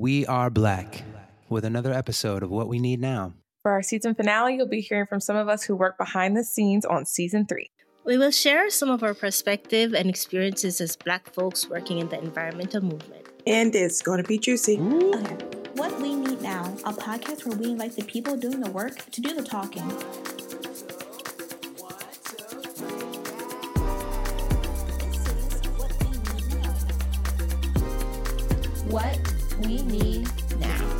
We 0.00 0.24
are 0.24 0.48
black 0.48 1.02
with 1.50 1.62
another 1.66 1.92
episode 1.92 2.42
of 2.42 2.48
What 2.48 2.68
We 2.68 2.78
Need 2.78 3.02
Now. 3.02 3.34
For 3.62 3.72
our 3.72 3.82
season 3.82 4.14
finale, 4.14 4.56
you'll 4.56 4.66
be 4.66 4.80
hearing 4.80 5.04
from 5.04 5.20
some 5.20 5.36
of 5.36 5.46
us 5.46 5.62
who 5.62 5.76
work 5.76 5.98
behind 5.98 6.34
the 6.34 6.42
scenes 6.42 6.86
on 6.86 7.04
season 7.04 7.44
three. 7.44 7.70
We 8.06 8.16
will 8.16 8.30
share 8.30 8.70
some 8.70 8.88
of 8.88 9.02
our 9.02 9.12
perspective 9.12 9.92
and 9.92 10.08
experiences 10.08 10.80
as 10.80 10.96
Black 10.96 11.30
folks 11.34 11.68
working 11.68 11.98
in 11.98 12.08
the 12.08 12.18
environmental 12.18 12.80
movement. 12.80 13.26
And 13.46 13.74
it's 13.74 14.00
going 14.00 14.22
to 14.22 14.26
be 14.26 14.38
juicy. 14.38 14.80
Okay. 14.80 15.36
What 15.74 16.00
We 16.00 16.14
Need 16.14 16.40
Now, 16.40 16.74
a 16.86 16.94
podcast 16.94 17.44
where 17.44 17.58
we 17.58 17.72
invite 17.72 17.94
the 17.94 18.04
people 18.04 18.38
doing 18.38 18.60
the 18.60 18.70
work 18.70 19.10
to 19.10 19.20
do 19.20 19.34
the 19.34 19.42
talking. 19.42 19.86
We 29.70 29.82
Need 29.82 30.28
Now. 30.58 30.98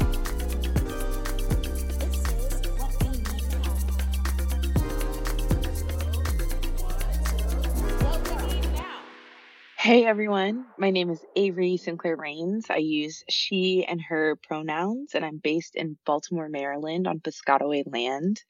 Hey 9.77 10.05
everyone, 10.05 10.67
my 10.79 10.91
name 10.91 11.11
is 11.11 11.25
Avery 11.35 11.79
Sinclair 11.79 12.15
Rains. 12.15 12.67
I 12.71 12.77
use 12.77 13.25
she 13.29 13.85
and 13.89 14.01
her 14.03 14.37
pronouns, 14.37 15.17
and 15.17 15.25
I'm 15.25 15.39
based 15.39 15.75
in 15.75 15.99
Baltimore, 16.07 16.49
Maryland 16.49 17.09
on 17.09 17.19
Piscataway 17.19 17.83
land. 17.93 18.41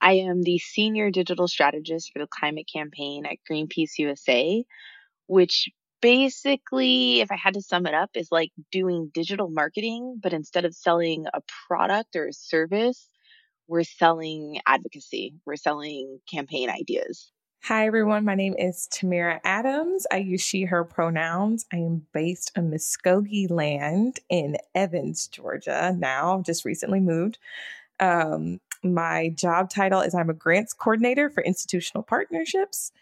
I 0.00 0.12
am 0.12 0.40
the 0.40 0.56
senior 0.56 1.10
digital 1.10 1.48
strategist 1.48 2.14
for 2.14 2.20
the 2.20 2.26
climate 2.26 2.70
campaign 2.72 3.26
at 3.26 3.36
Greenpeace 3.46 3.98
USA, 3.98 4.64
which 5.26 5.68
basically, 6.00 7.20
if 7.20 7.30
I 7.30 7.36
had 7.36 7.54
to 7.54 7.62
sum 7.62 7.86
it 7.86 7.94
up, 7.94 8.10
is 8.14 8.28
like 8.30 8.52
doing 8.70 9.10
digital 9.12 9.48
marketing, 9.48 10.18
but 10.22 10.32
instead 10.32 10.64
of 10.64 10.74
selling 10.74 11.26
a 11.32 11.40
product 11.66 12.16
or 12.16 12.28
a 12.28 12.32
service, 12.32 13.08
we're 13.66 13.84
selling 13.84 14.60
advocacy, 14.66 15.34
we're 15.46 15.56
selling 15.56 16.18
campaign 16.30 16.70
ideas. 16.70 17.30
Hi, 17.64 17.86
everyone. 17.86 18.24
My 18.24 18.34
name 18.34 18.54
is 18.58 18.88
Tamira 18.90 19.38
Adams. 19.44 20.06
I 20.10 20.16
use 20.16 20.40
she, 20.40 20.64
her 20.64 20.82
pronouns. 20.82 21.66
I 21.70 21.76
am 21.76 22.06
based 22.12 22.52
in 22.56 22.70
Muskogee 22.70 23.50
land 23.50 24.20
in 24.30 24.56
Evans, 24.74 25.26
Georgia. 25.26 25.94
Now, 25.96 26.42
just 26.44 26.64
recently 26.64 27.00
moved. 27.00 27.38
Um, 28.00 28.60
my 28.82 29.28
job 29.28 29.68
title 29.68 30.00
is 30.00 30.14
I'm 30.14 30.30
a 30.30 30.34
grants 30.34 30.72
coordinator 30.72 31.28
for 31.28 31.44
institutional 31.44 32.02
partnerships. 32.02 32.92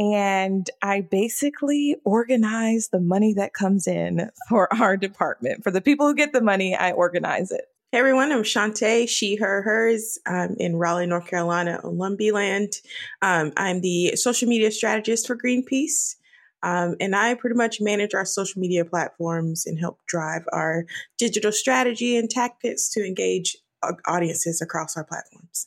And 0.00 0.68
I 0.80 1.02
basically 1.02 1.94
organize 2.06 2.88
the 2.88 3.00
money 3.00 3.34
that 3.34 3.52
comes 3.52 3.86
in 3.86 4.30
for 4.48 4.72
our 4.80 4.96
department. 4.96 5.62
For 5.62 5.70
the 5.70 5.82
people 5.82 6.06
who 6.06 6.14
get 6.14 6.32
the 6.32 6.40
money, 6.40 6.74
I 6.74 6.92
organize 6.92 7.52
it. 7.52 7.66
Hey 7.92 7.98
everyone, 7.98 8.32
I'm 8.32 8.44
Shantae, 8.44 9.08
she, 9.08 9.36
her, 9.36 9.62
hers. 9.62 10.18
I'm 10.24 10.56
in 10.58 10.76
Raleigh, 10.76 11.06
North 11.06 11.26
Carolina 11.26 11.80
on 11.84 11.96
Lumbee 11.98 12.32
land. 12.32 12.80
Um, 13.20 13.52
I'm 13.56 13.82
the 13.82 14.16
social 14.16 14.48
media 14.48 14.70
strategist 14.70 15.26
for 15.26 15.36
Greenpeace. 15.36 16.14
Um, 16.62 16.96
and 17.00 17.14
I 17.14 17.34
pretty 17.34 17.56
much 17.56 17.80
manage 17.80 18.14
our 18.14 18.24
social 18.24 18.60
media 18.60 18.84
platforms 18.84 19.66
and 19.66 19.78
help 19.78 19.98
drive 20.06 20.42
our 20.52 20.84
digital 21.18 21.52
strategy 21.52 22.16
and 22.16 22.30
tactics 22.30 22.88
to 22.90 23.04
engage 23.04 23.56
uh, 23.82 23.92
audiences 24.06 24.62
across 24.62 24.96
our 24.96 25.04
platforms. 25.04 25.66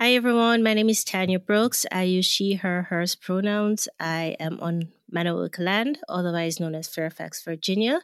Hi 0.00 0.14
everyone, 0.14 0.62
my 0.62 0.74
name 0.74 0.88
is 0.88 1.02
Tanya 1.02 1.40
Brooks. 1.40 1.84
I 1.90 2.04
use 2.04 2.24
she, 2.24 2.54
her, 2.54 2.82
hers 2.82 3.16
pronouns. 3.16 3.88
I 3.98 4.36
am 4.38 4.60
on 4.60 4.92
Manahoac 5.12 5.58
land, 5.58 5.98
otherwise 6.08 6.60
known 6.60 6.76
as 6.76 6.86
Fairfax, 6.86 7.42
Virginia. 7.42 8.02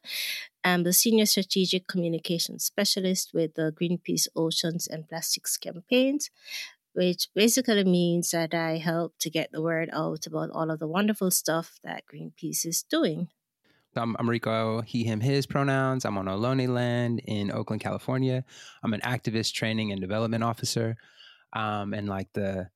I'm 0.64 0.82
the 0.82 0.92
Senior 0.92 1.24
Strategic 1.26 1.86
Communications 1.86 2.64
Specialist 2.64 3.30
with 3.32 3.54
the 3.54 3.72
Greenpeace 3.80 4.26
Oceans 4.34 4.88
and 4.88 5.08
Plastics 5.08 5.56
campaigns, 5.56 6.30
which 6.94 7.28
basically 7.32 7.84
means 7.84 8.32
that 8.32 8.54
I 8.54 8.78
help 8.78 9.14
to 9.20 9.30
get 9.30 9.52
the 9.52 9.62
word 9.62 9.88
out 9.92 10.26
about 10.26 10.50
all 10.50 10.72
of 10.72 10.80
the 10.80 10.88
wonderful 10.88 11.30
stuff 11.30 11.78
that 11.84 12.02
Greenpeace 12.12 12.66
is 12.66 12.82
doing. 12.82 13.28
I'm, 13.94 14.16
I'm 14.18 14.28
Rico, 14.28 14.80
he, 14.80 15.04
him, 15.04 15.20
his 15.20 15.46
pronouns. 15.46 16.04
I'm 16.04 16.18
on 16.18 16.26
Ohlone 16.26 16.66
land 16.66 17.20
in 17.20 17.52
Oakland, 17.52 17.82
California. 17.82 18.44
I'm 18.82 18.94
an 18.94 19.00
activist 19.02 19.52
training 19.52 19.92
and 19.92 20.00
development 20.00 20.42
officer. 20.42 20.96
Um, 21.54 21.94
and 21.94 22.08
like 22.08 22.28
the 22.34 22.68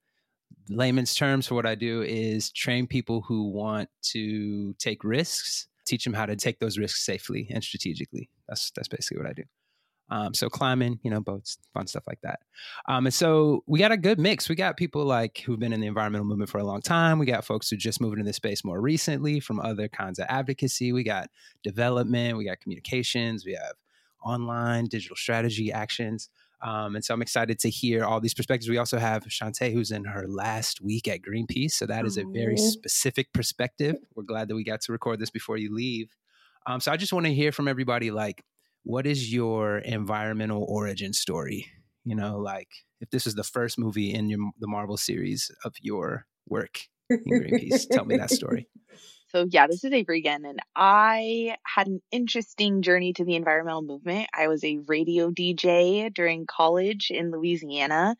layman's 0.69 1.15
terms 1.15 1.47
for 1.47 1.55
what 1.55 1.67
I 1.67 1.75
do 1.75 2.03
is 2.03 2.53
train 2.53 2.87
people 2.87 3.23
who 3.23 3.51
want 3.51 3.89
to 4.03 4.75
take 4.75 5.05
risks, 5.05 5.69
teach 5.85 6.05
them 6.05 6.15
how 6.15 6.27
to 6.27 6.37
take 6.37 6.59
those 6.59 6.79
risks 6.79 7.05
safely 7.05 7.49
and 7.51 7.63
strategically. 7.63 8.31
That's 8.49 8.71
that's 8.71 8.89
basically 8.89 9.19
what 9.19 9.31
I 9.31 9.33
do. 9.33 9.45
Um, 10.11 10.33
so 10.33 10.49
climbing, 10.49 10.99
you 11.03 11.11
know, 11.11 11.21
boats, 11.21 11.59
fun 11.75 11.87
stuff 11.87 12.05
like 12.07 12.21
that. 12.23 12.41
Um, 12.89 13.07
and 13.07 13.15
so 13.15 13.63
we 13.67 13.79
got 13.79 13.93
a 13.93 13.97
good 13.97 14.19
mix. 14.19 14.49
We 14.49 14.55
got 14.55 14.79
people 14.79 15.05
like 15.05 15.43
who've 15.45 15.59
been 15.59 15.73
in 15.73 15.81
the 15.81 15.87
environmental 15.87 16.27
movement 16.27 16.51
for 16.51 16.59
a 16.59 16.65
long 16.65 16.81
time. 16.81 17.19
We 17.19 17.27
got 17.27 17.45
folks 17.45 17.69
who 17.69 17.77
just 17.77 18.01
moved 18.01 18.15
into 18.15 18.27
this 18.27 18.37
space 18.37 18.65
more 18.65 18.81
recently 18.81 19.39
from 19.39 19.61
other 19.61 19.87
kinds 19.87 20.19
of 20.19 20.27
advocacy. 20.31 20.93
We 20.93 21.05
got 21.05 21.29
development. 21.63 22.39
We 22.39 22.47
got 22.47 22.61
communications. 22.61 23.45
We 23.45 23.53
have 23.53 23.75
online 24.25 24.87
digital 24.87 25.17
strategy 25.17 25.73
actions. 25.73 26.31
Um, 26.61 26.97
and 26.97 27.05
so 27.05 27.15
I'm 27.15 27.23
excited 27.23 27.59
to 27.61 27.71
hear 27.71 28.05
all 28.05 28.21
these 28.21 28.35
perspectives. 28.35 28.69
We 28.69 28.79
also 28.79 28.99
have 28.99 29.25
Shantae, 29.25 29.73
who's 29.73 29.93
in 29.93 30.05
her 30.05 30.27
last 30.27 30.81
week 30.81 31.07
at 31.07 31.21
Greenpeace. 31.23 31.73
So 31.73 31.87
that 31.87 32.05
is 32.05 32.19
a 32.19 32.25
very 32.25 32.57
specific 32.57 33.33
perspective. 33.33 33.97
We're 34.15 34.25
glad 34.25 34.49
that 34.49 34.57
we 34.57 34.65
got 34.65 34.81
to 34.83 34.93
record 34.93 35.21
this 35.21 35.31
before 35.31 35.57
you 35.57 35.73
leave. 35.73 36.09
Um, 36.67 36.81
so 36.81 36.91
I 36.91 36.97
just 36.97 37.13
want 37.13 37.27
to 37.27 37.35
hear 37.35 37.53
from 37.53 37.69
everybody 37.69 38.11
like, 38.11 38.43
what 38.83 39.07
is 39.07 39.33
your 39.33 39.79
environmental 39.79 40.65
origin 40.69 41.13
story? 41.13 41.67
You 42.05 42.17
know, 42.17 42.39
like 42.39 42.69
if 43.01 43.11
this 43.11 43.27
is 43.27 43.35
the 43.35 43.45
first 43.45 43.79
movie 43.79 44.13
in 44.13 44.29
your, 44.29 44.39
the 44.59 44.67
Marvel 44.67 44.97
series 44.97 45.51
of 45.65 45.75
your 45.81 46.27
work 46.49 46.81
in 47.09 47.23
Greenpeace, 47.25 47.89
tell 47.89 48.05
me 48.05 48.17
that 48.17 48.31
story. 48.31 48.69
So, 49.29 49.47
yeah, 49.51 49.67
this 49.67 49.85
is 49.85 49.93
Avery 49.93 50.21
again, 50.21 50.47
and 50.47 50.59
I 50.75 51.57
had 51.63 51.87
an 51.87 52.01
interesting 52.11 52.81
journey 52.81 53.13
to 53.13 53.27
the 53.27 53.35
environmental 53.37 53.83
movement. 53.83 54.27
I 54.35 54.49
was 54.49 54.65
a 54.65 54.79
radio 54.87 55.31
DJ 55.31 56.13
during 56.15 56.47
college 56.47 57.09
in 57.11 57.31
Louisiana, 57.31 58.17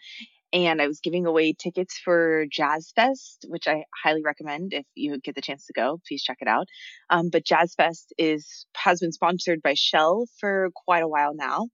and 0.53 0.83
I 0.83 0.87
was 0.87 1.01
giving 1.01 1.25
away 1.25 1.55
tickets 1.55 1.99
for 1.99 2.45
Jazz 2.51 2.93
Fest, 2.95 3.47
which 3.49 3.67
I 3.67 3.85
highly 4.05 4.23
recommend 4.23 4.75
if 4.75 4.85
you 4.95 5.19
get 5.19 5.35
the 5.35 5.41
chance 5.41 5.65
to 5.69 5.73
go. 5.73 5.99
Please 6.07 6.23
check 6.23 6.39
it 6.43 6.49
out. 6.49 6.69
Um, 7.09 7.31
but 7.31 7.43
Jazz 7.43 7.75
Fest 7.75 8.13
is 8.19 8.67
has 8.77 9.01
been 9.01 9.13
sponsored 9.13 9.63
by 9.63 9.73
Shell 9.75 10.27
for 10.39 10.69
quite 10.75 11.03
a 11.03 11.09
while 11.09 11.35
now, 11.35 11.69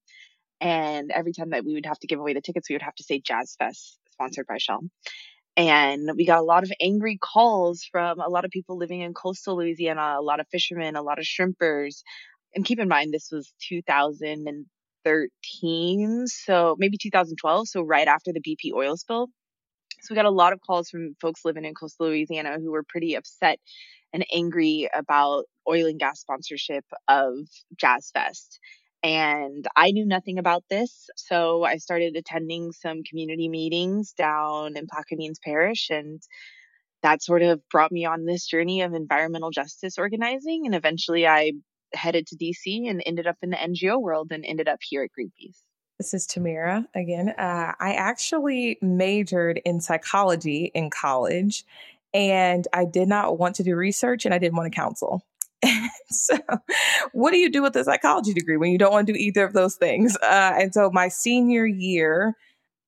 and 0.60 1.10
every 1.10 1.32
time 1.32 1.50
that 1.50 1.64
we 1.64 1.74
would 1.74 1.86
have 1.86 1.98
to 1.98 2.06
give 2.06 2.20
away 2.20 2.34
the 2.34 2.40
tickets, 2.40 2.68
we 2.68 2.76
would 2.76 2.82
have 2.82 2.94
to 2.96 3.04
say 3.04 3.18
Jazz 3.18 3.56
Fest 3.58 3.98
sponsored 4.12 4.46
by 4.46 4.58
Shell. 4.58 4.82
And 5.56 6.10
we 6.16 6.26
got 6.26 6.40
a 6.40 6.42
lot 6.42 6.64
of 6.64 6.72
angry 6.80 7.16
calls 7.20 7.84
from 7.90 8.18
a 8.20 8.28
lot 8.28 8.44
of 8.44 8.50
people 8.50 8.76
living 8.76 9.02
in 9.02 9.14
coastal 9.14 9.56
Louisiana, 9.56 10.16
a 10.18 10.22
lot 10.22 10.40
of 10.40 10.48
fishermen, 10.50 10.96
a 10.96 11.02
lot 11.02 11.20
of 11.20 11.24
shrimpers. 11.24 12.02
And 12.54 12.64
keep 12.64 12.80
in 12.80 12.88
mind, 12.88 13.12
this 13.12 13.28
was 13.30 13.52
2013, 13.68 16.26
so 16.26 16.74
maybe 16.78 16.96
2012, 17.00 17.68
so 17.68 17.82
right 17.82 18.08
after 18.08 18.32
the 18.32 18.40
BP 18.40 18.72
oil 18.74 18.96
spill. 18.96 19.28
So 20.00 20.12
we 20.12 20.16
got 20.16 20.24
a 20.26 20.30
lot 20.30 20.52
of 20.52 20.60
calls 20.60 20.90
from 20.90 21.14
folks 21.20 21.44
living 21.44 21.64
in 21.64 21.74
coastal 21.74 22.08
Louisiana 22.08 22.58
who 22.60 22.72
were 22.72 22.82
pretty 22.86 23.14
upset 23.14 23.58
and 24.12 24.26
angry 24.32 24.88
about 24.92 25.44
oil 25.68 25.86
and 25.86 25.98
gas 25.98 26.20
sponsorship 26.20 26.84
of 27.08 27.34
Jazz 27.76 28.10
Fest. 28.12 28.58
And 29.04 29.66
I 29.76 29.90
knew 29.90 30.06
nothing 30.06 30.38
about 30.38 30.64
this. 30.70 31.10
So 31.16 31.62
I 31.62 31.76
started 31.76 32.16
attending 32.16 32.72
some 32.72 33.02
community 33.02 33.50
meetings 33.50 34.14
down 34.14 34.78
in 34.78 34.86
Plaquemines 34.86 35.42
Parish. 35.44 35.90
And 35.90 36.22
that 37.02 37.22
sort 37.22 37.42
of 37.42 37.60
brought 37.70 37.92
me 37.92 38.06
on 38.06 38.24
this 38.24 38.46
journey 38.46 38.80
of 38.80 38.94
environmental 38.94 39.50
justice 39.50 39.98
organizing. 39.98 40.62
And 40.64 40.74
eventually 40.74 41.26
I 41.26 41.52
headed 41.92 42.26
to 42.28 42.36
DC 42.36 42.88
and 42.88 43.02
ended 43.04 43.26
up 43.26 43.36
in 43.42 43.50
the 43.50 43.58
NGO 43.58 44.00
world 44.00 44.28
and 44.30 44.42
ended 44.42 44.68
up 44.68 44.78
here 44.82 45.02
at 45.02 45.10
Greenpeace. 45.10 45.58
This 45.98 46.14
is 46.14 46.26
Tamira 46.26 46.86
again. 46.94 47.28
Uh, 47.28 47.72
I 47.78 47.92
actually 47.92 48.78
majored 48.80 49.60
in 49.66 49.82
psychology 49.82 50.72
in 50.74 50.88
college, 50.88 51.62
and 52.14 52.66
I 52.72 52.86
did 52.86 53.06
not 53.06 53.38
want 53.38 53.56
to 53.56 53.62
do 53.62 53.76
research 53.76 54.24
and 54.24 54.32
I 54.32 54.38
didn't 54.38 54.56
want 54.56 54.72
to 54.72 54.74
counsel. 54.74 55.22
so, 56.10 56.38
what 57.12 57.32
do 57.32 57.38
you 57.38 57.50
do 57.50 57.62
with 57.62 57.76
a 57.76 57.84
psychology 57.84 58.32
degree 58.32 58.56
when 58.56 58.70
you 58.70 58.78
don't 58.78 58.92
want 58.92 59.06
to 59.06 59.12
do 59.12 59.18
either 59.18 59.44
of 59.44 59.52
those 59.52 59.76
things? 59.76 60.16
Uh, 60.16 60.54
and 60.58 60.74
so, 60.74 60.90
my 60.92 61.08
senior 61.08 61.66
year, 61.66 62.34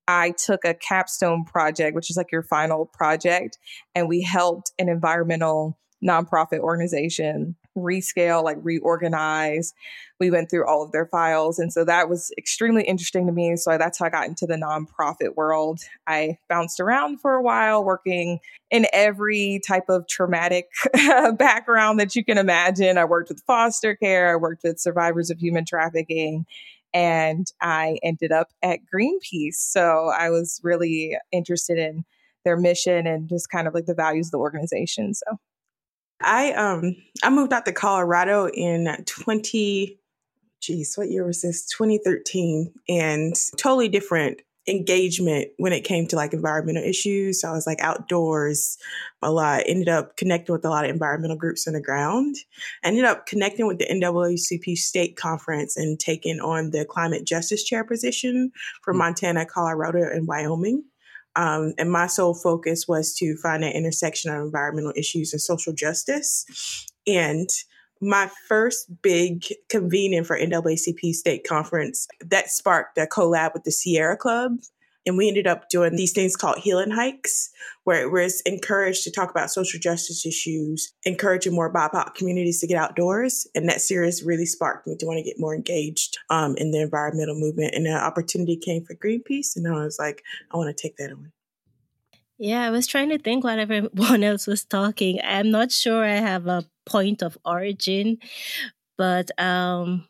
I 0.09 0.33
took 0.33 0.65
a 0.65 0.75
capstone 0.75 1.45
project, 1.45 1.95
which 1.95 2.11
is 2.11 2.17
like 2.17 2.33
your 2.33 2.43
final 2.43 2.87
project, 2.87 3.59
and 3.95 4.09
we 4.09 4.23
helped 4.23 4.73
an 4.79 4.89
environmental 4.89 5.79
nonprofit 6.05 6.61
organization 6.61 7.57
rescale, 7.77 8.43
like 8.43 8.57
reorganize. 8.63 9.75
We 10.19 10.31
went 10.31 10.51
through 10.51 10.67
all 10.67 10.83
of 10.83 10.93
their 10.93 11.07
files. 11.07 11.59
And 11.59 11.73
so 11.73 11.85
that 11.85 12.09
was 12.09 12.33
extremely 12.39 12.85
interesting 12.85 13.27
to 13.27 13.33
me. 13.33 13.57
So 13.57 13.77
that's 13.77 13.99
how 13.99 14.07
I 14.07 14.11
got 14.11 14.27
into 14.27 14.47
the 14.47 14.55
nonprofit 14.55 15.35
world. 15.37 15.81
I 16.07 16.39
bounced 16.49 16.81
around 16.81 17.21
for 17.21 17.35
a 17.35 17.43
while, 17.43 17.85
working 17.85 18.41
in 18.71 18.87
every 18.93 19.61
type 19.67 19.89
of 19.89 20.09
traumatic 20.09 20.69
background 21.35 22.01
that 22.01 22.17
you 22.17 22.25
can 22.25 22.39
imagine. 22.39 22.99
I 22.99 23.05
worked 23.05 23.29
with 23.29 23.43
foster 23.47 23.95
care, 23.95 24.33
I 24.33 24.37
worked 24.37 24.63
with 24.65 24.81
survivors 24.81 25.31
of 25.31 25.39
human 25.39 25.65
trafficking. 25.65 26.47
And 26.95 27.47
I 27.61 27.99
ended 28.03 28.33
up 28.33 28.49
at 28.63 28.79
Greenpeace. 28.93 29.57
So 29.57 30.11
I 30.19 30.31
was 30.31 30.61
really 30.63 31.19
interested 31.31 31.77
in 31.79 32.07
their 32.47 32.57
mission 32.57 33.07
and 33.07 33.29
just 33.29 33.51
kind 33.51 33.69
of 33.69 33.75
like 33.75 33.85
the 33.85 33.95
values 33.95 34.29
of 34.29 34.31
the 34.31 34.39
organization. 34.39 35.13
So 35.13 35.39
I 36.21 36.53
um 36.53 36.97
I 37.23 37.31
moved 37.31 37.53
out 37.53 37.67
to 37.67 37.73
Colorado 37.73 38.49
in 38.49 39.05
20 39.07 39.99
geez, 40.61 40.97
what 40.97 41.11
year 41.11 41.25
was 41.25 41.43
this? 41.43 41.67
2013 41.67 42.73
and 42.89 43.35
totally 43.57 43.89
different 43.89 44.41
engagement 44.69 45.49
when 45.59 45.73
it 45.73 45.85
came 45.85 46.09
to 46.09 46.17
like 46.17 46.33
environmental 46.33 46.83
issues. 46.83 47.41
So 47.41 47.49
I 47.49 47.53
was 47.53 47.67
like 47.67 47.81
outdoors 47.81 48.79
a 49.23 49.31
lot. 49.31 49.63
Ended 49.67 49.89
up 49.89 50.17
connecting 50.17 50.53
with 50.53 50.65
a 50.65 50.69
lot 50.69 50.85
of 50.85 50.91
environmental 50.91 51.37
groups 51.37 51.69
on 51.69 51.75
the 51.75 51.81
ground. 51.81 52.37
Ended 52.83 53.05
up 53.05 53.27
connecting 53.27 53.69
with 53.69 53.79
the 53.79 53.87
NAACP 53.87 54.77
state 54.77 55.17
conference 55.17 55.77
and 55.77 56.01
taking 56.01 56.41
on 56.41 56.71
the 56.71 56.85
climate 56.85 57.25
justice 57.25 57.63
chair 57.63 57.85
position 57.85 58.51
for 58.83 58.93
mm-hmm. 58.93 58.99
Montana, 58.99 59.47
Colorado, 59.47 60.03
and 60.03 60.27
Wyoming. 60.27 60.83
Um, 61.37 61.75
and 61.79 61.91
my 61.93 62.07
sole 62.07 62.35
focus 62.35 62.89
was 62.89 63.15
to 63.17 63.37
find 63.37 63.63
an 63.63 63.73
intersection 63.73 64.35
of 64.35 64.43
environmental 64.43 64.93
issues 64.97 65.33
and 65.33 65.41
social 65.41 65.73
justice. 65.73 66.47
And 67.07 67.49
my 68.01 68.31
first 68.49 68.91
big 69.03 69.47
convening 69.69 70.25
for 70.25 70.39
NAACP 70.39 71.15
state 71.15 71.47
conference 71.47 72.09
that 72.21 72.51
sparked 72.51 72.99
a 72.99 73.07
collab 73.07 73.55
with 73.55 73.65
the 73.65 73.71
Sierra 73.71 74.17
Club 74.17 74.59
and 75.07 75.17
we 75.17 75.29
ended 75.29 75.47
up 75.47 75.69
doing 75.69 75.97
these 75.97 76.13
things 76.13 76.37
called 76.37 76.59
healing 76.59 76.91
hikes, 76.91 77.51
where 77.85 78.03
it 78.03 78.11
was 78.11 78.41
encouraged 78.43 79.05
to 79.05 79.11
talk 79.11 79.31
about 79.31 79.51
social 79.51 79.79
justice 79.79 80.27
issues, 80.27 80.93
encouraging 81.05 81.55
more 81.55 81.73
BIPOC 81.73 82.15
communities 82.15 82.61
to 82.61 82.67
get 82.67 82.77
outdoors. 82.77 83.47
And 83.55 83.69
that 83.69 83.81
series 83.81 84.25
really 84.25 84.47
sparked 84.47 84.87
me 84.87 84.97
to 84.97 85.07
want 85.07 85.19
to 85.19 85.23
get 85.23 85.39
more 85.39 85.55
engaged 85.55 86.19
um, 86.29 86.57
in 86.57 86.73
the 86.73 86.81
environmental 86.81 87.39
movement. 87.39 87.75
And 87.75 87.87
an 87.87 87.95
opportunity 87.95 88.57
came 88.57 88.85
for 88.85 88.95
Greenpeace. 88.95 89.57
And 89.57 89.69
I 89.69 89.85
was 89.85 89.99
like, 89.99 90.23
I 90.53 90.57
want 90.57 90.77
to 90.77 90.83
take 90.83 90.97
that 90.97 91.13
on. 91.13 91.33
Yeah, 92.39 92.67
I 92.67 92.71
was 92.71 92.87
trying 92.87 93.09
to 93.11 93.19
think 93.19 93.45
while 93.45 93.59
everyone 93.59 94.23
else 94.25 94.47
was 94.47 94.65
talking. 94.65 95.21
I'm 95.23 95.51
not 95.51 95.73
sure 95.73 96.05
I 96.05 96.17
have 96.17 96.47
a 96.47 96.65
point 96.85 97.23
of 97.23 97.39
origin, 97.45 98.19
but 98.99 99.31
um, 99.41 100.07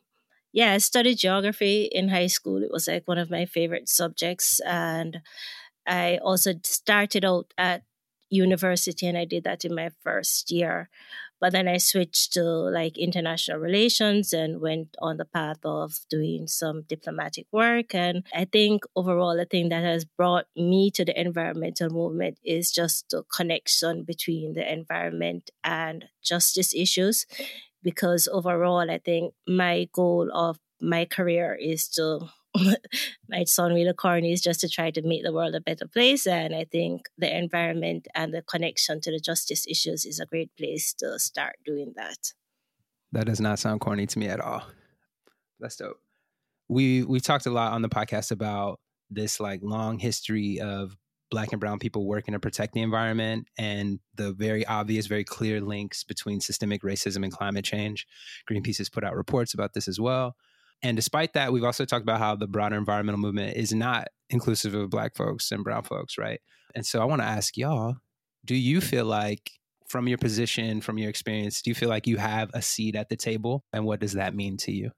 yeah, 0.57 0.73
I 0.73 0.79
studied 0.79 1.19
geography 1.19 1.85
in 1.93 2.09
high 2.09 2.29
school. 2.29 2.63
It 2.63 2.73
was 2.73 2.89
like 2.89 3.07
one 3.07 3.19
of 3.19 3.31
my 3.31 3.45
favorite 3.45 3.91
subjects. 3.91 4.59
And 4.61 5.21
I 5.87 6.19
also 6.25 6.53
started 6.65 7.27
out 7.27 7.53
at 7.59 7.83
university 8.31 9.07
and 9.07 9.19
I 9.19 9.27
did 9.27 9.45
that 9.45 9.67
in 9.67 9.75
my 9.75 9.91
first 10.03 10.51
year. 10.51 10.89
But 11.39 11.53
then 11.53 11.69
I 11.69 11.77
switched 11.77 12.33
to 12.33 12.43
like 12.43 12.97
international 12.97 13.59
relations 13.59 14.33
and 14.33 14.63
went 14.63 14.97
on 15.03 15.19
the 15.19 15.27
path 15.27 15.59
of 15.63 16.01
doing 16.09 16.47
some 16.47 16.85
diplomatic 16.89 17.47
work. 17.53 17.95
And 17.95 18.25
I 18.35 18.47
think 18.47 18.85
overall, 18.97 19.37
the 19.37 19.45
thing 19.45 19.69
that 19.69 19.85
has 19.85 20.07
brought 20.07 20.47
me 20.57 20.91
to 20.93 21.05
the 21.05 21.21
environmental 21.21 21.91
movement 21.91 22.39
is 22.43 22.73
just 22.73 23.11
the 23.11 23.25
connection 23.25 24.05
between 24.05 24.55
the 24.55 24.73
environment 24.73 25.51
and 25.63 26.07
justice 26.23 26.75
issues 26.75 27.27
because 27.87 28.27
overall, 28.27 28.91
I 28.91 28.99
think 28.99 29.33
my 29.47 29.89
goal 29.93 30.29
of 30.35 30.59
my 30.81 31.05
career 31.05 31.55
is 31.55 31.87
to 31.91 32.29
might 33.29 33.49
sound 33.49 33.77
really 33.77 33.93
corny 33.93 34.33
is 34.33 34.41
just 34.41 34.59
to 34.59 34.69
try 34.69 34.91
to 34.91 35.03
make 35.03 35.23
the 35.23 35.33
world 35.33 35.55
a 35.55 35.61
better 35.61 35.87
place. 35.87 36.27
And 36.27 36.53
i 36.53 36.65
think 36.65 37.03
the 37.17 37.31
environment 37.45 38.09
and 38.13 38.35
the 38.35 38.43
connection 38.43 39.01
to 39.03 39.13
the 39.13 39.21
justice 39.21 39.67
issues 39.69 40.05
is 40.05 40.19
a 40.19 40.27
great 40.27 40.51
place 40.59 40.93
to 40.95 41.19
start 41.21 41.55
doing 41.65 41.93
that. 41.95 42.33
That 43.13 43.27
does 43.27 43.41
not 43.41 43.61
sound 43.61 43.81
corny 43.81 44.07
to 44.09 44.19
me 44.19 44.27
at 44.27 44.41
all. 44.41 44.65
That's 45.61 45.77
dope. 45.77 46.01
We 46.69 47.05
we 47.05 47.21
talked 47.21 47.47
a 47.47 47.51
lot 47.51 47.73
on 47.73 47.83
the 47.83 47.89
podcast 47.89 48.33
about 48.33 48.81
this 49.11 49.39
like 49.39 49.61
long 49.63 50.01
history 50.01 50.59
of 50.59 50.97
black 51.31 51.53
and 51.53 51.61
brown 51.61 51.79
people 51.79 52.07
working 52.07 52.33
to 52.33 52.41
protect 52.41 52.73
the 52.73 52.83
environment 52.83 53.49
and 53.59 53.99
the 54.15 54.33
very 54.33 54.65
obvious, 54.67 55.07
very 55.07 55.25
clear 55.25 55.61
links 55.61 56.05
between 56.05 56.41
systemic 56.41 56.83
racism 56.83 57.25
and 57.25 57.33
climate 57.33 57.65
change. 57.65 58.07
Greenpeace 58.51 58.79
has 58.79 58.89
put 58.89 59.05
out 59.05 59.17
reports 59.17 59.55
about 59.55 59.75
this 59.75 59.89
as 59.89 59.99
well. 59.99 60.37
And 60.83 60.97
despite 60.97 61.33
that, 61.33 61.53
we've 61.53 61.65
also 61.65 61.85
talked 61.85 62.03
about 62.03 62.19
how 62.19 62.37
the 62.37 62.47
broader 62.47 62.77
environmental 62.77 63.21
movement 63.21 63.57
is 63.57 63.73
not 63.73 64.09
inclusive 64.31 64.75
of 64.75 64.91
black 64.91 65.17
folks 65.17 65.51
and 65.51 65.65
brown 65.65 65.83
folks, 65.83 66.19
right? 66.19 66.41
And 66.75 66.85
so 66.85 67.01
I 67.01 67.05
want 67.05 67.23
to 67.23 67.27
ask 67.27 67.57
y'all, 67.57 67.97
do 68.45 68.55
you 68.55 68.81
feel 68.81 69.07
like 69.07 69.51
from 69.89 70.09
your 70.09 70.19
position, 70.19 70.81
from 70.81 70.99
your 70.99 71.09
experience, 71.09 71.63
do 71.63 71.71
you 71.71 71.75
feel 71.75 71.89
like 71.89 72.07
you 72.07 72.19
have 72.19 72.51
a 72.55 72.63
seat 72.63 72.95
at 72.95 73.09
the 73.09 73.17
table? 73.17 73.65
And 73.73 73.85
what 73.85 74.01
does 74.01 74.13
that 74.13 74.35
mean 74.35 74.57
to 74.59 74.73
you? 74.73 74.91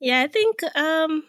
Yeah, 0.00 0.20
I 0.20 0.28
think 0.28 0.62
um, 0.76 1.24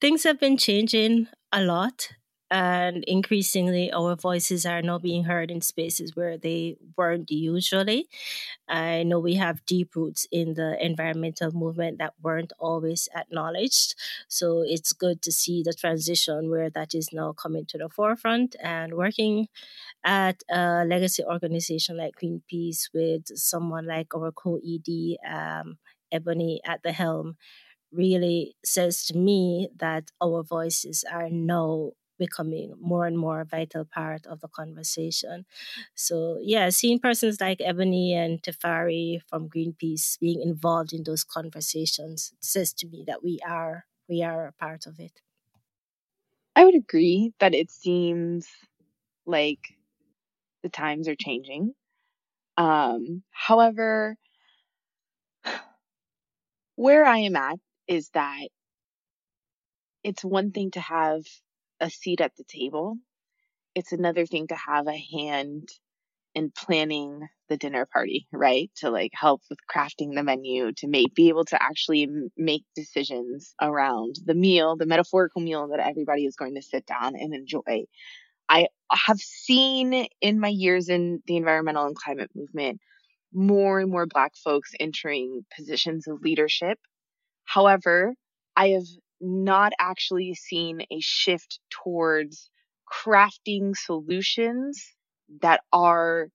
things 0.00 0.24
have 0.24 0.40
been 0.40 0.56
changing 0.56 1.28
a 1.52 1.62
lot 1.62 2.08
and 2.52 3.02
increasingly 3.04 3.90
our 3.92 4.14
voices 4.14 4.66
are 4.66 4.82
now 4.82 4.98
being 4.98 5.24
heard 5.24 5.50
in 5.50 5.62
spaces 5.62 6.14
where 6.14 6.36
they 6.38 6.76
weren't 6.98 7.30
usually. 7.30 8.08
I 8.68 9.04
know 9.04 9.18
we 9.18 9.34
have 9.36 9.64
deep 9.66 9.96
roots 9.96 10.26
in 10.30 10.54
the 10.54 10.76
environmental 10.84 11.52
movement 11.52 11.98
that 11.98 12.14
weren't 12.22 12.52
always 12.58 13.08
acknowledged. 13.16 13.94
So 14.28 14.62
it's 14.66 14.92
good 14.92 15.22
to 15.22 15.32
see 15.32 15.62
the 15.62 15.72
transition 15.72 16.50
where 16.50 16.70
that 16.70 16.94
is 16.94 17.10
now 17.12 17.32
coming 17.32 17.66
to 17.66 17.78
the 17.78 17.88
forefront 17.88 18.56
and 18.62 18.94
working 18.94 19.48
at 20.04 20.42
a 20.50 20.84
legacy 20.86 21.24
organization 21.24 21.96
like 21.96 22.16
Greenpeace 22.22 22.90
with 22.94 23.26
someone 23.38 23.86
like 23.86 24.14
our 24.14 24.32
co-ED, 24.32 25.16
um, 25.28 25.78
Ebony 26.12 26.60
at 26.64 26.82
the 26.82 26.92
helm 26.92 27.36
really 27.92 28.56
says 28.64 29.04
to 29.06 29.16
me 29.16 29.68
that 29.76 30.10
our 30.22 30.42
voices 30.42 31.04
are 31.10 31.28
now 31.30 31.92
becoming 32.18 32.74
more 32.80 33.06
and 33.06 33.18
more 33.18 33.40
a 33.40 33.44
vital 33.44 33.84
part 33.84 34.26
of 34.26 34.40
the 34.40 34.48
conversation. 34.48 35.46
So, 35.94 36.38
yeah, 36.42 36.70
seeing 36.70 36.98
persons 36.98 37.40
like 37.40 37.60
Ebony 37.60 38.14
and 38.14 38.42
Tefere 38.42 39.20
from 39.28 39.48
Greenpeace 39.48 40.18
being 40.20 40.40
involved 40.42 40.92
in 40.92 41.04
those 41.04 41.24
conversations 41.24 42.32
says 42.40 42.72
to 42.74 42.86
me 42.86 43.04
that 43.06 43.22
we 43.22 43.38
are 43.46 43.86
we 44.08 44.22
are 44.22 44.46
a 44.46 44.52
part 44.52 44.86
of 44.86 44.98
it. 45.00 45.20
I 46.54 46.64
would 46.64 46.74
agree 46.74 47.32
that 47.40 47.54
it 47.54 47.70
seems 47.70 48.48
like 49.26 49.76
the 50.62 50.68
times 50.68 51.08
are 51.08 51.16
changing. 51.16 51.74
Um, 52.56 53.24
however, 53.30 54.16
where 56.76 57.04
I 57.04 57.18
am 57.18 57.36
at 57.36 57.58
is 57.86 58.10
that 58.10 58.48
it's 60.04 60.24
one 60.24 60.50
thing 60.52 60.70
to 60.72 60.80
have 60.80 61.24
a 61.82 61.90
seat 61.90 62.22
at 62.22 62.32
the 62.38 62.44
table. 62.44 62.96
It's 63.74 63.92
another 63.92 64.24
thing 64.24 64.46
to 64.46 64.54
have 64.54 64.86
a 64.86 65.04
hand 65.14 65.68
in 66.34 66.50
planning 66.50 67.28
the 67.50 67.58
dinner 67.58 67.86
party, 67.92 68.26
right? 68.32 68.70
To 68.76 68.90
like 68.90 69.10
help 69.12 69.42
with 69.50 69.58
crafting 69.70 70.14
the 70.14 70.22
menu, 70.22 70.72
to 70.78 70.88
make 70.88 71.14
be 71.14 71.28
able 71.28 71.44
to 71.46 71.62
actually 71.62 72.08
make 72.38 72.64
decisions 72.74 73.54
around 73.60 74.16
the 74.24 74.34
meal, 74.34 74.76
the 74.76 74.86
metaphorical 74.86 75.42
meal 75.42 75.68
that 75.68 75.86
everybody 75.86 76.24
is 76.24 76.36
going 76.36 76.54
to 76.54 76.62
sit 76.62 76.86
down 76.86 77.14
and 77.16 77.34
enjoy. 77.34 77.84
I 78.48 78.68
have 78.90 79.18
seen 79.18 80.06
in 80.20 80.40
my 80.40 80.48
years 80.48 80.88
in 80.88 81.22
the 81.26 81.36
environmental 81.36 81.86
and 81.86 81.96
climate 81.96 82.30
movement 82.34 82.80
more 83.32 83.80
and 83.80 83.90
more 83.90 84.06
Black 84.06 84.32
folks 84.36 84.72
entering 84.78 85.44
positions 85.56 86.06
of 86.06 86.20
leadership. 86.22 86.78
However, 87.44 88.14
I 88.56 88.68
have 88.68 88.84
not 89.22 89.72
actually 89.78 90.34
seen 90.34 90.82
a 90.90 91.00
shift 91.00 91.60
towards 91.70 92.50
crafting 92.90 93.74
solutions 93.76 94.94
that 95.40 95.60
are 95.72 96.28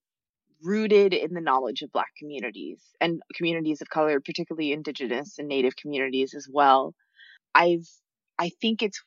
rooted 0.64 1.14
in 1.14 1.34
the 1.34 1.42
knowledge 1.42 1.82
of 1.82 1.92
Black 1.92 2.12
communities 2.18 2.82
and 3.00 3.22
communities 3.36 3.82
of 3.82 3.90
color, 3.90 4.20
particularly 4.20 4.72
Indigenous 4.72 5.38
and 5.38 5.48
Native 5.48 5.76
communities 5.76 6.34
as 6.34 6.48
well. 6.52 6.96
I've, 7.54 7.88
I 8.40 8.50
think 8.62 8.82
it's 8.82 9.04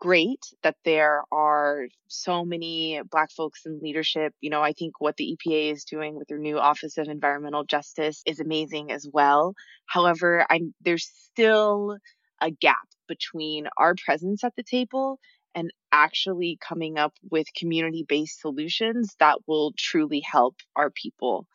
great 0.00 0.40
that 0.62 0.76
there 0.84 1.22
are 1.32 1.88
so 2.06 2.44
many 2.44 3.00
Black 3.10 3.30
folks 3.32 3.66
in 3.66 3.80
leadership. 3.80 4.32
You 4.40 4.50
know, 4.50 4.62
I 4.62 4.72
think 4.72 5.00
what 5.00 5.16
the 5.16 5.36
EPA 5.36 5.72
is 5.72 5.84
doing 5.84 6.14
with 6.14 6.28
their 6.28 6.38
new 6.38 6.58
Office 6.58 6.96
of 6.98 7.08
Environmental 7.08 7.64
Justice 7.64 8.22
is 8.24 8.40
amazing 8.40 8.92
as 8.92 9.06
well. 9.12 9.54
However, 9.86 10.46
I'm, 10.48 10.74
there's 10.80 11.10
still 11.32 11.98
a 12.40 12.50
gap 12.50 12.76
between 13.08 13.68
our 13.78 13.94
presence 14.04 14.44
at 14.44 14.54
the 14.56 14.64
table 14.64 15.20
and 15.54 15.72
actually 15.92 16.58
coming 16.60 16.98
up 16.98 17.14
with 17.30 17.46
community 17.56 18.04
based 18.08 18.40
solutions 18.40 19.16
that 19.20 19.38
will 19.48 19.72
truly 19.78 20.20
help 20.20 20.56
our 20.76 20.90
people. 20.90 21.46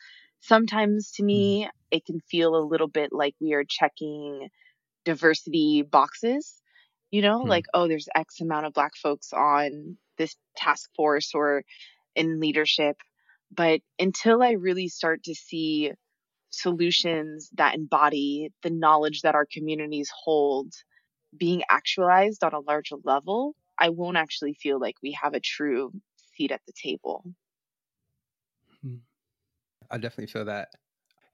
sometimes 0.41 1.11
to 1.13 1.23
me, 1.23 1.69
it 1.91 2.05
can 2.05 2.19
feel 2.21 2.55
a 2.55 2.67
little 2.67 2.87
bit 2.89 3.11
like 3.13 3.35
we 3.41 3.53
are 3.53 3.63
checking 3.67 4.49
diversity 5.05 5.81
boxes. 5.83 6.61
You 7.11 7.21
know, 7.21 7.43
Hmm. 7.43 7.49
like, 7.49 7.65
oh, 7.73 7.87
there's 7.87 8.09
X 8.15 8.41
amount 8.41 8.65
of 8.65 8.73
Black 8.73 8.95
folks 8.95 9.33
on 9.33 9.97
this 10.17 10.35
task 10.57 10.89
force 10.95 11.31
or 11.35 11.63
in 12.15 12.39
leadership. 12.39 12.97
But 13.51 13.81
until 13.99 14.41
I 14.43 14.51
really 14.51 14.87
start 14.89 15.23
to 15.23 15.35
see 15.35 15.91
solutions 16.51 17.49
that 17.55 17.75
embody 17.75 18.49
the 18.63 18.69
knowledge 18.71 19.21
that 19.21 19.35
our 19.35 19.47
communities 19.51 20.11
hold 20.25 20.73
being 21.37 21.63
actualized 21.69 22.43
on 22.43 22.53
a 22.53 22.59
larger 22.59 22.95
level, 23.03 23.55
I 23.79 23.89
won't 23.89 24.17
actually 24.17 24.53
feel 24.53 24.79
like 24.79 24.95
we 25.01 25.11
have 25.21 25.33
a 25.33 25.39
true 25.39 25.91
seat 26.35 26.51
at 26.51 26.61
the 26.65 26.73
table. 26.73 27.23
Hmm. 28.81 28.97
I 29.89 29.97
definitely 29.97 30.31
feel 30.31 30.45
that. 30.45 30.69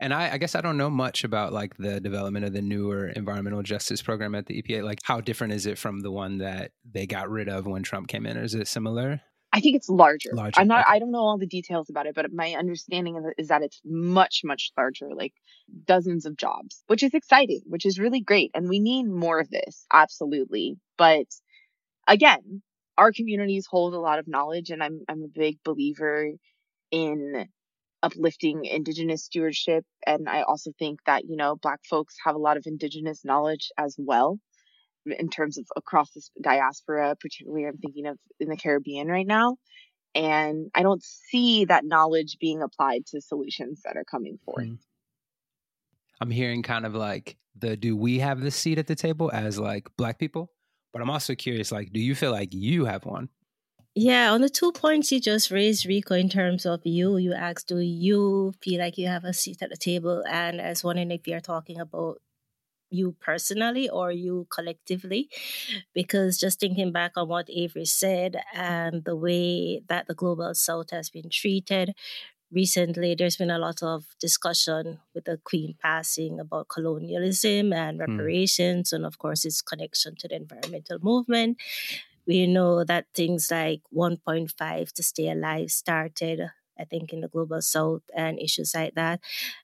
And 0.02 0.14
I, 0.14 0.34
I 0.34 0.38
guess 0.38 0.56
I 0.56 0.62
don't 0.62 0.78
know 0.78 0.90
much 0.90 1.26
about 1.26 1.52
like 1.52 1.76
the 1.78 2.00
development 2.00 2.46
of 2.46 2.54
the 2.54 2.62
newer 2.62 3.10
environmental 3.10 3.62
justice 3.64 4.02
program 4.02 4.34
at 4.34 4.46
the 4.46 4.62
EPA. 4.62 4.84
Like, 4.84 5.00
how 5.04 5.20
different 5.20 5.54
is 5.54 5.66
it 5.66 5.78
from 5.78 6.00
the 6.00 6.12
one 6.12 6.38
that 6.38 6.72
they 6.90 7.06
got 7.06 7.30
rid 7.30 7.50
of 7.50 7.66
when 7.66 7.84
Trump 7.84 8.08
came 8.08 8.26
in? 8.26 8.38
Or 8.38 8.44
is 8.44 8.56
it 8.56 8.68
similar? 8.68 9.22
I 9.52 9.62
think 9.62 9.76
it's 9.76 9.90
larger. 9.90 10.30
Larger, 10.34 10.60
I'm 10.62 10.68
not. 10.68 10.82
okay. 10.82 10.96
I 10.96 11.00
don't 11.00 11.12
know 11.12 11.20
all 11.20 11.38
the 11.38 11.48
details 11.48 11.90
about 11.90 12.06
it, 12.06 12.16
but 12.16 12.32
my 12.32 12.54
understanding 12.54 13.34
is 13.38 13.48
that 13.48 13.64
it's 13.64 13.82
much, 13.84 14.42
much 14.44 14.72
larger, 14.78 15.10
like 15.16 15.34
dozens 15.86 16.26
of 16.26 16.38
jobs, 16.38 16.84
which 16.88 17.04
is 17.04 17.14
exciting, 17.14 17.62
which 17.66 17.86
is 17.86 18.00
really 18.00 18.22
great, 18.22 18.52
and 18.54 18.70
we 18.70 18.80
need 18.80 19.06
more 19.06 19.40
of 19.40 19.50
this, 19.50 19.86
absolutely. 19.92 20.78
But 20.98 21.26
again, 22.08 22.62
our 22.98 23.12
communities 23.12 23.66
hold 23.70 23.94
a 23.94 24.00
lot 24.00 24.20
of 24.20 24.28
knowledge, 24.28 24.70
and 24.70 24.84
I'm 24.84 25.02
I'm 25.10 25.24
a 25.24 25.28
big 25.28 25.58
believer 25.64 26.32
in 26.92 27.48
uplifting 28.04 28.66
indigenous 28.66 29.26
stewardship, 29.26 29.86
and 30.06 30.30
I 30.30 30.44
also 30.44 30.72
think 30.78 31.00
that 31.06 31.26
you 31.26 31.38
know 31.38 31.56
Black 31.56 31.80
folks 31.90 32.16
have 32.26 32.36
a 32.36 32.40
lot 32.40 32.58
of 32.58 32.64
indigenous 32.68 33.26
knowledge 33.26 33.72
as 33.78 33.96
well 33.98 34.40
in 35.06 35.30
terms 35.30 35.58
of 35.58 35.66
across 35.76 36.12
this 36.12 36.30
diaspora, 36.42 37.16
particularly 37.20 37.66
I'm 37.66 37.78
thinking 37.78 38.08
of 38.08 38.18
in 38.40 38.50
the 38.50 38.58
Caribbean 38.58 39.08
right 39.08 39.28
now. 39.28 39.58
And 40.16 40.72
I 40.74 40.82
don't 40.82 41.04
see 41.04 41.66
that 41.66 41.86
knowledge 41.86 42.38
being 42.40 42.62
applied 42.62 43.06
to 43.08 43.22
solutions 43.22 43.82
that 43.86 43.96
are 43.96 44.04
coming 44.04 44.40
forth. 44.44 44.66
Mm. 44.66 44.78
I'm 46.22 46.32
hearing 46.32 46.64
kind 46.64 46.86
of 46.86 46.96
like 46.96 47.38
the 47.56 47.78
do 47.78 47.96
we 47.96 48.20
have 48.20 48.42
this 48.42 48.56
seat 48.56 48.80
at 48.80 48.88
the 48.88 48.96
table 48.96 49.30
as 49.34 49.60
like 49.60 49.88
black 49.98 50.20
people? 50.20 50.52
But 50.92 51.02
I'm 51.02 51.10
also 51.10 51.36
curious, 51.36 51.72
like, 51.72 51.94
do 51.94 52.00
you 52.00 52.16
feel 52.16 52.32
like 52.32 52.50
you 52.52 52.86
have 52.86 53.06
one? 53.06 53.30
Yeah, 53.96 54.32
on 54.32 54.42
the 54.42 54.50
two 54.50 54.72
points 54.72 55.12
you 55.12 55.20
just 55.20 55.52
raised, 55.52 55.86
Rico, 55.86 56.16
in 56.16 56.30
terms 56.30 56.66
of 56.66 56.82
you, 56.84 57.18
you 57.18 57.34
asked, 57.34 57.68
do 57.68 57.80
you 57.80 58.54
feel 58.62 58.80
like 58.80 58.98
you 58.98 59.08
have 59.08 59.24
a 59.24 59.34
seat 59.34 59.62
at 59.62 59.70
the 59.70 59.78
table? 59.78 60.24
And 60.28 60.62
I 60.62 60.70
was 60.70 60.84
wondering 60.84 61.12
if 61.12 61.28
you're 61.28 61.40
talking 61.40 61.80
about 61.80 62.22
you 62.90 63.16
personally 63.20 63.90
or 63.90 64.12
you 64.12 64.48
collectively? 64.50 65.30
Because 65.94 66.38
just 66.38 66.60
thinking 66.60 66.92
back 66.92 67.14
on 67.16 67.28
what 67.28 67.50
avery 67.50 67.86
said 67.86 68.42
and 68.54 69.04
the 69.06 69.16
way 69.16 69.82
that 69.88 70.08
the 70.08 70.16
global 70.16 70.54
south 70.54 70.92
has 70.92 71.10
been 71.10 71.30
treated 71.30 71.96
recently 72.52 73.16
there's 73.16 73.38
been 73.38 73.52
a 73.52 73.60
lot 73.60 73.82
of 73.84 74.06
discussion 74.20 75.00
with 75.14 75.26
the 75.26 75.40
queen 75.44 75.76
passing 75.82 76.40
about 76.40 76.68
colonialism 76.68 77.72
and 77.74 77.98
hmm. 77.98 78.10
reparations 78.10 78.92
and 78.92 79.06
of 79.06 79.18
course 79.18 79.46
its 79.46 79.62
connection 79.62 80.16
to 80.16 80.28
the 80.28 80.36
environmental 80.36 80.98
movement. 81.02 81.58
We 82.26 82.46
know 82.46 82.84
that 82.84 83.08
things 83.14 83.50
like 83.52 83.82
1.5 83.94 84.92
to 84.94 85.04
stay 85.04 85.30
alive 85.30 85.72
started 85.72 86.42
i 86.80 86.86
think 86.86 87.12
in 87.12 87.22
the 87.22 87.28
global 87.28 87.62
south 87.62 88.04
and 88.16 88.40
issues 88.40 88.74
like 88.74 88.96
that. 88.96 89.20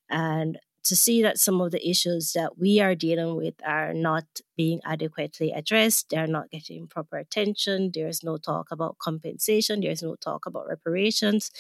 And 0.10 0.60
to 0.86 0.96
see 0.96 1.22
that 1.24 1.40
some 1.40 1.60
of 1.62 1.72
the 1.72 1.88
issues 1.88 2.34
that 2.34 2.58
we 2.58 2.80
are 2.80 2.96
dealing 2.96 3.36
with 3.36 3.56
are 3.66 3.94
not 3.94 4.26
being 4.56 4.80
adequately 4.86 5.52
addressed, 5.52 6.10
they're 6.10 6.28
not 6.28 6.50
getting 6.52 6.88
proper 6.88 7.18
attention, 7.18 7.92
there's 7.94 8.24
no 8.24 8.38
talk 8.38 8.68
about 8.72 8.98
compensation, 9.00 9.82
there's 9.82 10.04
no 10.04 10.16
talk 10.16 10.46
about 10.46 10.68
reparations, 10.68 11.52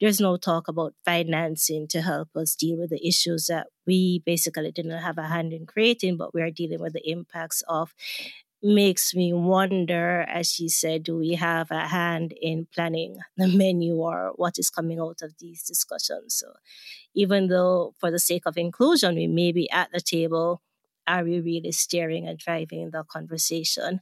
there's 0.00 0.20
no 0.20 0.36
talk 0.36 0.66
about 0.66 0.94
financing 1.04 1.86
to 1.88 2.02
help 2.02 2.28
us 2.34 2.56
deal 2.56 2.78
with 2.78 2.90
the 2.90 3.06
issues 3.06 3.46
that 3.46 3.68
we 3.86 4.22
basically 4.24 4.72
didn't 4.72 4.92
have 5.02 5.18
a 5.18 5.28
hand 5.28 5.52
in 5.52 5.66
creating, 5.66 6.16
but 6.16 6.34
we 6.34 6.42
are 6.42 6.50
dealing 6.50 6.80
with 6.80 6.94
the 6.94 7.08
impacts 7.08 7.62
of 7.68 7.94
makes 8.62 9.14
me 9.14 9.32
wonder, 9.32 10.22
as 10.28 10.50
she 10.52 10.68
said, 10.68 11.04
do 11.04 11.16
we 11.16 11.34
have 11.34 11.70
a 11.70 11.88
hand 11.88 12.34
in 12.40 12.66
planning 12.74 13.18
the 13.36 13.48
menu 13.48 13.96
or 13.96 14.32
what 14.36 14.58
is 14.58 14.70
coming 14.70 15.00
out 15.00 15.22
of 15.22 15.34
these 15.38 15.62
discussions? 15.62 16.34
So, 16.34 16.52
even 17.14 17.48
though 17.48 17.94
for 17.98 18.10
the 18.10 18.18
sake 18.18 18.42
of 18.46 18.56
inclusion, 18.56 19.16
we 19.16 19.26
may 19.26 19.52
be 19.52 19.70
at 19.70 19.90
the 19.92 20.00
table, 20.00 20.62
are 21.06 21.24
we 21.24 21.40
really 21.40 21.72
steering 21.72 22.28
and 22.28 22.38
driving 22.38 22.90
the 22.90 23.04
conversation? 23.04 24.00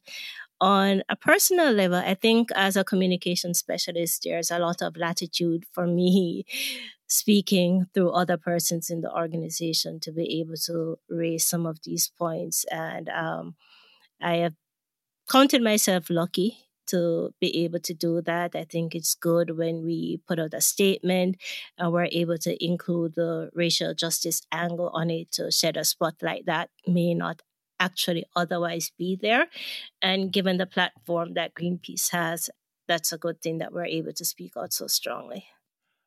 On 0.61 1.03
a 1.09 1.15
personal 1.15 1.73
level, 1.73 1.99
I 1.99 2.15
think 2.15 2.51
as 2.55 2.77
a 2.77 2.85
communication 2.85 3.55
specialist, 3.55 4.23
there's 4.25 4.51
a 4.51 4.59
lot 4.59 4.83
of 4.83 4.97
latitude 4.97 5.65
for 5.73 5.87
me 5.87 6.45
speaking 7.07 7.87
through 7.95 8.11
other 8.11 8.37
persons 8.37 8.91
in 8.91 9.01
the 9.01 9.13
organization 9.15 10.01
to 10.01 10.13
be 10.13 10.41
able 10.41 10.57
to 10.67 10.99
raise 11.09 11.47
some 11.47 11.65
of 11.65 11.79
these 11.85 12.11
points. 12.19 12.65
And 12.73 13.09
um, 13.09 13.55
I 14.21 14.37
have 14.37 14.55
counted 15.31 15.63
myself 15.63 16.11
lucky 16.11 16.59
to 16.89 17.35
be 17.41 17.65
able 17.65 17.81
to 17.81 17.95
do 17.95 18.21
that. 18.23 18.57
I 18.57 18.65
think 18.65 18.95
it's 18.95 19.15
good 19.15 19.57
when 19.57 19.85
we 19.85 20.21
put 20.27 20.39
out 20.39 20.55
a 20.55 20.61
statement 20.61 21.37
and 21.77 21.93
we're 21.93 22.09
able 22.11 22.39
to 22.39 22.65
include 22.65 23.15
the 23.15 23.51
racial 23.55 23.95
justice 23.95 24.43
angle 24.51 24.91
on 24.93 25.11
it 25.11 25.31
to 25.33 25.51
shed 25.51 25.77
a 25.77 25.85
spotlight 25.85 26.47
that 26.47 26.71
may 26.87 27.15
not 27.15 27.43
actually 27.79 28.25
otherwise 28.35 28.91
be 28.99 29.17
there. 29.21 29.47
And 30.03 30.33
given 30.33 30.57
the 30.57 30.67
platform 30.67 31.35
that 31.35 31.55
Greenpeace 31.55 32.11
has, 32.11 32.51
that's 32.89 33.13
a 33.13 33.19
good 33.19 33.41
thing 33.43 33.59
that 33.59 33.73
we're 33.73 33.85
able 33.85 34.13
to 34.15 34.25
speak 34.25 34.53
out 34.57 34.73
so 34.73 34.87
strongly. 34.87 35.45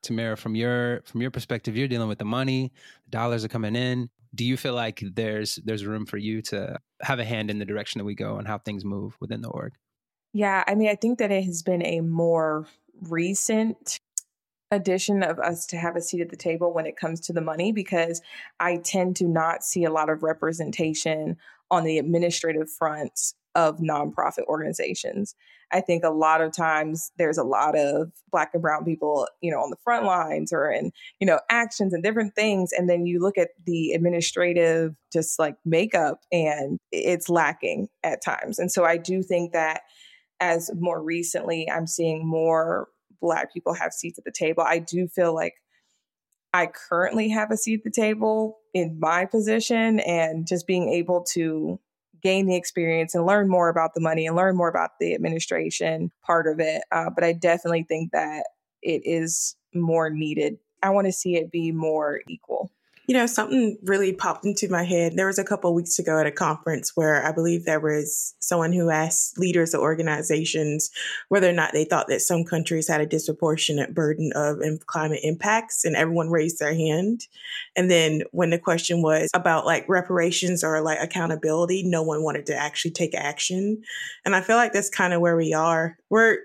Tamara, 0.01 0.35
from 0.35 0.55
your 0.55 1.01
from 1.03 1.21
your 1.21 1.29
perspective, 1.29 1.77
you're 1.77 1.87
dealing 1.87 2.07
with 2.07 2.17
the 2.17 2.25
money, 2.25 2.71
the 3.05 3.11
dollars 3.11 3.45
are 3.45 3.49
coming 3.49 3.75
in. 3.75 4.09
Do 4.33 4.45
you 4.45 4.57
feel 4.57 4.73
like 4.73 5.03
there's 5.13 5.55
there's 5.65 5.85
room 5.85 6.05
for 6.05 6.17
you 6.17 6.41
to 6.43 6.77
have 7.01 7.19
a 7.19 7.25
hand 7.25 7.51
in 7.51 7.59
the 7.59 7.65
direction 7.65 7.99
that 7.99 8.05
we 8.05 8.15
go 8.15 8.37
and 8.37 8.47
how 8.47 8.57
things 8.57 8.85
move 8.85 9.17
within 9.19 9.41
the 9.41 9.49
org? 9.49 9.73
Yeah, 10.33 10.63
I 10.65 10.75
mean, 10.75 10.89
I 10.89 10.95
think 10.95 11.19
that 11.19 11.31
it 11.31 11.43
has 11.43 11.61
been 11.61 11.85
a 11.85 11.99
more 11.99 12.65
recent 13.01 13.99
addition 14.71 15.21
of 15.21 15.37
us 15.39 15.65
to 15.67 15.77
have 15.77 15.97
a 15.97 16.01
seat 16.01 16.21
at 16.21 16.29
the 16.29 16.37
table 16.37 16.73
when 16.73 16.85
it 16.85 16.95
comes 16.95 17.19
to 17.19 17.33
the 17.33 17.41
money 17.41 17.73
because 17.73 18.21
I 18.59 18.77
tend 18.77 19.17
to 19.17 19.27
not 19.27 19.63
see 19.63 19.83
a 19.83 19.91
lot 19.91 20.09
of 20.09 20.23
representation 20.23 21.35
on 21.69 21.83
the 21.83 21.97
administrative 21.97 22.69
fronts 22.71 23.35
of 23.55 23.79
nonprofit 23.79 24.45
organizations. 24.47 25.35
I 25.71 25.81
think 25.81 26.03
a 26.03 26.09
lot 26.09 26.41
of 26.41 26.51
times 26.51 27.11
there's 27.17 27.37
a 27.37 27.43
lot 27.43 27.77
of 27.77 28.11
black 28.31 28.51
and 28.53 28.61
brown 28.61 28.85
people, 28.85 29.27
you 29.41 29.51
know, 29.51 29.59
on 29.59 29.69
the 29.69 29.77
front 29.83 30.05
lines 30.05 30.51
or 30.51 30.69
in, 30.71 30.91
you 31.19 31.27
know, 31.27 31.39
actions 31.49 31.93
and 31.93 32.03
different 32.03 32.35
things. 32.35 32.71
And 32.71 32.89
then 32.89 33.05
you 33.05 33.19
look 33.19 33.37
at 33.37 33.49
the 33.65 33.91
administrative 33.91 34.95
just 35.11 35.39
like 35.39 35.55
makeup 35.65 36.21
and 36.31 36.79
it's 36.91 37.29
lacking 37.29 37.87
at 38.03 38.23
times. 38.23 38.59
And 38.59 38.71
so 38.71 38.83
I 38.83 38.97
do 38.97 39.23
think 39.23 39.53
that 39.53 39.81
as 40.39 40.71
more 40.77 41.01
recently 41.01 41.69
I'm 41.69 41.87
seeing 41.87 42.27
more 42.27 42.87
black 43.21 43.53
people 43.53 43.73
have 43.73 43.93
seats 43.93 44.17
at 44.17 44.25
the 44.25 44.31
table, 44.31 44.63
I 44.63 44.79
do 44.79 45.07
feel 45.07 45.33
like 45.33 45.53
I 46.53 46.67
currently 46.67 47.29
have 47.29 47.51
a 47.51 47.57
seat 47.57 47.79
at 47.79 47.83
the 47.83 47.91
table 47.91 48.59
in 48.73 48.99
my 48.99 49.25
position 49.25 49.99
and 50.01 50.45
just 50.45 50.67
being 50.67 50.89
able 50.89 51.23
to 51.33 51.79
gain 52.21 52.45
the 52.45 52.55
experience 52.55 53.15
and 53.15 53.25
learn 53.25 53.49
more 53.49 53.69
about 53.69 53.93
the 53.93 54.01
money 54.01 54.25
and 54.27 54.35
learn 54.35 54.55
more 54.55 54.69
about 54.69 54.91
the 54.99 55.13
administration 55.13 56.11
part 56.25 56.47
of 56.47 56.59
it. 56.59 56.83
Uh, 56.91 57.09
but 57.13 57.23
I 57.23 57.33
definitely 57.33 57.83
think 57.83 58.11
that 58.11 58.45
it 58.81 59.01
is 59.05 59.55
more 59.73 60.09
needed. 60.09 60.57
I 60.83 60.89
want 60.89 61.07
to 61.07 61.13
see 61.13 61.35
it 61.35 61.51
be 61.51 61.71
more 61.71 62.21
equal. 62.27 62.71
You 63.11 63.17
know, 63.17 63.25
something 63.25 63.77
really 63.83 64.13
popped 64.13 64.45
into 64.45 64.69
my 64.69 64.85
head. 64.85 65.17
There 65.17 65.27
was 65.27 65.37
a 65.37 65.43
couple 65.43 65.73
weeks 65.73 65.99
ago 65.99 66.17
at 66.17 66.27
a 66.27 66.31
conference 66.31 66.95
where 66.95 67.27
I 67.27 67.33
believe 67.33 67.65
there 67.65 67.81
was 67.81 68.33
someone 68.39 68.71
who 68.71 68.89
asked 68.89 69.37
leaders 69.37 69.73
of 69.73 69.81
organizations 69.81 70.89
whether 71.27 71.49
or 71.49 71.51
not 71.51 71.73
they 71.73 71.83
thought 71.83 72.07
that 72.07 72.21
some 72.21 72.45
countries 72.45 72.87
had 72.87 73.01
a 73.01 73.05
disproportionate 73.05 73.93
burden 73.93 74.31
of 74.33 74.61
climate 74.85 75.19
impacts, 75.23 75.83
and 75.83 75.97
everyone 75.97 76.29
raised 76.29 76.59
their 76.59 76.73
hand. 76.73 77.27
And 77.75 77.91
then 77.91 78.21
when 78.31 78.49
the 78.49 78.57
question 78.57 79.01
was 79.01 79.29
about 79.33 79.65
like 79.65 79.89
reparations 79.89 80.63
or 80.63 80.79
like 80.79 80.99
accountability, 81.01 81.83
no 81.83 82.03
one 82.03 82.23
wanted 82.23 82.45
to 82.45 82.55
actually 82.55 82.91
take 82.91 83.13
action. 83.13 83.81
And 84.23 84.37
I 84.37 84.39
feel 84.39 84.55
like 84.55 84.71
that's 84.71 84.89
kind 84.89 85.11
of 85.11 85.19
where 85.19 85.35
we 85.35 85.53
are. 85.53 85.97
We're 86.09 86.37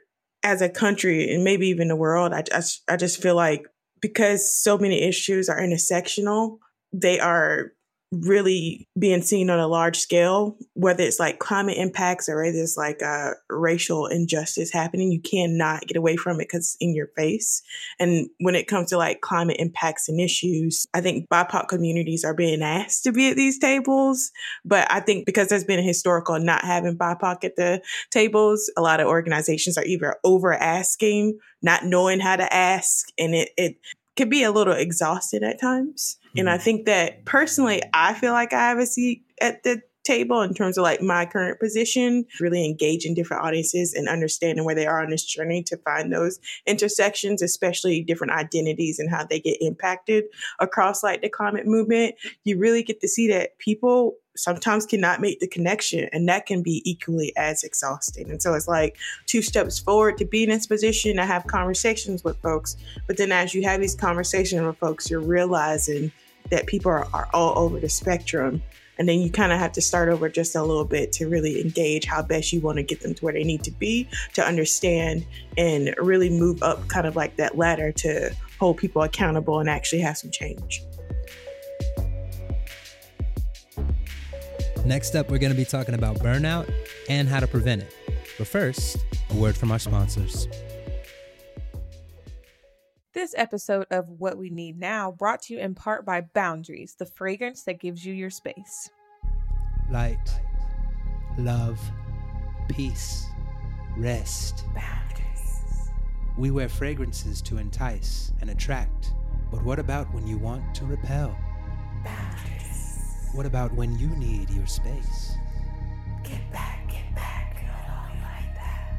as 0.43 0.63
a 0.63 0.69
country 0.69 1.33
and 1.33 1.45
maybe 1.45 1.69
even 1.69 1.87
the 1.87 1.95
world. 1.95 2.33
I 2.33 2.43
just, 2.43 2.83
I 2.89 2.97
just 2.97 3.23
feel 3.23 3.37
like 3.37 3.69
because 4.07 4.55
so 4.55 4.79
many 4.79 5.03
issues 5.03 5.49
are 5.49 5.61
intersectional, 5.61 6.59
they 6.93 7.19
are 7.19 7.73
really 8.21 8.89
being 8.99 9.23
seen 9.23 9.51
on 9.51 9.59
a 9.59 9.69
large 9.69 9.99
scale, 9.99 10.57
whether 10.75 11.03
it's 11.03 11.19
like 11.19 11.39
climate 11.39 11.77
impacts 11.77 12.29
or 12.29 12.43
whether 12.43 12.57
it's 12.59 12.77
like 12.77 13.03
uh, 13.03 13.31
racial 13.51 14.07
injustice 14.07 14.73
happening, 14.73 15.11
you 15.11 15.21
cannot 15.21 15.87
get 15.87 15.97
away 15.97 16.17
from 16.17 16.37
it 16.37 16.45
because 16.45 16.61
it's 16.61 16.77
in 16.81 16.95
your 16.95 17.09
face. 17.17 17.63
And 17.99 18.29
when 18.41 18.55
it 18.55 18.69
comes 18.69 18.91
to 18.91 18.99
like 18.99 19.21
climate 19.21 19.57
impacts 19.59 20.09
and 20.09 20.21
issues, 20.21 20.87
I 20.95 21.01
think 21.01 21.29
BIPOC 21.29 21.69
communities 21.69 22.25
are 22.25 22.35
being 22.35 22.63
asked 22.63 23.05
to 23.05 23.13
be 23.13 23.31
at 23.31 23.37
these 23.37 23.59
tables. 23.59 24.31
But 24.65 24.91
I 24.91 25.01
think 25.01 25.27
because 25.27 25.49
there's 25.49 25.65
been 25.65 25.81
a 25.81 25.83
historical 25.83 26.39
not 26.39 26.65
having 26.65 26.97
BIPOC 26.97 27.45
at 27.45 27.57
the 27.57 27.83
tables, 28.11 28.71
a 28.77 28.83
lot 28.83 29.01
of 29.01 29.07
organizations 29.07 29.77
are 29.77 29.85
either 29.85 30.17
over 30.25 30.53
asking, 30.53 31.39
not 31.63 31.85
knowing 31.85 32.21
how 32.21 32.37
to 32.37 32.53
ask, 32.53 33.09
and 33.19 33.35
it, 33.35 33.51
it 33.57 33.77
could 34.17 34.31
be 34.31 34.43
a 34.43 34.51
little 34.51 34.73
exhausted 34.73 35.43
at 35.43 35.61
times. 35.61 36.19
Mm-hmm. 36.37 36.41
And 36.41 36.51
I 36.51 36.55
mm-hmm. 36.55 36.65
think 36.65 36.87
that 36.87 37.25
personally, 37.25 37.83
I 37.93 38.15
feel 38.15 38.33
like 38.33 38.53
I 38.53 38.69
have 38.69 38.79
a 38.79 38.87
seat 38.87 39.25
at 39.41 39.63
the 39.63 39.83
table 40.07 40.41
in 40.41 40.55
terms 40.55 40.79
of 40.79 40.83
like 40.83 41.03
my 41.03 41.27
current 41.27 41.59
position, 41.59 42.25
really 42.41 42.65
engaging 42.65 43.15
different 43.15 43.43
audiences 43.43 43.93
and 43.93 44.09
understanding 44.09 44.65
where 44.65 44.75
they 44.75 44.87
are 44.87 45.03
on 45.03 45.11
this 45.11 45.25
journey 45.25 45.63
to 45.65 45.77
find 45.79 46.13
those 46.13 46.39
intersections, 46.67 47.43
especially 47.43 48.03
different 48.03 48.33
identities 48.33 48.99
and 48.99 49.11
how 49.11 49.25
they 49.25 49.41
get 49.41 49.59
impacted 49.61 50.25
across 50.61 51.03
like 51.03 51.23
the 51.23 51.29
climate 51.29 51.67
movement. 51.67 52.15
You 52.45 52.59
really 52.59 52.85
get 52.85 53.01
to 53.01 53.09
see 53.09 53.29
that 53.29 53.59
people 53.59 54.15
sometimes 54.37 54.87
cannot 54.87 55.21
make 55.21 55.41
the 55.41 55.49
connection 55.49 56.09
and 56.13 56.29
that 56.29 56.47
can 56.47 56.63
be 56.63 56.83
equally 56.85 57.33
as 57.39 57.65
exhausting 57.65 58.31
and 58.31 58.43
so 58.43 58.53
it's 58.53 58.69
like 58.69 58.99
two 59.25 59.41
steps 59.41 59.79
forward 59.79 60.19
to 60.19 60.27
be 60.27 60.43
in 60.43 60.51
this 60.51 60.67
position 60.67 61.17
to 61.17 61.25
have 61.25 61.47
conversations 61.47 62.23
with 62.23 62.37
folks 62.43 62.77
but 63.07 63.17
then 63.17 63.33
as 63.33 63.55
you 63.55 63.63
have 63.63 63.81
these 63.81 63.95
conversations 63.95 64.61
with 64.61 64.77
folks 64.77 65.11
you're 65.11 65.21
realizing 65.21 66.13
that 66.51 66.67
people 66.67 66.91
are, 66.91 67.07
are 67.13 67.29
all 67.33 67.59
over 67.59 67.81
the 67.81 67.89
spectrum 67.89 68.63
and 68.99 69.07
then 69.09 69.19
you 69.19 69.31
kind 69.31 69.53
of 69.53 69.59
have 69.59 69.73
to 69.73 69.83
start 69.83 70.09
over 70.09 70.29
just 70.29 70.57
a 70.57 70.63
little 70.63 70.85
bit 70.85 71.13
to 71.13 71.29
really 71.29 71.61
engage 71.61 72.07
how 72.07 72.23
best 72.23 72.53
you 72.53 72.61
want 72.61 72.77
to 72.77 72.83
get 72.83 73.01
them 73.03 73.15
to 73.15 73.25
where 73.25 73.35
they 73.35 73.45
need 73.45 73.63
to 73.65 73.71
be 73.71 74.09
to 74.33 74.43
understand 74.43 75.27
and 75.59 75.95
really 75.99 76.31
move 76.31 76.63
up 76.63 76.89
kind 76.89 77.07
of 77.07 77.15
like 77.15 77.37
that 77.37 77.59
ladder 77.59 77.93
to 77.93 78.35
hold 78.59 78.79
people 78.79 79.03
accountable 79.03 79.61
and 79.61 79.69
actually 79.69 80.01
have 80.01 80.17
some 80.17 80.31
change 80.31 80.83
Next 84.87 85.17
up, 85.17 85.29
we're 85.31 85.39
going 85.39 85.51
to 85.51 85.59
be 85.59 85.65
talking 85.65 85.97
about 85.97 86.21
burnout 86.21 86.73
and 87.09 87.29
how 87.29 87.41
to 87.41 87.49
prevent 87.49 87.83
it. 87.83 87.93
But 88.39 88.47
first, 88.47 89.05
a 89.31 89.35
word 89.35 89.57
from 89.57 89.73
our 89.73 89.81
sponsors. 89.81 90.47
This 93.17 93.35
episode 93.35 93.87
of 93.91 94.11
What 94.11 94.37
We 94.37 94.51
Need 94.51 94.79
Now 94.79 95.11
brought 95.11 95.41
to 95.45 95.55
you 95.55 95.59
in 95.59 95.75
part 95.75 96.05
by 96.05 96.21
Boundaries, 96.21 96.97
the 96.99 97.07
fragrance 97.07 97.63
that 97.63 97.81
gives 97.81 98.05
you 98.05 98.13
your 98.13 98.29
space. 98.29 98.91
Light, 99.91 100.39
love, 101.39 101.81
peace, 102.69 103.27
rest. 103.97 104.67
Boundaries. 104.75 105.91
We 106.37 106.51
wear 106.51 106.69
fragrances 106.69 107.41
to 107.41 107.57
entice 107.57 108.35
and 108.43 108.51
attract, 108.51 109.15
but 109.51 109.65
what 109.65 109.79
about 109.79 110.13
when 110.13 110.27
you 110.27 110.37
want 110.37 110.75
to 110.75 110.85
repel? 110.85 111.35
Boundaries. 112.05 113.31
What 113.33 113.47
about 113.47 113.73
when 113.73 113.99
you 113.99 114.09
need 114.09 114.51
your 114.51 114.67
space? 114.67 115.33
Get 116.23 116.53
back, 116.53 116.87
get 116.91 117.15
back, 117.15 117.63
you 117.63 118.21
like 118.21 118.55
that. 118.57 118.93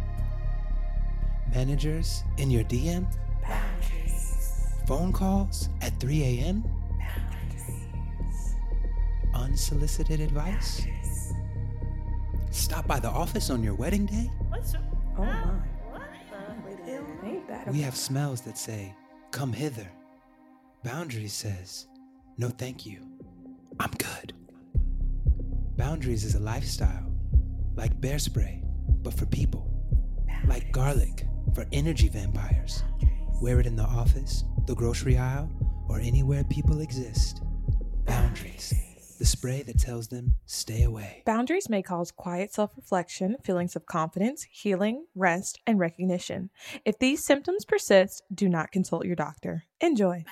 Managers 1.54 2.24
in 2.38 2.50
your 2.50 2.64
DM? 2.64 3.06
Boundaries. 3.44 3.97
Phone 4.88 5.12
calls 5.12 5.68
at 5.82 6.00
3 6.00 6.24
a.m.? 6.24 6.64
Boundaries. 6.98 8.56
Unsolicited 9.34 10.22
advice? 10.22 10.80
Boundaries. 10.80 11.34
Stop 12.52 12.88
by 12.88 12.98
the 12.98 13.10
office 13.10 13.50
on 13.50 13.62
your 13.62 13.74
wedding 13.74 14.06
day? 14.06 14.32
What's 14.48 14.76
oh 15.18 15.26
my. 15.26 15.60
We 17.70 17.82
have 17.82 17.98
smells 17.98 18.40
that 18.42 18.58
say, 18.58 18.96
come 19.32 19.52
hither. 19.52 19.90
Boundaries 20.84 21.34
says, 21.34 21.88
no 22.38 22.48
thank 22.48 22.86
you. 22.86 23.02
I'm 23.82 23.92
good. 23.92 24.32
Boundaries 25.76 26.24
is 26.24 26.36
a 26.36 26.40
lifestyle, 26.40 27.12
like 27.76 28.00
bear 28.00 28.20
spray, 28.20 28.64
but 29.04 29.14
for 29.14 29.26
people. 29.26 29.70
Like 30.46 30.72
garlic 30.72 31.28
for 31.54 31.66
energy 31.74 32.08
vampires. 32.08 32.86
Wear 33.40 33.60
it 33.60 33.68
in 33.68 33.76
the 33.76 33.84
office, 33.84 34.46
the 34.66 34.74
grocery 34.74 35.16
aisle, 35.16 35.48
or 35.88 36.00
anywhere 36.00 36.44
people 36.44 36.82
exist. 36.82 37.44
Boundaries. 38.06 38.74
The 39.20 39.26
spray 39.26 39.62
that 39.62 39.80
tells 39.80 40.08
them 40.08 40.36
stay 40.48 40.82
away. 40.82 41.22
Boundaries 41.24 41.70
may 41.70 41.84
cause 41.84 42.12
quiet 42.12 42.52
self 42.52 42.72
reflection, 42.76 43.36
feelings 43.44 43.76
of 43.76 43.86
confidence, 43.86 44.48
healing, 44.50 45.06
rest, 45.14 45.60
and 45.68 45.78
recognition. 45.78 46.50
If 46.84 46.98
these 46.98 47.24
symptoms 47.24 47.64
persist, 47.64 48.24
do 48.34 48.50
not 48.50 48.72
consult 48.72 49.06
your 49.06 49.16
doctor. 49.16 49.66
Enjoy. 49.82 50.26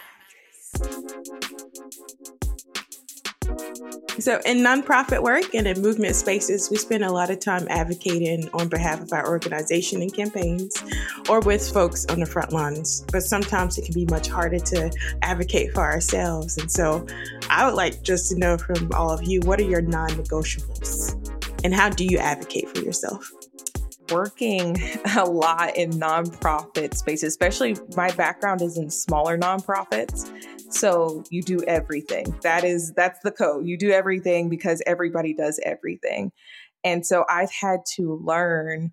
So, 4.19 4.39
in 4.45 4.59
nonprofit 4.59 5.21
work 5.21 5.53
and 5.53 5.67
in 5.67 5.81
movement 5.81 6.15
spaces, 6.15 6.69
we 6.69 6.77
spend 6.77 7.03
a 7.03 7.11
lot 7.11 7.29
of 7.29 7.39
time 7.39 7.67
advocating 7.69 8.49
on 8.53 8.69
behalf 8.69 9.01
of 9.01 9.11
our 9.11 9.27
organization 9.27 10.01
and 10.01 10.13
campaigns 10.13 10.75
or 11.29 11.41
with 11.41 11.69
folks 11.71 12.05
on 12.05 12.19
the 12.19 12.25
front 12.25 12.53
lines. 12.53 13.05
But 13.11 13.23
sometimes 13.23 13.77
it 13.77 13.85
can 13.85 13.93
be 13.93 14.05
much 14.05 14.27
harder 14.27 14.59
to 14.59 14.91
advocate 15.21 15.73
for 15.73 15.81
ourselves. 15.81 16.57
And 16.57 16.71
so, 16.71 17.05
I 17.49 17.65
would 17.65 17.75
like 17.75 18.01
just 18.03 18.29
to 18.31 18.39
know 18.39 18.57
from 18.57 18.89
all 18.93 19.11
of 19.11 19.23
you 19.23 19.41
what 19.41 19.59
are 19.59 19.63
your 19.63 19.81
non 19.81 20.09
negotiables 20.11 21.13
and 21.63 21.73
how 21.73 21.89
do 21.89 22.05
you 22.05 22.17
advocate 22.17 22.69
for 22.69 22.83
yourself? 22.83 23.31
Working 24.11 24.77
a 25.17 25.25
lot 25.25 25.75
in 25.75 25.91
nonprofit 25.91 26.95
spaces, 26.95 27.29
especially 27.29 27.77
my 27.95 28.11
background 28.11 28.61
is 28.61 28.77
in 28.77 28.89
smaller 28.89 29.37
nonprofits. 29.37 30.31
So 30.73 31.23
you 31.29 31.41
do 31.41 31.61
everything. 31.67 32.37
That 32.41 32.63
is 32.63 32.91
that's 32.93 33.19
the 33.21 33.31
code. 33.31 33.65
You 33.65 33.77
do 33.77 33.91
everything 33.91 34.49
because 34.49 34.81
everybody 34.85 35.33
does 35.33 35.59
everything. 35.63 36.31
And 36.83 37.05
so 37.05 37.25
I've 37.29 37.51
had 37.51 37.79
to 37.95 38.19
learn 38.23 38.91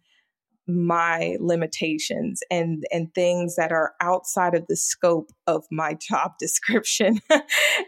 my 0.74 1.36
limitations 1.40 2.42
and 2.50 2.84
and 2.92 3.14
things 3.14 3.56
that 3.56 3.72
are 3.72 3.92
outside 4.00 4.54
of 4.54 4.66
the 4.68 4.76
scope 4.76 5.30
of 5.46 5.64
my 5.70 5.94
job 5.94 6.32
description. 6.38 7.20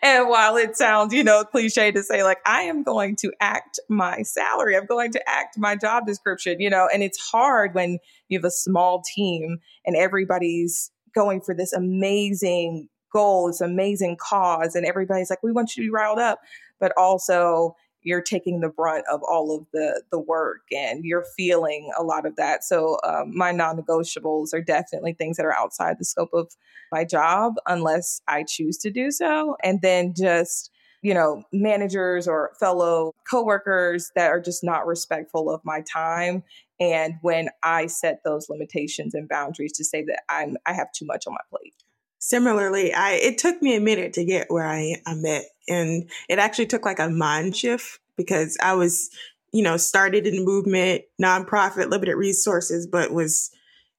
And 0.02 0.28
while 0.28 0.56
it 0.56 0.76
sounds 0.76 1.14
you 1.14 1.24
know 1.24 1.44
cliche 1.44 1.92
to 1.92 2.02
say 2.02 2.22
like 2.22 2.38
i 2.46 2.62
am 2.62 2.82
going 2.82 3.16
to 3.16 3.32
act 3.40 3.78
my 3.88 4.22
salary 4.22 4.76
i'm 4.76 4.86
going 4.86 5.12
to 5.12 5.28
act 5.28 5.56
my 5.58 5.76
job 5.76 6.06
description 6.06 6.60
you 6.60 6.68
know 6.68 6.88
and 6.92 7.02
it's 7.02 7.18
hard 7.30 7.74
when 7.74 7.98
you 8.28 8.38
have 8.38 8.44
a 8.44 8.50
small 8.50 9.02
team 9.14 9.58
and 9.86 9.96
everybody's 9.96 10.90
going 11.14 11.40
for 11.40 11.54
this 11.54 11.72
amazing 11.72 12.88
goal 13.12 13.46
this 13.46 13.60
amazing 13.60 14.16
cause 14.20 14.74
and 14.74 14.84
everybody's 14.84 15.30
like 15.30 15.42
we 15.42 15.52
want 15.52 15.76
you 15.76 15.82
to 15.82 15.86
be 15.86 15.92
riled 15.92 16.18
up 16.18 16.40
but 16.80 16.92
also 16.96 17.74
you're 18.04 18.20
taking 18.20 18.60
the 18.60 18.68
brunt 18.68 19.04
of 19.10 19.22
all 19.28 19.56
of 19.56 19.66
the 19.72 20.02
the 20.12 20.18
work 20.18 20.60
and 20.70 21.04
you're 21.04 21.24
feeling 21.36 21.90
a 21.98 22.02
lot 22.02 22.26
of 22.26 22.36
that. 22.36 22.62
So 22.62 22.98
um, 23.02 23.36
my 23.36 23.50
non-negotiables 23.50 24.54
are 24.54 24.60
definitely 24.60 25.14
things 25.14 25.38
that 25.38 25.46
are 25.46 25.56
outside 25.56 25.96
the 25.98 26.04
scope 26.04 26.32
of 26.32 26.52
my 26.92 27.04
job 27.04 27.54
unless 27.66 28.20
i 28.28 28.44
choose 28.44 28.78
to 28.78 28.90
do 28.90 29.10
so. 29.10 29.56
And 29.64 29.80
then 29.82 30.14
just 30.16 30.70
you 31.02 31.14
know 31.14 31.42
managers 31.52 32.28
or 32.28 32.52
fellow 32.60 33.12
coworkers 33.28 34.10
that 34.14 34.30
are 34.30 34.40
just 34.40 34.62
not 34.62 34.86
respectful 34.86 35.50
of 35.50 35.62
my 35.64 35.82
time. 35.90 36.44
And 36.78 37.14
when 37.22 37.48
i 37.62 37.86
set 37.86 38.20
those 38.24 38.48
limitations 38.48 39.14
and 39.14 39.28
boundaries 39.28 39.72
to 39.72 39.84
say 39.84 40.04
that 40.04 40.22
i'm 40.28 40.56
i 40.66 40.72
have 40.74 40.92
too 40.92 41.06
much 41.06 41.26
on 41.26 41.32
my 41.32 41.40
plate. 41.50 41.74
Similarly 42.18 42.92
i 42.92 43.12
it 43.12 43.38
took 43.38 43.62
me 43.62 43.76
a 43.76 43.80
minute 43.80 44.12
to 44.14 44.24
get 44.24 44.50
where 44.50 44.66
i 44.66 44.96
am 45.06 45.24
at 45.24 45.44
and 45.68 46.08
it 46.28 46.38
actually 46.38 46.66
took 46.66 46.84
like 46.84 46.98
a 46.98 47.08
mind 47.08 47.56
shift 47.56 48.00
because 48.16 48.56
I 48.62 48.74
was, 48.74 49.10
you 49.52 49.62
know, 49.62 49.76
started 49.76 50.26
in 50.26 50.36
the 50.36 50.44
movement, 50.44 51.02
nonprofit, 51.20 51.90
limited 51.90 52.16
resources, 52.16 52.86
but 52.86 53.12
was 53.12 53.50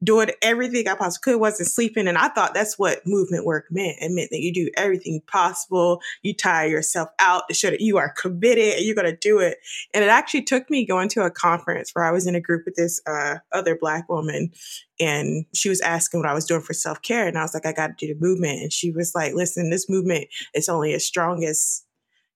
doing 0.03 0.29
everything 0.41 0.88
I 0.88 0.95
possibly 0.95 1.34
could, 1.34 1.39
wasn't 1.39 1.69
sleeping. 1.69 2.08
And 2.08 2.17
I 2.17 2.29
thought 2.29 2.53
that's 2.53 2.77
what 2.77 3.05
movement 3.05 3.45
work 3.45 3.65
meant. 3.71 3.97
It 4.01 4.12
meant 4.12 4.29
that 4.31 4.41
you 4.41 4.53
do 4.53 4.69
everything 4.75 5.21
possible. 5.27 6.01
You 6.21 6.34
tire 6.34 6.67
yourself 6.67 7.10
out 7.19 7.43
to 7.47 7.55
show 7.55 7.69
that 7.69 7.81
you 7.81 7.97
are 7.97 8.13
committed 8.13 8.75
and 8.75 8.86
you're 8.86 8.95
going 8.95 9.10
to 9.10 9.17
do 9.17 9.39
it. 9.39 9.58
And 9.93 10.03
it 10.03 10.10
actually 10.10 10.43
took 10.43 10.69
me 10.69 10.86
going 10.86 11.10
to 11.10 11.23
a 11.23 11.31
conference 11.31 11.91
where 11.93 12.05
I 12.05 12.12
was 12.12 12.27
in 12.27 12.36
a 12.36 12.41
group 12.41 12.63
with 12.65 12.75
this 12.75 13.01
uh, 13.08 13.36
other 13.53 13.77
black 13.79 14.10
woman 14.10 14.51
and 14.99 15.45
she 15.53 15.69
was 15.69 15.81
asking 15.81 16.19
what 16.19 16.29
I 16.29 16.34
was 16.34 16.45
doing 16.45 16.62
for 16.62 16.73
self 16.73 17.01
care. 17.01 17.27
And 17.27 17.38
I 17.38 17.41
was 17.41 17.53
like, 17.53 17.65
I 17.65 17.73
got 17.73 17.97
to 17.97 18.05
do 18.08 18.13
the 18.13 18.19
movement. 18.19 18.62
And 18.62 18.73
she 18.73 18.91
was 18.91 19.13
like, 19.15 19.34
listen, 19.34 19.69
this 19.69 19.89
movement 19.89 20.27
is 20.53 20.69
only 20.69 20.93
as 20.93 21.05
strong 21.05 21.43
as 21.43 21.84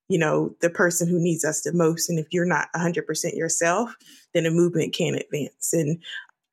you 0.10 0.18
know, 0.18 0.56
the 0.62 0.72
person 0.72 1.08
who 1.08 1.20
needs 1.22 1.46
us 1.46 1.62
the 1.62 1.72
most. 1.72 2.10
And 2.10 2.18
if 2.18 2.26
you're 2.32 2.44
not 2.44 2.68
100% 2.76 3.38
yourself, 3.38 3.96
then 4.34 4.44
the 4.44 4.52
movement 4.52 4.94
can't 4.94 5.16
advance. 5.16 5.72
And 5.72 6.02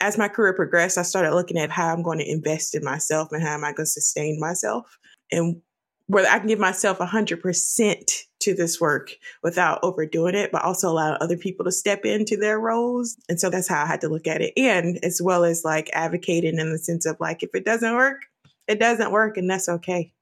as 0.00 0.18
my 0.18 0.28
career 0.28 0.52
progressed, 0.52 0.98
I 0.98 1.02
started 1.02 1.34
looking 1.34 1.58
at 1.58 1.70
how 1.70 1.92
I'm 1.92 2.02
going 2.02 2.18
to 2.18 2.30
invest 2.30 2.74
in 2.74 2.84
myself 2.84 3.32
and 3.32 3.42
how 3.42 3.54
am 3.54 3.64
I 3.64 3.72
going 3.72 3.86
to 3.86 3.86
sustain 3.86 4.38
myself 4.38 4.98
and 5.32 5.60
whether 6.08 6.28
I 6.28 6.38
can 6.38 6.48
give 6.48 6.58
myself 6.58 6.98
100% 6.98 8.22
to 8.40 8.54
this 8.54 8.80
work 8.80 9.10
without 9.42 9.80
overdoing 9.82 10.36
it, 10.36 10.52
but 10.52 10.62
also 10.62 10.90
allow 10.90 11.14
other 11.14 11.36
people 11.36 11.64
to 11.64 11.72
step 11.72 12.04
into 12.04 12.36
their 12.36 12.60
roles. 12.60 13.16
And 13.28 13.40
so 13.40 13.50
that's 13.50 13.68
how 13.68 13.82
I 13.82 13.86
had 13.86 14.00
to 14.02 14.08
look 14.08 14.26
at 14.26 14.40
it. 14.40 14.52
And 14.56 14.98
as 15.02 15.20
well 15.20 15.44
as 15.44 15.64
like 15.64 15.90
advocating 15.92 16.58
in 16.58 16.70
the 16.70 16.78
sense 16.78 17.06
of 17.06 17.16
like, 17.18 17.42
if 17.42 17.50
it 17.54 17.64
doesn't 17.64 17.94
work, 17.94 18.22
it 18.68 18.78
doesn't 18.78 19.10
work 19.10 19.36
and 19.36 19.50
that's 19.50 19.68
okay. 19.68 20.12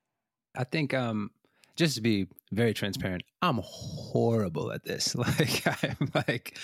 I 0.56 0.64
think 0.64 0.94
um 0.94 1.30
just 1.76 1.96
to 1.96 2.00
be 2.00 2.28
very 2.52 2.72
transparent, 2.72 3.24
I'm 3.42 3.60
horrible 3.62 4.72
at 4.72 4.84
this. 4.84 5.14
Like 5.38 5.64
I'm 5.66 6.10
like 6.14 6.58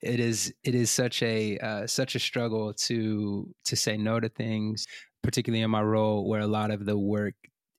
it 0.00 0.20
is 0.20 0.52
it 0.62 0.74
is 0.74 0.90
such 0.90 1.22
a 1.22 1.58
uh, 1.58 1.86
such 1.86 2.14
a 2.14 2.18
struggle 2.18 2.72
to 2.72 3.52
to 3.64 3.76
say 3.76 3.96
no 3.96 4.20
to 4.20 4.28
things, 4.28 4.86
particularly 5.22 5.62
in 5.62 5.70
my 5.70 5.82
role 5.82 6.28
where 6.28 6.40
a 6.40 6.46
lot 6.46 6.70
of 6.70 6.84
the 6.86 6.98
work 6.98 7.34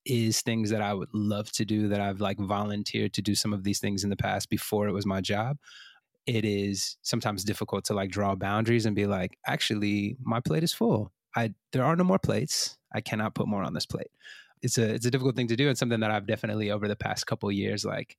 is 0.05 0.41
things 0.41 0.69
that 0.71 0.81
I 0.81 0.93
would 0.93 1.09
love 1.13 1.51
to 1.53 1.65
do 1.65 1.87
that 1.89 2.01
I've 2.01 2.21
like 2.21 2.39
volunteered 2.39 3.13
to 3.13 3.21
do 3.21 3.35
some 3.35 3.53
of 3.53 3.63
these 3.63 3.79
things 3.79 4.03
in 4.03 4.09
the 4.09 4.15
past 4.15 4.49
before 4.49 4.87
it 4.87 4.93
was 4.93 5.05
my 5.05 5.21
job. 5.21 5.57
It 6.25 6.45
is 6.45 6.97
sometimes 7.01 7.43
difficult 7.43 7.85
to 7.85 7.93
like 7.93 8.11
draw 8.11 8.35
boundaries 8.35 8.85
and 8.85 8.95
be 8.95 9.05
like, 9.07 9.37
actually, 9.47 10.17
my 10.21 10.39
plate 10.39 10.63
is 10.63 10.73
full. 10.73 11.11
I 11.35 11.53
there 11.71 11.85
are 11.85 11.95
no 11.95 12.03
more 12.03 12.19
plates. 12.19 12.77
I 12.93 13.01
cannot 13.01 13.35
put 13.35 13.47
more 13.47 13.63
on 13.63 13.73
this 13.73 13.85
plate. 13.85 14.11
It's 14.61 14.77
a 14.77 14.93
it's 14.93 15.05
a 15.05 15.11
difficult 15.11 15.35
thing 15.35 15.47
to 15.47 15.55
do 15.55 15.69
and 15.69 15.77
something 15.77 16.01
that 16.01 16.11
I've 16.11 16.27
definitely 16.27 16.71
over 16.71 16.87
the 16.87 16.95
past 16.95 17.27
couple 17.27 17.51
years 17.51 17.85
like 17.85 18.17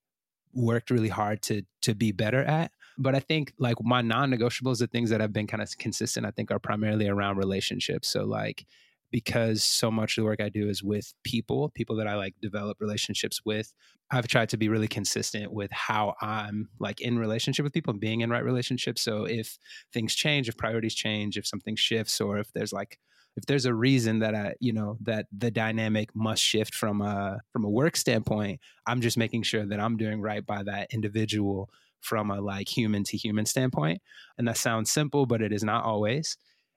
worked 0.54 0.90
really 0.90 1.08
hard 1.08 1.42
to 1.42 1.62
to 1.82 1.94
be 1.94 2.12
better 2.12 2.42
at. 2.42 2.72
But 3.00 3.14
I 3.14 3.20
think 3.20 3.52
like 3.58 3.76
my 3.82 4.02
non-negotiables, 4.02 4.78
the 4.78 4.86
things 4.86 5.10
that 5.10 5.20
have 5.20 5.32
been 5.32 5.46
kind 5.46 5.62
of 5.62 5.76
consistent, 5.78 6.26
I 6.26 6.30
think 6.30 6.50
are 6.50 6.58
primarily 6.58 7.08
around 7.08 7.38
relationships. 7.38 8.08
So 8.08 8.24
like 8.24 8.66
because 9.10 9.64
so 9.64 9.90
much 9.90 10.16
of 10.16 10.22
the 10.22 10.26
work 10.26 10.40
I 10.40 10.48
do 10.48 10.68
is 10.68 10.82
with 10.82 11.12
people, 11.24 11.70
people 11.70 11.96
that 11.96 12.06
I 12.06 12.14
like 12.14 12.34
develop 12.40 12.80
relationships 12.80 13.40
with. 13.44 13.72
I've 14.10 14.28
tried 14.28 14.50
to 14.50 14.56
be 14.56 14.68
really 14.68 14.88
consistent 14.88 15.52
with 15.52 15.70
how 15.72 16.14
I'm 16.20 16.68
like 16.78 17.00
in 17.00 17.18
relationship 17.18 17.64
with 17.64 17.72
people 17.72 17.92
and 17.92 18.00
being 18.00 18.20
in 18.20 18.30
right 18.30 18.44
relationships. 18.44 19.02
So 19.02 19.24
if 19.24 19.58
things 19.92 20.14
change, 20.14 20.48
if 20.48 20.56
priorities 20.56 20.94
change, 20.94 21.36
if 21.36 21.46
something 21.46 21.76
shifts, 21.76 22.20
or 22.20 22.38
if 22.38 22.52
there's 22.52 22.72
like 22.72 22.98
if 23.36 23.46
there's 23.46 23.64
a 23.64 23.74
reason 23.74 24.18
that 24.20 24.34
I, 24.34 24.54
you 24.60 24.72
know, 24.72 24.96
that 25.02 25.26
the 25.36 25.50
dynamic 25.50 26.10
must 26.14 26.42
shift 26.42 26.74
from 26.74 27.00
a 27.00 27.38
from 27.52 27.64
a 27.64 27.70
work 27.70 27.96
standpoint, 27.96 28.60
I'm 28.86 29.00
just 29.00 29.16
making 29.16 29.44
sure 29.44 29.64
that 29.64 29.80
I'm 29.80 29.96
doing 29.96 30.20
right 30.20 30.44
by 30.44 30.64
that 30.64 30.88
individual 30.92 31.70
from 32.00 32.30
a 32.30 32.40
like 32.40 32.68
human 32.68 33.04
to 33.04 33.16
human 33.16 33.46
standpoint. 33.46 34.00
And 34.38 34.48
that 34.48 34.56
sounds 34.56 34.90
simple, 34.90 35.26
but 35.26 35.42
it 35.42 35.52
is 35.52 35.64
not 35.64 35.84
always. 35.84 36.36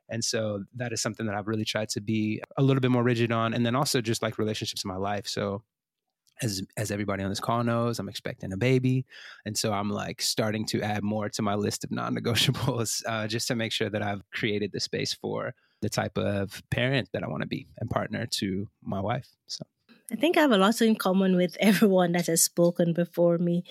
And 0.09 0.23
so 0.23 0.63
that 0.75 0.91
is 0.91 1.01
something 1.01 1.25
that 1.25 1.35
I've 1.35 1.47
really 1.47 1.65
tried 1.65 1.89
to 1.89 2.01
be 2.01 2.41
a 2.57 2.63
little 2.63 2.81
bit 2.81 2.91
more 2.91 3.03
rigid 3.03 3.31
on. 3.31 3.53
And 3.53 3.65
then 3.65 3.75
also 3.75 4.01
just 4.01 4.21
like 4.21 4.37
relationships 4.37 4.83
in 4.83 4.89
my 4.89 4.97
life. 4.97 5.27
So 5.27 5.63
as 6.41 6.61
as 6.77 6.91
everybody 6.91 7.23
on 7.23 7.29
this 7.29 7.39
call 7.39 7.63
knows, 7.63 7.99
I'm 7.99 8.09
expecting 8.09 8.53
a 8.53 8.57
baby, 8.57 9.05
and 9.45 9.57
so 9.57 9.71
I'm 9.71 9.89
like 9.89 10.21
starting 10.21 10.65
to 10.67 10.81
add 10.81 11.03
more 11.03 11.29
to 11.29 11.41
my 11.41 11.55
list 11.55 11.83
of 11.83 11.91
non-negotiables, 11.91 13.03
uh, 13.07 13.27
just 13.27 13.47
to 13.49 13.55
make 13.55 13.71
sure 13.71 13.89
that 13.89 14.01
I've 14.01 14.23
created 14.31 14.71
the 14.71 14.79
space 14.79 15.13
for 15.13 15.53
the 15.81 15.89
type 15.89 16.17
of 16.17 16.63
parent 16.69 17.09
that 17.13 17.23
I 17.23 17.27
want 17.27 17.41
to 17.41 17.47
be 17.47 17.67
and 17.77 17.89
partner 17.89 18.25
to 18.25 18.67
my 18.81 19.01
wife. 19.01 19.27
So. 19.47 19.63
I 20.11 20.15
think 20.15 20.37
I 20.37 20.41
have 20.41 20.51
a 20.51 20.57
lot 20.57 20.81
in 20.81 20.95
common 20.95 21.35
with 21.35 21.57
everyone 21.59 22.11
that 22.11 22.27
has 22.27 22.43
spoken 22.43 22.93
before 22.93 23.37
me. 23.37 23.63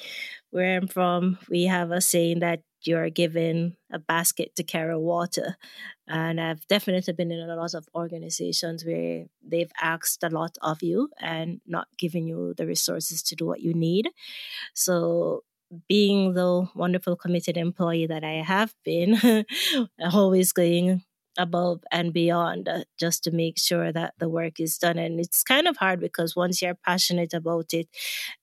Where 0.52 0.76
I'm 0.76 0.86
from, 0.86 1.38
we 1.48 1.64
have 1.64 1.90
a 1.90 2.02
saying 2.02 2.40
that 2.40 2.60
you're 2.82 3.08
given 3.08 3.76
a 3.90 3.98
basket 3.98 4.54
to 4.56 4.62
carry 4.62 4.96
water. 4.98 5.56
And 6.06 6.38
I've 6.38 6.66
definitely 6.66 7.14
been 7.14 7.30
in 7.30 7.48
a 7.48 7.56
lot 7.56 7.72
of 7.72 7.88
organizations 7.94 8.84
where 8.84 9.24
they've 9.42 9.72
asked 9.80 10.22
a 10.22 10.28
lot 10.28 10.58
of 10.60 10.82
you 10.82 11.08
and 11.18 11.62
not 11.66 11.88
given 11.98 12.26
you 12.26 12.52
the 12.54 12.66
resources 12.66 13.22
to 13.24 13.34
do 13.34 13.46
what 13.46 13.62
you 13.62 13.72
need. 13.72 14.10
So, 14.74 15.42
being 15.88 16.34
the 16.34 16.68
wonderful 16.74 17.16
committed 17.16 17.56
employee 17.56 18.06
that 18.06 18.24
I 18.24 18.42
have 18.42 18.74
been, 18.84 19.46
always 20.12 20.52
going 20.52 21.02
above 21.38 21.82
and 21.90 22.12
beyond 22.12 22.68
uh, 22.68 22.84
just 22.98 23.24
to 23.24 23.30
make 23.30 23.58
sure 23.58 23.92
that 23.92 24.14
the 24.18 24.28
work 24.28 24.60
is 24.60 24.78
done. 24.78 24.98
And 24.98 25.18
it's 25.20 25.42
kind 25.42 25.66
of 25.66 25.76
hard 25.78 26.00
because 26.00 26.36
once 26.36 26.60
you're 26.60 26.74
passionate 26.74 27.32
about 27.34 27.72
it 27.72 27.88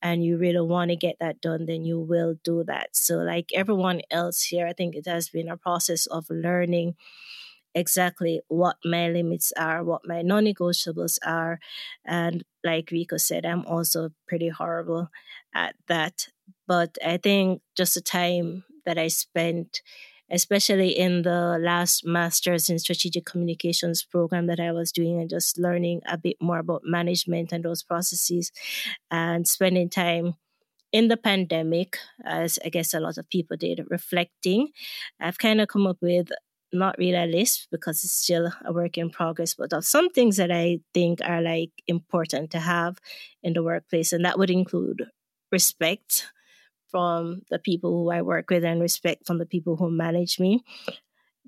and 0.01 0.23
you 0.23 0.37
really 0.37 0.61
want 0.61 0.89
to 0.89 0.95
get 0.95 1.17
that 1.19 1.41
done, 1.41 1.65
then 1.65 1.85
you 1.85 1.99
will 1.99 2.35
do 2.43 2.63
that. 2.65 2.89
So, 2.95 3.17
like 3.17 3.51
everyone 3.53 4.01
else 4.09 4.43
here, 4.43 4.67
I 4.67 4.73
think 4.73 4.95
it 4.95 5.07
has 5.07 5.29
been 5.29 5.49
a 5.49 5.57
process 5.57 6.05
of 6.07 6.25
learning 6.29 6.95
exactly 7.75 8.41
what 8.47 8.77
my 8.83 9.09
limits 9.09 9.51
are, 9.57 9.83
what 9.83 10.07
my 10.07 10.21
non 10.21 10.45
negotiables 10.45 11.17
are. 11.25 11.59
And 12.05 12.43
like 12.63 12.91
Rico 12.91 13.17
said, 13.17 13.45
I'm 13.45 13.65
also 13.65 14.11
pretty 14.27 14.49
horrible 14.49 15.09
at 15.53 15.75
that. 15.87 16.27
But 16.67 16.97
I 17.05 17.17
think 17.17 17.61
just 17.75 17.95
the 17.95 18.01
time 18.01 18.63
that 18.85 18.97
I 18.97 19.07
spent 19.07 19.81
especially 20.31 20.89
in 20.89 21.23
the 21.23 21.57
last 21.61 22.05
master's 22.05 22.69
in 22.69 22.79
strategic 22.79 23.25
communications 23.25 24.03
program 24.03 24.47
that 24.47 24.59
I 24.59 24.71
was 24.71 24.91
doing 24.91 25.19
and 25.19 25.29
just 25.29 25.57
learning 25.57 26.01
a 26.07 26.17
bit 26.17 26.37
more 26.41 26.59
about 26.59 26.81
management 26.83 27.51
and 27.51 27.63
those 27.63 27.83
processes 27.83 28.51
and 29.09 29.47
spending 29.47 29.89
time 29.89 30.35
in 30.91 31.07
the 31.07 31.17
pandemic, 31.17 31.97
as 32.25 32.57
I 32.65 32.69
guess 32.69 32.93
a 32.93 32.99
lot 32.99 33.17
of 33.17 33.29
people 33.29 33.57
did, 33.57 33.85
reflecting. 33.89 34.69
I've 35.19 35.37
kind 35.37 35.61
of 35.61 35.67
come 35.67 35.85
up 35.85 35.97
with 36.01 36.31
not 36.71 36.97
really 36.97 37.15
a 37.15 37.25
list 37.25 37.67
because 37.71 38.03
it's 38.03 38.13
still 38.13 38.51
a 38.65 38.73
work 38.73 38.97
in 38.97 39.09
progress, 39.09 39.55
but 39.55 39.73
of 39.73 39.85
some 39.85 40.09
things 40.09 40.37
that 40.37 40.51
I 40.51 40.79
think 40.93 41.19
are 41.23 41.41
like 41.41 41.71
important 41.87 42.51
to 42.51 42.59
have 42.59 42.97
in 43.43 43.53
the 43.53 43.63
workplace. 43.63 44.13
And 44.13 44.25
that 44.25 44.37
would 44.37 44.49
include 44.49 45.05
respect 45.51 46.27
from 46.89 47.41
the 47.49 47.59
people 47.59 47.91
who 47.91 48.11
I 48.11 48.21
work 48.21 48.49
with 48.49 48.63
and 48.63 48.81
respect 48.81 49.25
from 49.27 49.37
the 49.37 49.45
people 49.45 49.77
who 49.77 49.89
manage 49.89 50.39
me, 50.39 50.63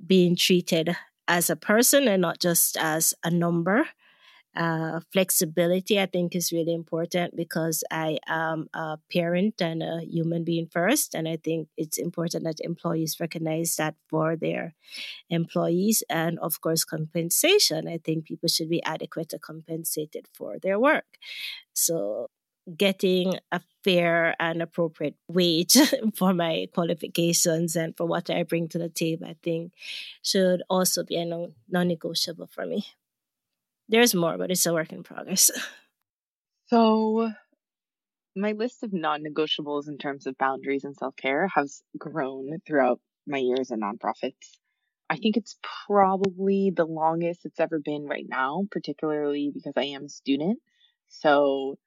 being 0.06 0.36
treated 0.36 0.96
as 1.28 1.50
a 1.50 1.56
person 1.56 2.08
and 2.08 2.22
not 2.22 2.40
just 2.40 2.78
as 2.78 3.14
a 3.24 3.32
number. 3.32 3.88
Uh, 4.54 5.00
flexibility, 5.14 5.98
I 5.98 6.08
think, 6.08 6.36
is 6.36 6.52
really 6.52 6.74
important 6.74 7.38
because 7.38 7.86
I 7.90 8.18
am 8.28 8.68
a 8.74 8.98
parent 9.10 9.62
and 9.62 9.82
a 9.82 10.02
human 10.04 10.44
being 10.44 10.68
first. 10.68 11.16
And 11.16 11.26
I 11.26 11.38
think 11.38 11.70
it's 11.78 11.98
important 11.98 12.44
that 12.44 12.60
employees 12.60 13.16
recognize 13.22 13.78
that 13.78 13.96
for 14.10 14.36
their 14.36 14.74
employees. 15.30 16.04
And 16.10 16.38
of 16.40 16.60
course, 16.60 16.84
compensation. 16.84 17.88
I 17.88 18.00
think 18.04 18.26
people 18.26 18.50
should 18.50 18.70
be 18.70 18.84
adequately 18.84 19.40
compensated 19.40 20.28
for 20.34 20.60
their 20.60 20.78
work. 20.78 21.18
So 21.72 22.30
getting 22.78 23.40
a 23.52 23.62
fair 23.84 24.36
and 24.40 24.62
appropriate 24.62 25.16
wage 25.28 25.78
for 26.16 26.34
my 26.34 26.68
qualifications 26.74 27.76
and 27.76 27.96
for 27.98 28.06
what 28.06 28.30
I 28.30 28.44
bring 28.44 28.68
to 28.70 28.78
the 28.78 28.90
table, 28.90 29.28
I 29.28 29.36
think 29.42 29.74
should 30.22 30.64
also 30.70 31.04
be 31.04 31.18
a 31.18 31.26
non 31.26 31.88
negotiable 31.88 32.48
for 32.48 32.66
me. 32.66 32.86
There's 33.90 34.16
more, 34.16 34.38
but 34.38 34.52
it's 34.52 34.66
a 34.66 34.74
work 34.74 34.92
in 34.94 35.04
progress. 35.04 35.52
So, 36.72 37.30
my 38.34 38.54
list 38.54 38.82
of 38.82 38.94
non 38.94 39.24
negotiables 39.26 39.90
in 39.90 39.98
terms 39.98 40.26
of 40.26 40.38
boundaries 40.38 40.86
and 40.86 40.96
self 40.96 41.18
care 41.18 41.48
has 41.50 41.84
grown 41.98 42.60
throughout 42.66 43.02
my 43.28 43.40
years 43.40 43.72
in 43.72 43.82
nonprofits. 43.82 44.58
I 45.10 45.18
think 45.18 45.36
it's 45.36 45.58
probably 45.86 46.72
the 46.74 46.86
longest 46.86 47.46
it's 47.46 47.60
ever 47.60 47.80
been 47.80 48.06
right 48.06 48.26
now, 48.26 48.64
particularly 48.72 49.52
because 49.54 49.74
I 49.76 49.84
am 49.84 50.06
a 50.06 50.10
student. 50.10 50.60
So, 51.10 51.78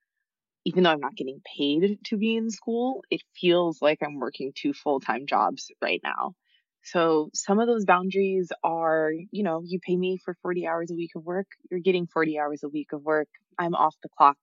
even 0.65 0.83
though 0.83 0.91
I'm 0.91 1.01
not 1.01 1.17
getting 1.17 1.41
paid 1.57 1.99
to 2.07 2.17
be 2.17 2.37
in 2.37 2.51
school, 2.51 3.05
it 3.11 3.23
feels 3.41 3.83
like 3.83 3.99
I'm 4.03 4.19
working 4.19 4.53
two 4.55 4.73
full 4.73 5.01
time 5.01 5.27
jobs 5.27 5.71
right 5.83 6.01
now. 6.03 6.35
So 6.83 7.31
some 7.35 7.61
of 7.61 7.67
those 7.67 7.85
boundaries 7.87 8.51
are, 8.63 9.11
you 9.31 9.43
know, 9.43 9.63
you 9.65 9.79
pay 9.81 9.97
me 9.97 10.19
for 10.25 10.37
40 10.43 10.67
hours 10.67 10.91
a 10.91 10.95
week 10.95 11.13
of 11.17 11.25
work, 11.25 11.47
you're 11.71 11.81
getting 11.81 12.07
40 12.07 12.39
hours 12.39 12.63
a 12.63 12.69
week 12.69 12.93
of 12.93 13.03
work. 13.03 13.29
I'm 13.59 13.75
off 13.75 13.97
the 14.03 14.09
clock 14.17 14.37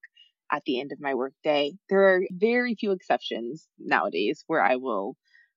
at 0.51 0.63
the 0.65 0.79
end 0.79 0.91
of 0.91 0.99
my 0.99 1.13
work 1.15 1.33
day. 1.43 1.73
There 1.89 2.13
are 2.15 2.21
very 2.31 2.75
few 2.75 2.91
exceptions 2.91 3.67
nowadays 3.79 4.43
where 4.47 4.63
I 4.63 4.75
will 4.77 5.15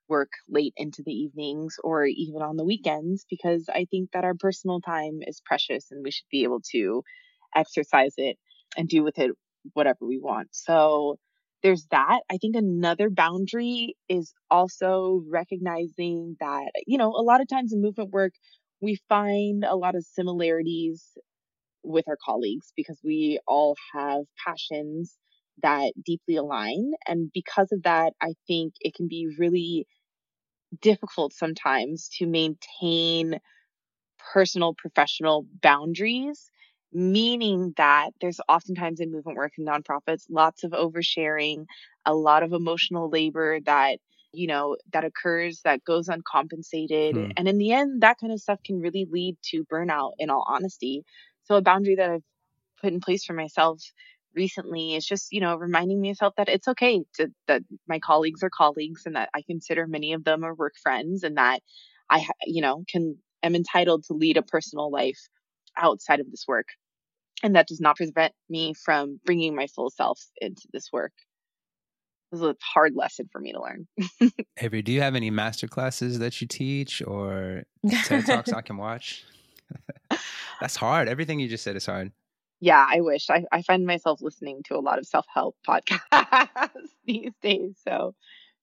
work 0.09 0.31
late 0.49 0.75
into 0.77 1.03
the 1.05 1.13
evenings 1.13 1.77
or 1.83 2.05
even 2.07 2.43
on 2.43 2.57
the 2.57 2.65
weekends 2.65 3.25
because 3.29 3.69
I 3.73 3.87
think 3.91 4.11
that 4.13 4.25
our 4.25 4.35
personal 4.35 4.81
time 4.81 5.21
is 5.27 5.41
precious 5.45 5.91
and 5.91 6.05
we 6.05 6.11
should 6.11 6.29
be 6.31 6.43
able 6.45 6.61
to 6.73 7.03
exercise 7.55 8.15
it 8.19 8.37
and 8.77 8.89
do 8.89 9.03
with 9.03 9.19
it 9.19 9.31
whatever 9.73 10.07
we 10.07 10.19
want. 10.19 10.49
So 10.53 11.19
there's 11.63 11.87
that. 11.91 12.21
I 12.31 12.37
think 12.37 12.57
another 12.57 13.09
boundary 13.11 13.97
is 14.09 14.33
also 14.51 15.23
recognizing 15.31 16.37
that, 16.41 16.71
you 16.87 16.99
know, 16.99 17.11
a 17.11 17.23
lot 17.23 17.41
of 17.41 17.49
times 17.49 17.73
in 17.73 17.81
movement 17.81 18.11
work, 18.11 18.33
we 18.81 18.99
find 19.09 19.65
a 19.65 19.77
lot 19.77 19.95
of 19.95 20.05
similarities 20.05 21.17
with 21.83 22.07
our 22.09 22.19
colleagues 22.25 22.73
because 22.77 23.01
we 23.05 23.41
all 23.47 23.77
have 23.95 24.23
passions 24.47 25.17
that 25.63 25.93
deeply 26.05 26.37
align. 26.37 26.93
And 27.07 27.31
because 27.33 27.73
of 27.73 27.83
that, 27.85 28.15
I 28.21 28.35
think 28.47 28.75
it 28.81 28.95
can 28.95 29.09
be 29.09 29.29
really 29.39 29.87
difficult 30.81 31.33
sometimes 31.33 32.09
to 32.19 32.27
maintain 32.27 33.39
personal 34.33 34.75
professional 34.75 35.47
boundaries 35.63 36.51
meaning 36.95 37.75
that 37.77 38.11
there's 38.21 38.41
oftentimes 38.49 39.01
in 39.01 39.13
movement 39.13 39.39
work 39.39 39.53
and 39.59 39.67
nonprofits 39.69 40.25
lots 40.31 40.65
of 40.65 40.73
oversharing, 40.73 41.67
a 42.07 42.15
lot 42.15 42.43
of 42.45 42.53
emotional 42.53 43.11
labor 43.11 43.61
that 43.67 43.99
you 44.33 44.47
know 44.49 44.77
that 44.93 45.05
occurs 45.05 45.61
that 45.65 45.85
goes 45.85 46.09
uncompensated. 46.09 47.17
Hmm. 47.17 47.31
and 47.37 47.49
in 47.49 47.59
the 47.59 47.73
end 47.73 48.03
that 48.03 48.19
kind 48.21 48.33
of 48.33 48.41
stuff 48.41 48.61
can 48.65 48.81
really 48.81 49.07
lead 49.11 49.37
to 49.45 49.65
burnout 49.67 50.13
in 50.19 50.31
all 50.31 50.45
honesty. 50.49 51.05
So 51.45 51.57
a 51.57 51.63
boundary 51.63 51.97
that 51.97 52.11
i've 52.11 52.23
put 52.81 52.93
in 52.93 53.01
place 53.01 53.25
for 53.25 53.35
myself 53.35 53.81
recently 54.35 54.95
is 54.95 55.07
just 55.07 55.33
you 55.33 55.41
know 55.41 55.57
reminding 55.57 56.01
myself 56.03 56.35
that 56.37 56.49
it's 56.49 56.69
okay 56.69 57.05
to 57.15 57.29
that 57.47 57.63
my 57.89 57.99
colleagues 58.01 58.43
are 58.43 58.51
colleagues 58.51 59.03
and 59.07 59.17
that 59.17 59.31
i 59.35 59.43
consider 59.43 59.87
many 59.87 60.13
of 60.13 60.25
them 60.25 60.45
are 60.45 60.55
work 60.55 60.75
friends 60.83 61.23
and 61.23 61.37
that 61.37 61.61
i 62.11 62.27
you 62.45 62.61
know 62.63 62.85
can 62.89 63.17
am 63.43 63.55
entitled 63.55 64.05
to 64.05 64.15
lead 64.15 64.37
a 64.37 64.43
personal 64.43 64.91
life 64.91 65.19
outside 65.77 66.21
of 66.21 66.31
this 66.31 66.45
work 66.49 66.67
and 67.45 67.55
that 67.55 67.69
does 67.69 67.81
not 67.81 67.97
prevent 67.97 68.33
me 68.49 68.75
from 68.75 69.21
bringing 69.25 69.55
my 69.55 69.69
full 69.69 69.91
self 69.91 70.21
into 70.41 70.67
this 70.73 70.89
work 70.93 71.13
this 72.35 72.41
is 72.41 72.47
a 72.49 72.57
hard 72.61 72.97
lesson 72.97 73.29
for 73.31 73.41
me 73.41 73.53
to 73.53 73.61
learn. 73.61 73.87
Avery, 74.59 74.83
do 74.83 74.91
you 74.91 75.01
have 75.01 75.15
any 75.15 75.31
master 75.31 75.69
classes 75.69 76.19
that 76.19 76.41
you 76.41 76.49
teach 76.49 77.01
or 77.07 77.63
TED 78.05 78.27
Talks 78.27 78.53
I 78.53 78.61
can 78.63 78.77
watch? 78.77 79.25
That's 80.61 80.75
hard. 80.75 81.09
Everything 81.09 81.39
you 81.39 81.49
just 81.49 81.63
said 81.63 81.77
is 81.77 81.87
hard. 81.87 82.13
Yeah, 82.61 82.85
I 82.89 83.03
wish. 83.03 83.31
I, 83.31 83.45
I 83.53 83.63
find 83.63 83.87
myself 83.87 84.21
listening 84.21 84.63
to 84.67 84.77
a 84.77 84.81
lot 84.81 84.99
of 84.99 85.07
self 85.07 85.27
help 85.33 85.57
podcasts 85.69 86.71
these 87.05 87.33
days. 87.43 87.77
So 87.87 88.15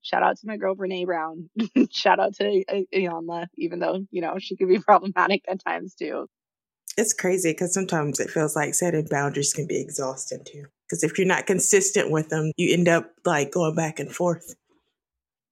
shout 0.02 0.24
out 0.24 0.38
to 0.40 0.48
my 0.48 0.58
girl 0.58 0.76
Brene 0.76 1.06
Brown. 1.06 1.50
shout 1.92 2.20
out 2.20 2.36
to 2.36 2.64
uh, 2.68 2.82
Iyanla, 2.94 3.48
even 3.58 3.80
though, 3.80 4.06
you 4.12 4.22
know, 4.22 4.36
she 4.40 4.58
could 4.58 4.68
be 4.70 4.80
problematic 4.80 5.44
at 5.48 5.64
times 5.64 5.96
too. 5.96 6.28
It's 6.98 7.14
crazy 7.14 7.52
because 7.52 7.74
sometimes 7.74 8.20
it 8.20 8.30
feels 8.30 8.56
like 8.56 8.74
setting 8.74 9.08
boundaries 9.10 9.54
can 9.54 9.66
be 9.66 9.80
exhausting 9.80 10.44
too. 10.46 10.66
Because 10.88 11.04
if 11.04 11.18
you're 11.18 11.28
not 11.28 11.48
consistent 11.48 12.12
with 12.12 12.30
them, 12.30 12.52
you 12.58 12.74
end 12.74 12.90
up 12.90 13.12
like 13.26 13.52
going 13.52 13.76
back 13.76 14.00
and 14.00 14.14
forth. 14.14 14.56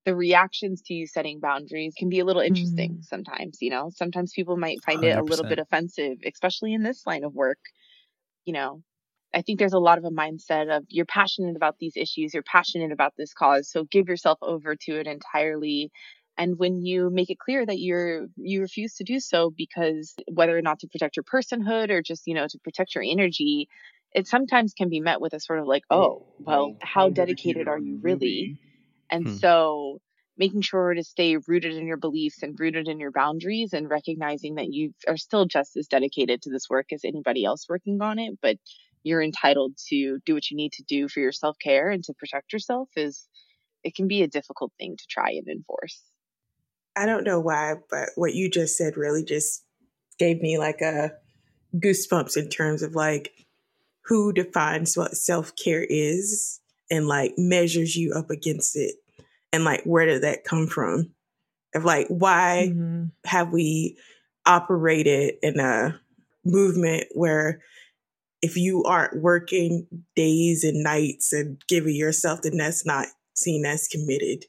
The 0.06 0.16
reactions 0.16 0.82
to 0.88 0.94
you 0.94 1.08
setting 1.08 1.40
boundaries 1.40 1.94
can 1.98 2.10
be 2.10 2.20
a 2.20 2.26
little 2.26 2.42
interesting 2.42 2.98
mm. 2.98 3.06
sometimes, 3.06 3.60
you 3.62 3.70
know. 3.70 3.90
Sometimes 3.96 4.34
people 4.34 4.58
might 4.58 4.84
find 4.84 5.02
100%. 5.02 5.04
it 5.04 5.18
a 5.18 5.24
little 5.24 5.46
bit 5.48 5.60
offensive, 5.60 6.18
especially 6.26 6.74
in 6.74 6.84
this 6.84 7.06
line 7.06 7.24
of 7.24 7.34
work. 7.34 7.60
You 8.46 8.54
know, 8.54 8.84
I 9.34 9.42
think 9.42 9.60
there's 9.60 9.74
a 9.74 9.80
lot 9.80 9.98
of 9.98 10.06
a 10.06 10.10
mindset 10.10 10.76
of 10.76 10.86
you're 10.90 11.06
passionate 11.06 11.56
about 11.56 11.76
these 11.80 11.96
issues, 11.96 12.34
you're 12.34 12.44
passionate 12.44 12.92
about 12.92 13.14
this 13.18 13.34
cause, 13.34 13.70
so 13.70 13.84
give 13.84 14.08
yourself 14.08 14.40
over 14.42 14.76
to 14.76 15.00
it 15.00 15.08
entirely. 15.08 15.92
And 16.40 16.58
when 16.58 16.86
you 16.86 17.10
make 17.10 17.30
it 17.30 17.38
clear 17.38 17.66
that 17.66 17.80
you're 17.80 18.28
you 18.38 18.62
refuse 18.62 18.96
to 18.96 19.04
do 19.04 19.20
so 19.20 19.54
because 19.56 20.16
whether 20.32 20.58
or 20.58 20.62
not 20.62 20.80
to 20.80 20.88
protect 20.88 21.18
your 21.18 21.26
personhood 21.26 21.90
or 21.90 22.02
just, 22.02 22.26
you 22.28 22.34
know, 22.34 22.48
to 22.48 22.60
protect 22.64 22.96
your 22.96 23.04
energy, 23.06 23.68
it 24.14 24.26
sometimes 24.26 24.74
can 24.74 24.88
be 24.88 25.02
met 25.02 25.20
with 25.20 25.34
a 25.34 25.40
sort 25.42 25.60
of 25.60 25.68
like, 25.68 25.84
oh, 25.92 26.26
well, 26.40 26.78
how 26.82 27.10
dedicated 27.10 27.68
are 27.68 27.78
you 27.78 28.00
really? 28.02 28.58
And 29.12 29.28
hmm. 29.28 29.36
so 29.36 30.00
making 30.38 30.62
sure 30.62 30.94
to 30.94 31.04
stay 31.04 31.36
rooted 31.46 31.76
in 31.76 31.86
your 31.86 31.98
beliefs 31.98 32.42
and 32.42 32.58
rooted 32.58 32.88
in 32.88 33.02
your 33.02 33.12
boundaries 33.12 33.74
and 33.74 33.90
recognizing 33.90 34.56
that 34.56 34.72
you 34.72 34.94
are 35.10 35.18
still 35.18 35.46
just 35.46 35.76
as 35.76 35.88
dedicated 35.88 36.42
to 36.42 36.50
this 36.50 36.70
work 36.70 36.94
as 36.94 37.04
anybody 37.04 37.44
else 37.44 37.66
working 37.68 38.02
on 38.02 38.18
it, 38.18 38.40
but 38.42 38.56
you're 39.04 39.22
entitled 39.22 39.74
to 39.90 40.20
do 40.26 40.36
what 40.36 40.50
you 40.50 40.56
need 40.56 40.72
to 40.72 40.84
do 40.84 41.10
for 41.10 41.20
your 41.20 41.34
self 41.34 41.58
care 41.62 41.90
and 41.90 42.02
to 42.06 42.14
protect 42.14 42.54
yourself 42.54 42.88
is 42.96 43.28
it 43.84 43.94
can 43.94 44.08
be 44.08 44.24
a 44.24 44.28
difficult 44.28 44.72
thing 44.80 44.96
to 44.96 45.06
try 45.10 45.32
and 45.32 45.48
enforce. 45.50 46.02
I 46.96 47.06
don't 47.06 47.24
know 47.24 47.40
why, 47.40 47.76
but 47.90 48.10
what 48.16 48.34
you 48.34 48.50
just 48.50 48.78
said 48.78 48.98
really 48.98 49.24
just 49.24 49.64
gave 50.18 50.42
me 50.42 50.58
like 50.58 50.82
a 50.82 51.12
goosebumps 51.76 52.36
in 52.36 52.50
terms 52.50 52.82
of 52.82 52.96
like 52.96 53.32
who 54.06 54.34
defines 54.34 54.98
what 54.98 55.16
self 55.16 55.56
care 55.56 55.86
is 55.88 56.60
and 56.92 57.08
like 57.08 57.34
measures 57.38 57.96
you 57.96 58.14
up 58.14 58.30
against 58.30 58.76
it. 58.76 58.96
And 59.54 59.64
like, 59.64 59.84
where 59.84 60.06
did 60.06 60.24
that 60.24 60.44
come 60.44 60.68
from? 60.68 61.12
Of 61.76 61.86
like, 61.86 62.08
why 62.08 62.70
mm-hmm. 62.72 63.06
have 63.26 63.52
we 63.52 63.98
operated 64.46 65.36
in 65.44 65.60
a 65.60 66.00
movement 66.44 67.06
where 67.14 67.62
if 68.42 68.58
you 68.58 68.84
aren't 68.84 69.22
working 69.22 69.86
days 70.16 70.64
and 70.64 70.84
nights 70.84 71.34
and 71.34 71.62
giving 71.68 71.96
yourself, 71.96 72.42
then 72.42 72.58
that's 72.58 72.86
not 72.86 73.08
seen 73.36 73.66
as 73.66 73.88
committed. 73.88 74.46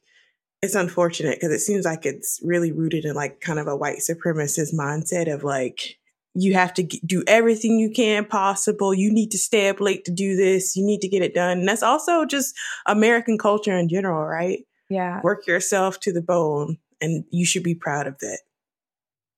It's 0.62 0.74
unfortunate 0.74 1.36
because 1.40 1.52
it 1.52 1.60
seems 1.60 1.84
like 1.86 2.04
it's 2.04 2.38
really 2.42 2.70
rooted 2.70 3.04
in 3.04 3.14
like 3.14 3.40
kind 3.40 3.58
of 3.58 3.66
a 3.66 3.76
white 3.76 3.98
supremacist 3.98 4.74
mindset 4.74 5.32
of 5.32 5.42
like, 5.42 5.96
you 6.34 6.54
have 6.54 6.72
to 6.74 6.82
do 6.82 7.24
everything 7.26 7.78
you 7.78 7.90
can 7.90 8.24
possible. 8.24 8.94
You 8.94 9.12
need 9.12 9.30
to 9.32 9.38
stay 9.38 9.68
up 9.68 9.80
late 9.80 10.04
to 10.04 10.12
do 10.12 10.36
this. 10.36 10.76
You 10.76 10.84
need 10.84 11.00
to 11.00 11.08
get 11.08 11.22
it 11.22 11.34
done. 11.34 11.60
And 11.60 11.68
that's 11.68 11.82
also 11.82 12.24
just 12.24 12.54
American 12.86 13.38
culture 13.38 13.76
in 13.76 13.88
general, 13.88 14.24
right? 14.24 14.60
Yeah. 14.88 15.20
Work 15.22 15.46
yourself 15.46 15.98
to 16.00 16.12
the 16.12 16.22
bone 16.22 16.78
and 17.00 17.24
you 17.30 17.46
should 17.46 17.62
be 17.62 17.74
proud 17.74 18.06
of 18.06 18.18
that. 18.18 18.40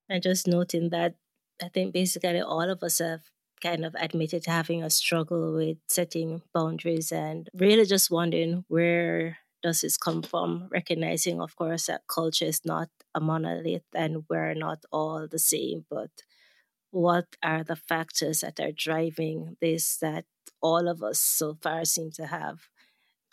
And 0.08 0.22
just 0.22 0.46
noting 0.46 0.90
that 0.90 1.14
I 1.62 1.68
think 1.68 1.94
basically 1.94 2.40
all 2.40 2.68
of 2.68 2.82
us 2.82 2.98
have 2.98 3.20
kind 3.62 3.84
of 3.84 3.94
admitted 3.98 4.42
to 4.42 4.50
having 4.50 4.82
a 4.82 4.90
struggle 4.90 5.54
with 5.54 5.78
setting 5.88 6.42
boundaries 6.52 7.12
and 7.12 7.48
really 7.54 7.86
just 7.86 8.10
wondering 8.10 8.64
where 8.68 9.38
does 9.62 9.82
this 9.82 9.96
come 9.96 10.22
from? 10.22 10.68
Recognizing, 10.70 11.40
of 11.40 11.56
course, 11.56 11.86
that 11.86 12.02
culture 12.08 12.46
is 12.46 12.60
not 12.64 12.88
a 13.14 13.20
monolith 13.20 13.84
and 13.94 14.24
we're 14.28 14.54
not 14.54 14.84
all 14.90 15.28
the 15.30 15.38
same, 15.38 15.84
but 15.88 16.10
what 16.92 17.24
are 17.42 17.64
the 17.64 17.74
factors 17.74 18.40
that 18.40 18.60
are 18.60 18.70
driving 18.70 19.56
this 19.60 19.96
that 19.96 20.26
all 20.60 20.86
of 20.88 21.02
us 21.02 21.18
so 21.18 21.56
far 21.60 21.84
seem 21.84 22.10
to 22.12 22.26
have 22.26 22.68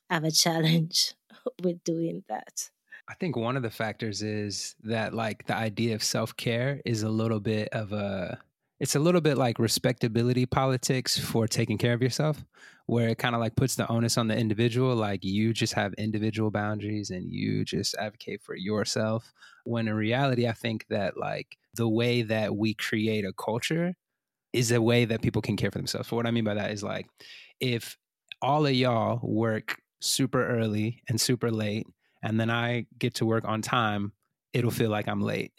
have 0.10 0.24
a 0.24 0.32
challenge 0.32 1.14
with 1.64 1.84
doing 1.84 2.24
that 2.30 2.70
i 3.10 3.14
think 3.16 3.36
one 3.36 3.58
of 3.58 3.62
the 3.62 3.70
factors 3.70 4.22
is 4.24 4.76
that 4.82 5.14
like 5.14 5.46
the 5.46 5.56
idea 5.56 5.94
of 5.94 6.02
self-care 6.02 6.82
is 6.86 7.04
a 7.04 7.10
little 7.10 7.42
bit 7.42 7.68
of 7.74 7.92
a 7.92 8.40
it's 8.80 8.96
a 8.96 9.00
little 9.00 9.22
bit 9.22 9.38
like 9.38 9.60
respectability 9.60 10.46
politics 10.46 11.18
for 11.18 11.48
taking 11.48 11.78
care 11.78 11.94
of 11.94 12.02
yourself 12.02 12.46
where 12.86 13.10
it 13.10 13.18
kind 13.18 13.36
of 13.36 13.42
like 13.42 13.56
puts 13.56 13.76
the 13.76 13.88
onus 13.92 14.18
on 14.18 14.28
the 14.28 14.38
individual 14.38 14.96
like 14.96 15.24
you 15.24 15.54
just 15.54 15.74
have 15.74 15.94
individual 15.94 16.50
boundaries 16.50 17.10
and 17.10 17.32
you 17.32 17.64
just 17.64 17.96
advocate 17.96 18.42
for 18.42 18.56
yourself 18.56 19.34
when 19.66 19.88
in 19.88 19.94
reality 19.94 20.48
i 20.48 20.54
think 20.54 20.86
that 20.90 21.18
like 21.18 21.58
the 21.76 21.88
way 21.88 22.22
that 22.22 22.56
we 22.56 22.74
create 22.74 23.26
a 23.26 23.34
culture 23.34 23.94
is 24.54 24.72
a 24.72 24.82
way 24.82 25.06
that 25.06 25.22
people 25.22 25.42
can 25.42 25.56
care 25.56 25.70
for 25.70 25.78
themselves. 25.78 26.10
So 26.10 26.16
what 26.16 26.26
i 26.26 26.32
mean 26.32 26.44
by 26.44 26.56
that 26.56 26.72
is 26.72 26.84
like 26.84 27.08
if 27.60 27.98
all 28.42 28.66
of 28.66 28.74
y'all 28.74 29.20
work 29.22 29.78
super 30.02 30.48
early 30.48 31.04
and 31.10 31.20
super 31.20 31.52
late 31.52 31.86
and 32.24 32.40
then 32.40 32.50
i 32.50 32.86
get 32.98 33.16
to 33.16 33.26
work 33.26 33.44
on 33.46 33.62
time 33.62 34.14
it'll 34.54 34.72
feel 34.72 34.90
like 34.90 35.08
i'm 35.08 35.22
late 35.22 35.52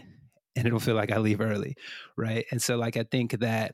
and 0.57 0.67
it'll 0.67 0.81
feel 0.81 0.95
like 0.95 1.13
I 1.13 1.19
leave 1.19 1.41
early, 1.41 1.77
right? 2.17 2.45
And 2.51 2.61
so 2.61 2.77
like 2.77 2.97
I 2.97 3.05
think 3.05 3.39
that 3.41 3.73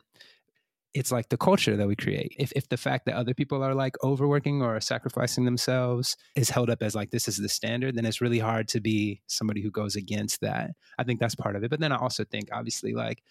it's 0.95 1.13
like 1.13 1.29
the 1.29 1.37
culture 1.37 1.77
that 1.77 1.87
we 1.87 1.95
create. 1.95 2.35
If 2.39 2.53
if 2.57 2.69
the 2.69 2.79
fact 2.79 3.05
that 3.05 3.17
other 3.17 3.35
people 3.35 3.63
are 3.63 3.75
like 3.75 4.03
overworking 4.03 4.63
or 4.63 4.81
sacrificing 4.81 5.45
themselves 5.45 6.17
is 6.35 6.49
held 6.49 6.71
up 6.71 6.83
as 6.83 6.95
like 6.95 7.11
this 7.11 7.29
is 7.29 7.37
the 7.37 7.51
standard, 7.51 7.97
then 7.97 8.07
it's 8.07 8.23
really 8.23 8.39
hard 8.39 8.67
to 8.69 8.81
be 8.81 9.21
somebody 9.27 9.61
who 9.61 9.71
goes 9.71 9.95
against 9.95 10.41
that. 10.41 10.71
I 10.99 11.05
think 11.05 11.21
that's 11.21 11.35
part 11.35 11.55
of 11.55 11.65
it. 11.65 11.71
But 11.71 11.81
then 11.81 11.93
I 11.93 11.97
also 11.97 12.25
think 12.25 12.49
obviously 12.51 12.95
like 12.95 13.23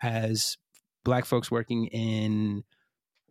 as 0.00 0.56
black 1.04 1.24
folks 1.24 1.50
working 1.50 1.86
in 1.86 2.62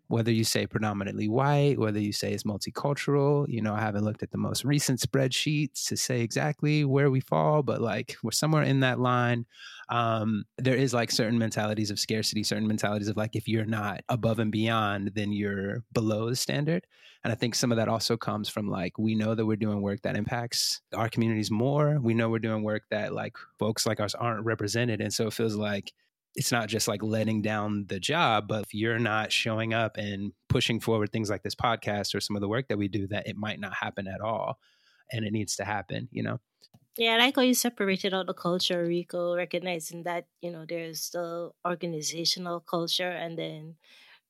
whether 0.07 0.31
you 0.31 0.43
say 0.43 0.65
predominantly 0.65 1.27
white, 1.27 1.77
whether 1.77 1.99
you 1.99 2.13
say 2.13 2.31
it's 2.31 2.43
multicultural. 2.43 3.45
You 3.47 3.61
know, 3.61 3.73
I 3.73 3.81
haven't 3.81 4.05
looked 4.05 4.23
at 4.23 4.31
the 4.31 4.37
most 4.37 4.63
recent 4.63 4.99
spreadsheets 4.99 5.87
to 5.87 5.97
say 5.97 6.21
exactly 6.21 6.85
where 6.85 7.11
we 7.11 7.19
fall, 7.19 7.61
but 7.61 7.81
like 7.81 8.15
we're 8.23 8.31
somewhere 8.31 8.63
in 8.63 8.79
that 8.81 8.99
line. 8.99 9.45
Um, 9.89 10.45
there 10.57 10.75
is 10.75 10.93
like 10.93 11.11
certain 11.11 11.37
mentalities 11.37 11.91
of 11.91 11.99
scarcity, 11.99 12.43
certain 12.43 12.67
mentalities 12.67 13.07
of 13.07 13.17
like 13.17 13.35
if 13.35 13.47
you're 13.47 13.65
not 13.65 14.01
above 14.09 14.39
and 14.39 14.51
beyond, 14.51 15.11
then 15.15 15.31
you're 15.31 15.83
below 15.93 16.29
the 16.29 16.35
standard. 16.35 16.87
And 17.23 17.33
I 17.33 17.35
think 17.35 17.55
some 17.55 17.71
of 17.71 17.77
that 17.77 17.89
also 17.89 18.15
comes 18.15 18.47
from 18.47 18.69
like 18.69 18.97
we 18.97 19.15
know 19.15 19.35
that 19.35 19.45
we're 19.45 19.57
doing 19.57 19.81
work 19.81 20.01
that 20.03 20.15
impacts 20.15 20.81
our 20.93 21.09
communities 21.09 21.51
more. 21.51 21.99
We 22.01 22.13
know 22.13 22.29
we're 22.29 22.39
doing 22.39 22.63
work 22.63 22.83
that 22.91 23.13
like 23.13 23.35
folks 23.59 23.85
like 23.85 23.99
us 23.99 24.15
aren't 24.15 24.45
represented. 24.45 25.01
And 25.01 25.13
so 25.13 25.27
it 25.27 25.33
feels 25.33 25.55
like 25.55 25.91
it's 26.38 26.52
not 26.52 26.69
just 26.69 26.88
like 26.88 27.02
letting 27.02 27.41
down 27.41 27.86
the 27.88 28.00
job, 28.00 28.47
but 28.47 28.62
if 28.62 28.73
you're 28.73 29.00
not 29.00 29.32
showing 29.32 29.73
up 29.73 29.97
and 29.97 30.32
pushing 30.47 30.80
forward 30.80 31.12
things 31.12 31.32
like 31.32 31.41
this 31.41 31.56
podcast 31.56 32.13
or 32.13 32.19
some 32.21 32.36
of 32.36 32.41
the 32.41 32.47
work 32.47 32.67
that 32.67 32.78
we 32.78 32.88
do, 32.88 33.08
that 33.08 33.28
it 33.28 33.36
might 33.36 33.60
not 33.60 33.73
happen 33.73 34.08
at 34.08 34.21
all. 34.21 34.60
And 35.12 35.26
it 35.26 35.34
needs 35.34 35.56
to 35.56 35.65
happen, 35.65 36.08
you 36.12 36.21
know? 36.21 36.39
Yeah, 36.95 37.15
I 37.15 37.17
like 37.17 37.36
how 37.36 37.41
you 37.41 37.56
separated 37.56 38.13
out 38.13 38.28
the 38.28 38.36
culture, 38.36 38.84
Rico, 38.86 39.36
recognizing 39.36 40.04
that, 40.04 40.28
you 40.41 40.52
know, 40.52 40.65
there's 40.67 41.10
the 41.10 41.50
organizational 41.65 42.60
culture 42.60 43.10
and 43.10 43.38
then 43.38 43.76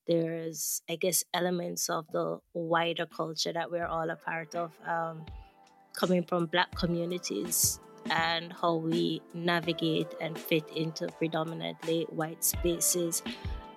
there's, 0.06 0.80
I 0.88 0.96
guess, 0.96 1.24
elements 1.34 1.90
of 1.90 2.06
the 2.10 2.38
wider 2.54 3.04
culture 3.04 3.52
that 3.52 3.70
we're 3.70 3.86
all 3.86 4.08
a 4.08 4.16
part 4.16 4.54
of, 4.54 4.72
um, 4.86 5.26
coming 5.94 6.22
from 6.22 6.46
Black 6.46 6.74
communities 6.74 7.80
and 8.10 8.52
how 8.52 8.74
we 8.74 9.22
navigate 9.34 10.14
and 10.20 10.38
fit 10.38 10.68
into 10.74 11.08
predominantly 11.18 12.06
white 12.10 12.44
spaces. 12.44 13.22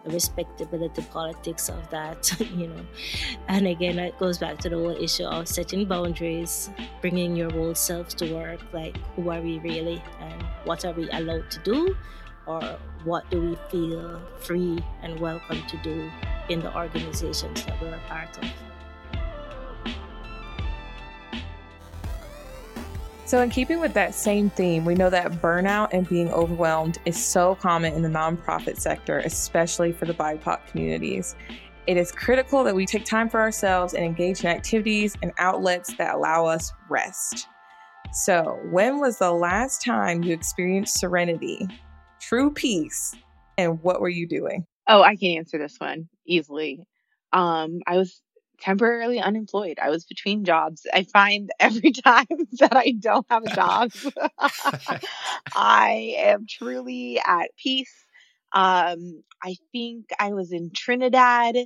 the 0.03 0.09
respectability 0.09 1.03
politics 1.11 1.69
of 1.69 1.87
that, 1.91 2.33
you 2.55 2.67
know. 2.67 2.85
And 3.47 3.67
again, 3.67 3.99
it 3.99 4.17
goes 4.17 4.39
back 4.39 4.57
to 4.59 4.69
the 4.69 4.75
whole 4.75 4.97
issue 4.97 5.25
of 5.25 5.47
setting 5.47 5.85
boundaries, 5.85 6.71
bringing 7.01 7.35
your 7.35 7.51
whole 7.51 7.75
self 7.75 8.15
to 8.17 8.33
work. 8.33 8.61
Like, 8.73 8.97
who 9.15 9.29
are 9.29 9.41
we 9.41 9.59
really, 9.59 10.01
and 10.19 10.43
what 10.65 10.85
are 10.85 10.93
we 10.93 11.07
allowed 11.11 11.51
to 11.51 11.59
do, 11.59 11.95
or 12.47 12.61
what 13.03 13.29
do 13.29 13.41
we 13.41 13.55
feel 13.69 14.21
free 14.39 14.83
and 15.01 15.19
welcome 15.19 15.61
to 15.67 15.77
do 15.83 16.09
in 16.49 16.59
the 16.59 16.75
organizations 16.75 17.63
that 17.65 17.79
we're 17.81 17.93
a 17.93 17.99
part 18.07 18.37
of. 18.37 18.45
So, 23.31 23.41
in 23.41 23.49
keeping 23.49 23.79
with 23.79 23.93
that 23.93 24.13
same 24.13 24.49
theme, 24.49 24.83
we 24.83 24.93
know 24.93 25.09
that 25.09 25.31
burnout 25.41 25.93
and 25.93 26.05
being 26.05 26.29
overwhelmed 26.33 26.97
is 27.05 27.15
so 27.15 27.55
common 27.55 27.93
in 27.93 28.01
the 28.01 28.09
nonprofit 28.09 28.77
sector, 28.77 29.19
especially 29.19 29.93
for 29.93 30.03
the 30.03 30.13
BIPOC 30.13 30.67
communities. 30.67 31.37
It 31.87 31.95
is 31.95 32.11
critical 32.11 32.61
that 32.65 32.75
we 32.75 32.85
take 32.85 33.05
time 33.05 33.29
for 33.29 33.39
ourselves 33.39 33.93
and 33.93 34.03
engage 34.03 34.41
in 34.41 34.47
activities 34.47 35.15
and 35.21 35.31
outlets 35.37 35.95
that 35.95 36.13
allow 36.13 36.45
us 36.45 36.73
rest. 36.89 37.47
So, 38.11 38.59
when 38.69 38.99
was 38.99 39.17
the 39.17 39.31
last 39.31 39.81
time 39.81 40.23
you 40.23 40.33
experienced 40.33 40.99
serenity, 40.99 41.65
true 42.19 42.51
peace, 42.51 43.15
and 43.57 43.81
what 43.81 44.01
were 44.01 44.09
you 44.09 44.27
doing? 44.27 44.65
Oh, 44.89 45.03
I 45.03 45.15
can 45.15 45.37
answer 45.37 45.57
this 45.57 45.77
one 45.77 46.09
easily. 46.27 46.81
Um, 47.31 47.79
I 47.87 47.95
was 47.95 48.21
temporarily 48.61 49.19
unemployed. 49.19 49.79
I 49.81 49.89
was 49.89 50.05
between 50.05 50.45
jobs. 50.45 50.85
I 50.93 51.03
find 51.03 51.49
every 51.59 51.91
time 51.91 52.27
that 52.59 52.75
I 52.75 52.93
don't 52.97 53.25
have 53.29 53.43
a 53.43 53.55
job, 53.55 53.91
I 55.55 56.15
am 56.17 56.45
truly 56.47 57.19
at 57.19 57.49
peace. 57.57 57.93
Um, 58.53 59.23
I 59.43 59.55
think 59.71 60.05
I 60.19 60.33
was 60.33 60.51
in 60.51 60.71
Trinidad, 60.75 61.57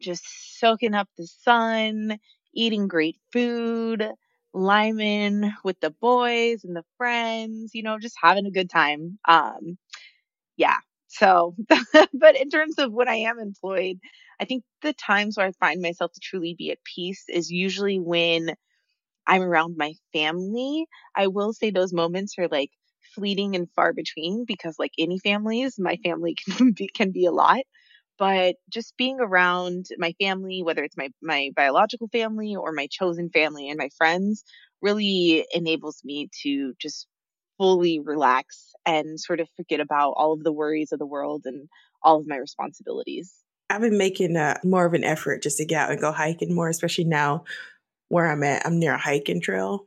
just 0.00 0.58
soaking 0.58 0.94
up 0.94 1.08
the 1.16 1.26
sun, 1.26 2.18
eating 2.54 2.88
great 2.88 3.16
food, 3.32 4.06
liming 4.54 5.52
with 5.64 5.78
the 5.80 5.90
boys 5.90 6.64
and 6.64 6.74
the 6.76 6.84
friends, 6.98 7.72
you 7.74 7.82
know, 7.82 7.98
just 7.98 8.16
having 8.20 8.46
a 8.46 8.50
good 8.50 8.70
time. 8.70 9.18
Um, 9.28 9.78
yeah. 10.56 10.78
So, 11.12 11.54
but 12.14 12.36
in 12.40 12.48
terms 12.50 12.78
of 12.78 12.92
when 12.92 13.08
I 13.08 13.16
am 13.16 13.38
employed, 13.38 13.98
I 14.40 14.44
think 14.44 14.64
the 14.82 14.92
times 14.94 15.36
where 15.36 15.46
I 15.46 15.52
find 15.52 15.80
myself 15.82 16.12
to 16.12 16.20
truly 16.20 16.54
be 16.58 16.70
at 16.70 16.78
peace 16.84 17.24
is 17.28 17.50
usually 17.50 17.98
when 18.00 18.54
I'm 19.26 19.42
around 19.42 19.76
my 19.76 19.94
family. 20.12 20.86
I 21.16 21.28
will 21.28 21.52
say 21.52 21.70
those 21.70 21.92
moments 21.92 22.34
are 22.38 22.48
like 22.48 22.70
fleeting 23.14 23.56
and 23.56 23.68
far 23.76 23.92
between 23.92 24.44
because 24.46 24.76
like 24.78 24.92
any 24.98 25.18
families, 25.20 25.76
my 25.78 25.96
family 26.04 26.36
can 26.58 26.72
be 26.72 26.88
can 26.88 27.12
be 27.12 27.26
a 27.26 27.32
lot. 27.32 27.62
But 28.18 28.56
just 28.70 28.96
being 28.96 29.18
around 29.20 29.86
my 29.98 30.14
family, 30.20 30.62
whether 30.62 30.84
it's 30.84 30.96
my 30.96 31.10
my 31.22 31.50
biological 31.56 32.08
family 32.08 32.56
or 32.56 32.72
my 32.72 32.88
chosen 32.90 33.30
family 33.30 33.68
and 33.68 33.78
my 33.78 33.90
friends, 33.98 34.44
really 34.82 35.46
enables 35.54 36.02
me 36.04 36.28
to 36.42 36.74
just 36.80 37.06
fully 37.58 38.00
relax 38.00 38.72
and 38.84 39.18
sort 39.18 39.40
of 39.40 39.48
forget 39.56 39.80
about 39.80 40.12
all 40.12 40.32
of 40.32 40.42
the 40.42 40.52
worries 40.52 40.92
of 40.92 40.98
the 40.98 41.06
world 41.06 41.42
and 41.44 41.68
all 42.02 42.18
of 42.18 42.26
my 42.26 42.36
responsibilities. 42.36 43.34
I've 43.70 43.80
been 43.80 43.98
making 43.98 44.36
a, 44.36 44.58
more 44.64 44.84
of 44.84 44.94
an 44.94 45.04
effort 45.04 45.42
just 45.42 45.58
to 45.58 45.64
get 45.64 45.84
out 45.84 45.90
and 45.92 46.00
go 46.00 46.12
hiking 46.12 46.54
more, 46.54 46.68
especially 46.68 47.04
now 47.04 47.44
where 48.08 48.30
I'm 48.30 48.42
at. 48.42 48.66
I'm 48.66 48.78
near 48.78 48.94
a 48.94 48.98
hiking 48.98 49.40
trail. 49.40 49.86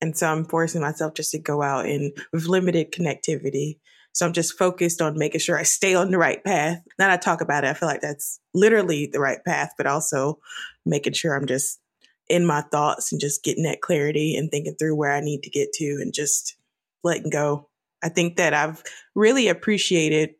And 0.00 0.16
so 0.16 0.26
I'm 0.26 0.44
forcing 0.44 0.80
myself 0.80 1.14
just 1.14 1.30
to 1.32 1.38
go 1.38 1.62
out 1.62 1.86
and 1.86 2.12
with 2.32 2.46
limited 2.46 2.90
connectivity. 2.90 3.78
So 4.12 4.26
I'm 4.26 4.32
just 4.32 4.58
focused 4.58 5.00
on 5.00 5.18
making 5.18 5.40
sure 5.40 5.56
I 5.56 5.62
stay 5.62 5.94
on 5.94 6.10
the 6.10 6.18
right 6.18 6.42
path. 6.42 6.82
Now 6.98 7.12
I 7.12 7.16
talk 7.16 7.40
about 7.40 7.64
it, 7.64 7.68
I 7.68 7.74
feel 7.74 7.88
like 7.88 8.00
that's 8.00 8.40
literally 8.54 9.06
the 9.06 9.20
right 9.20 9.44
path, 9.44 9.72
but 9.76 9.86
also 9.86 10.40
making 10.84 11.12
sure 11.12 11.36
I'm 11.36 11.46
just 11.46 11.78
in 12.28 12.46
my 12.46 12.62
thoughts 12.62 13.12
and 13.12 13.20
just 13.20 13.44
getting 13.44 13.64
that 13.64 13.80
clarity 13.80 14.36
and 14.36 14.50
thinking 14.50 14.74
through 14.78 14.96
where 14.96 15.12
I 15.12 15.20
need 15.20 15.42
to 15.42 15.50
get 15.50 15.72
to 15.74 15.98
and 16.00 16.12
just 16.12 16.56
letting 17.04 17.30
go. 17.30 17.68
I 18.02 18.08
think 18.08 18.36
that 18.36 18.54
I've 18.54 18.82
really 19.14 19.48
appreciated 19.48 20.34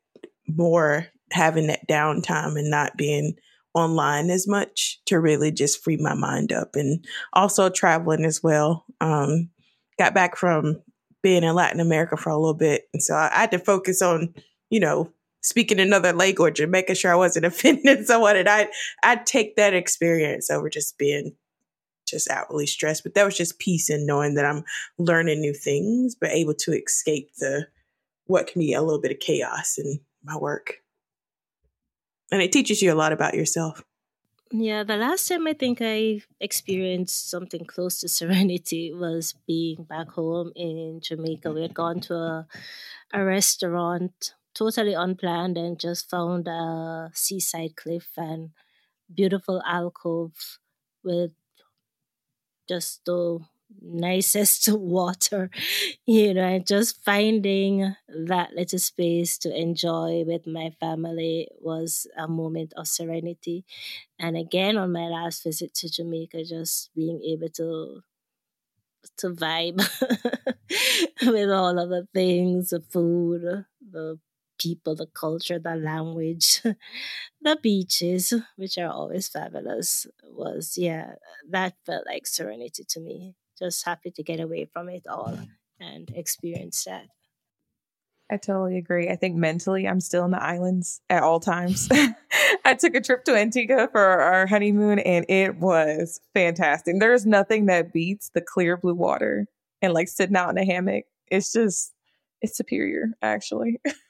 more 0.48 1.06
having 1.32 1.68
that 1.68 1.86
downtime 1.88 2.58
and 2.58 2.70
not 2.70 2.96
being 2.96 3.34
online 3.74 4.30
as 4.30 4.48
much 4.48 5.00
to 5.06 5.20
really 5.20 5.52
just 5.52 5.82
free 5.82 5.96
my 5.96 6.14
mind 6.14 6.52
up 6.52 6.74
and 6.74 7.04
also 7.32 7.68
traveling 7.68 8.24
as 8.24 8.42
well. 8.42 8.84
Um, 9.00 9.50
got 9.98 10.14
back 10.14 10.36
from 10.36 10.82
being 11.22 11.44
in 11.44 11.54
Latin 11.54 11.80
America 11.80 12.16
for 12.16 12.30
a 12.30 12.38
little 12.38 12.54
bit. 12.54 12.84
And 12.92 13.02
so 13.02 13.14
I, 13.14 13.30
I 13.32 13.40
had 13.40 13.50
to 13.52 13.58
focus 13.58 14.02
on, 14.02 14.34
you 14.70 14.80
know, 14.80 15.12
speaking 15.42 15.80
another 15.80 16.12
language 16.12 16.60
and 16.60 16.72
making 16.72 16.96
sure 16.96 17.12
I 17.12 17.16
wasn't 17.16 17.46
offending 17.46 18.04
someone. 18.04 18.36
And 18.36 18.48
I, 18.48 18.68
I'd 19.04 19.26
take 19.26 19.56
that 19.56 19.74
experience 19.74 20.50
over 20.50 20.68
just 20.68 20.98
being 20.98 21.32
just 22.10 22.30
outwardly 22.30 22.66
stressed. 22.66 23.02
But 23.04 23.14
that 23.14 23.24
was 23.24 23.36
just 23.36 23.58
peace 23.58 23.88
in 23.88 24.06
knowing 24.06 24.34
that 24.34 24.44
I'm 24.44 24.64
learning 24.98 25.40
new 25.40 25.54
things, 25.54 26.14
but 26.14 26.30
able 26.30 26.54
to 26.54 26.72
escape 26.72 27.30
the, 27.38 27.68
what 28.26 28.46
can 28.46 28.60
be 28.60 28.72
a 28.72 28.82
little 28.82 29.00
bit 29.00 29.12
of 29.12 29.20
chaos 29.20 29.78
in 29.78 30.00
my 30.24 30.36
work 30.36 30.80
and 32.30 32.42
it 32.42 32.52
teaches 32.52 32.82
you 32.82 32.92
a 32.92 32.94
lot 32.94 33.12
about 33.12 33.34
yourself. 33.34 33.82
Yeah, 34.52 34.82
the 34.82 34.96
last 34.96 35.28
time 35.28 35.46
I 35.46 35.52
think 35.52 35.78
I 35.80 36.22
experienced 36.40 37.30
something 37.30 37.64
close 37.64 38.00
to 38.00 38.08
serenity 38.20 38.92
was 38.92 39.34
being 39.46 39.84
back 39.84 40.10
home 40.10 40.52
in 40.56 41.00
Jamaica. 41.02 41.52
We 41.52 41.62
had 41.62 41.74
gone 41.74 42.00
to 42.00 42.14
a, 42.14 42.46
a 43.12 43.24
restaurant 43.24 44.34
totally 44.54 44.94
unplanned 44.94 45.56
and 45.56 45.78
just 45.78 46.10
found 46.10 46.48
a 46.48 47.10
seaside 47.14 47.76
cliff 47.76 48.08
and 48.16 48.50
beautiful 49.12 49.62
alcove 49.64 50.58
with 51.04 51.32
just 52.70 53.04
the 53.04 53.40
nicest 53.82 54.68
water, 54.72 55.50
you 56.06 56.34
know, 56.34 56.44
and 56.44 56.66
just 56.66 57.04
finding 57.04 57.94
that 58.08 58.52
little 58.54 58.78
space 58.78 59.38
to 59.38 59.50
enjoy 59.56 60.24
with 60.26 60.46
my 60.46 60.70
family 60.80 61.48
was 61.60 62.06
a 62.16 62.28
moment 62.28 62.72
of 62.76 62.88
serenity. 62.88 63.64
And 64.18 64.36
again, 64.36 64.76
on 64.76 64.92
my 64.92 65.08
last 65.08 65.44
visit 65.44 65.74
to 65.76 65.90
Jamaica, 65.90 66.44
just 66.44 66.90
being 66.94 67.20
able 67.22 67.50
to 67.60 68.02
to 69.18 69.30
vibe 69.30 69.78
with 71.26 71.50
all 71.50 71.78
of 71.78 71.88
the 71.88 72.06
things, 72.14 72.70
the 72.70 72.80
food, 72.80 73.64
the 73.90 74.18
people, 74.60 74.94
the 74.94 75.06
culture, 75.06 75.58
the 75.58 75.74
language, 75.74 76.60
the 77.42 77.58
beaches, 77.62 78.34
which 78.56 78.76
are 78.78 78.90
always 78.90 79.28
fabulous, 79.28 80.06
was, 80.22 80.74
yeah, 80.76 81.12
that 81.48 81.74
felt 81.86 82.04
like 82.06 82.26
serenity 82.26 82.84
to 82.88 83.00
me 83.00 83.34
just 83.60 83.84
happy 83.84 84.10
to 84.10 84.22
get 84.22 84.40
away 84.40 84.66
from 84.72 84.88
it 84.88 85.06
all 85.06 85.38
and 85.78 86.10
experience 86.14 86.84
that. 86.84 87.06
I 88.32 88.36
totally 88.36 88.78
agree. 88.78 89.08
I 89.08 89.16
think 89.16 89.36
mentally, 89.36 89.88
I'm 89.88 90.00
still 90.00 90.24
in 90.24 90.30
the 90.30 90.42
islands 90.42 91.00
at 91.10 91.22
all 91.22 91.40
times. 91.40 91.88
I 92.64 92.74
took 92.74 92.94
a 92.94 93.00
trip 93.00 93.24
to 93.24 93.36
Antigua 93.36 93.88
for 93.90 94.00
our 94.00 94.46
honeymoon 94.46 95.00
and 95.00 95.26
it 95.28 95.56
was 95.56 96.20
fantastic. 96.32 96.96
There's 97.00 97.26
nothing 97.26 97.66
that 97.66 97.92
beats 97.92 98.30
the 98.32 98.40
clear 98.40 98.76
blue 98.76 98.94
water 98.94 99.46
and 99.82 99.92
like 99.92 100.08
sitting 100.08 100.36
out 100.36 100.50
in 100.50 100.58
a 100.58 100.64
hammock. 100.64 101.04
It's 101.26 101.52
just, 101.52 101.92
it's 102.40 102.56
superior, 102.56 103.08
actually. 103.20 103.80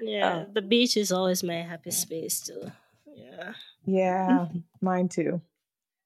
yeah, 0.00 0.38
um, 0.38 0.46
the 0.52 0.62
beach 0.62 0.96
is 0.96 1.12
always 1.12 1.42
my 1.42 1.62
happy 1.62 1.90
space, 1.90 2.40
too. 2.40 2.70
Yeah. 3.14 3.52
Yeah, 3.86 4.46
mine 4.80 5.08
too. 5.08 5.40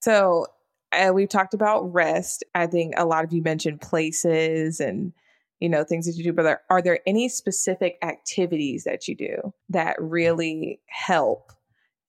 So, 0.00 0.46
uh, 0.92 1.12
we've 1.14 1.28
talked 1.28 1.54
about 1.54 1.92
rest. 1.92 2.44
I 2.54 2.66
think 2.66 2.94
a 2.96 3.06
lot 3.06 3.24
of 3.24 3.32
you 3.32 3.42
mentioned 3.42 3.80
places 3.80 4.80
and 4.80 5.12
you 5.60 5.68
know 5.68 5.84
things 5.84 6.06
that 6.06 6.16
you 6.16 6.24
do, 6.24 6.32
but 6.32 6.46
are, 6.46 6.60
are 6.70 6.82
there 6.82 7.00
any 7.06 7.28
specific 7.28 7.98
activities 8.02 8.84
that 8.84 9.08
you 9.08 9.14
do 9.14 9.54
that 9.70 9.96
really 10.00 10.80
help 10.86 11.52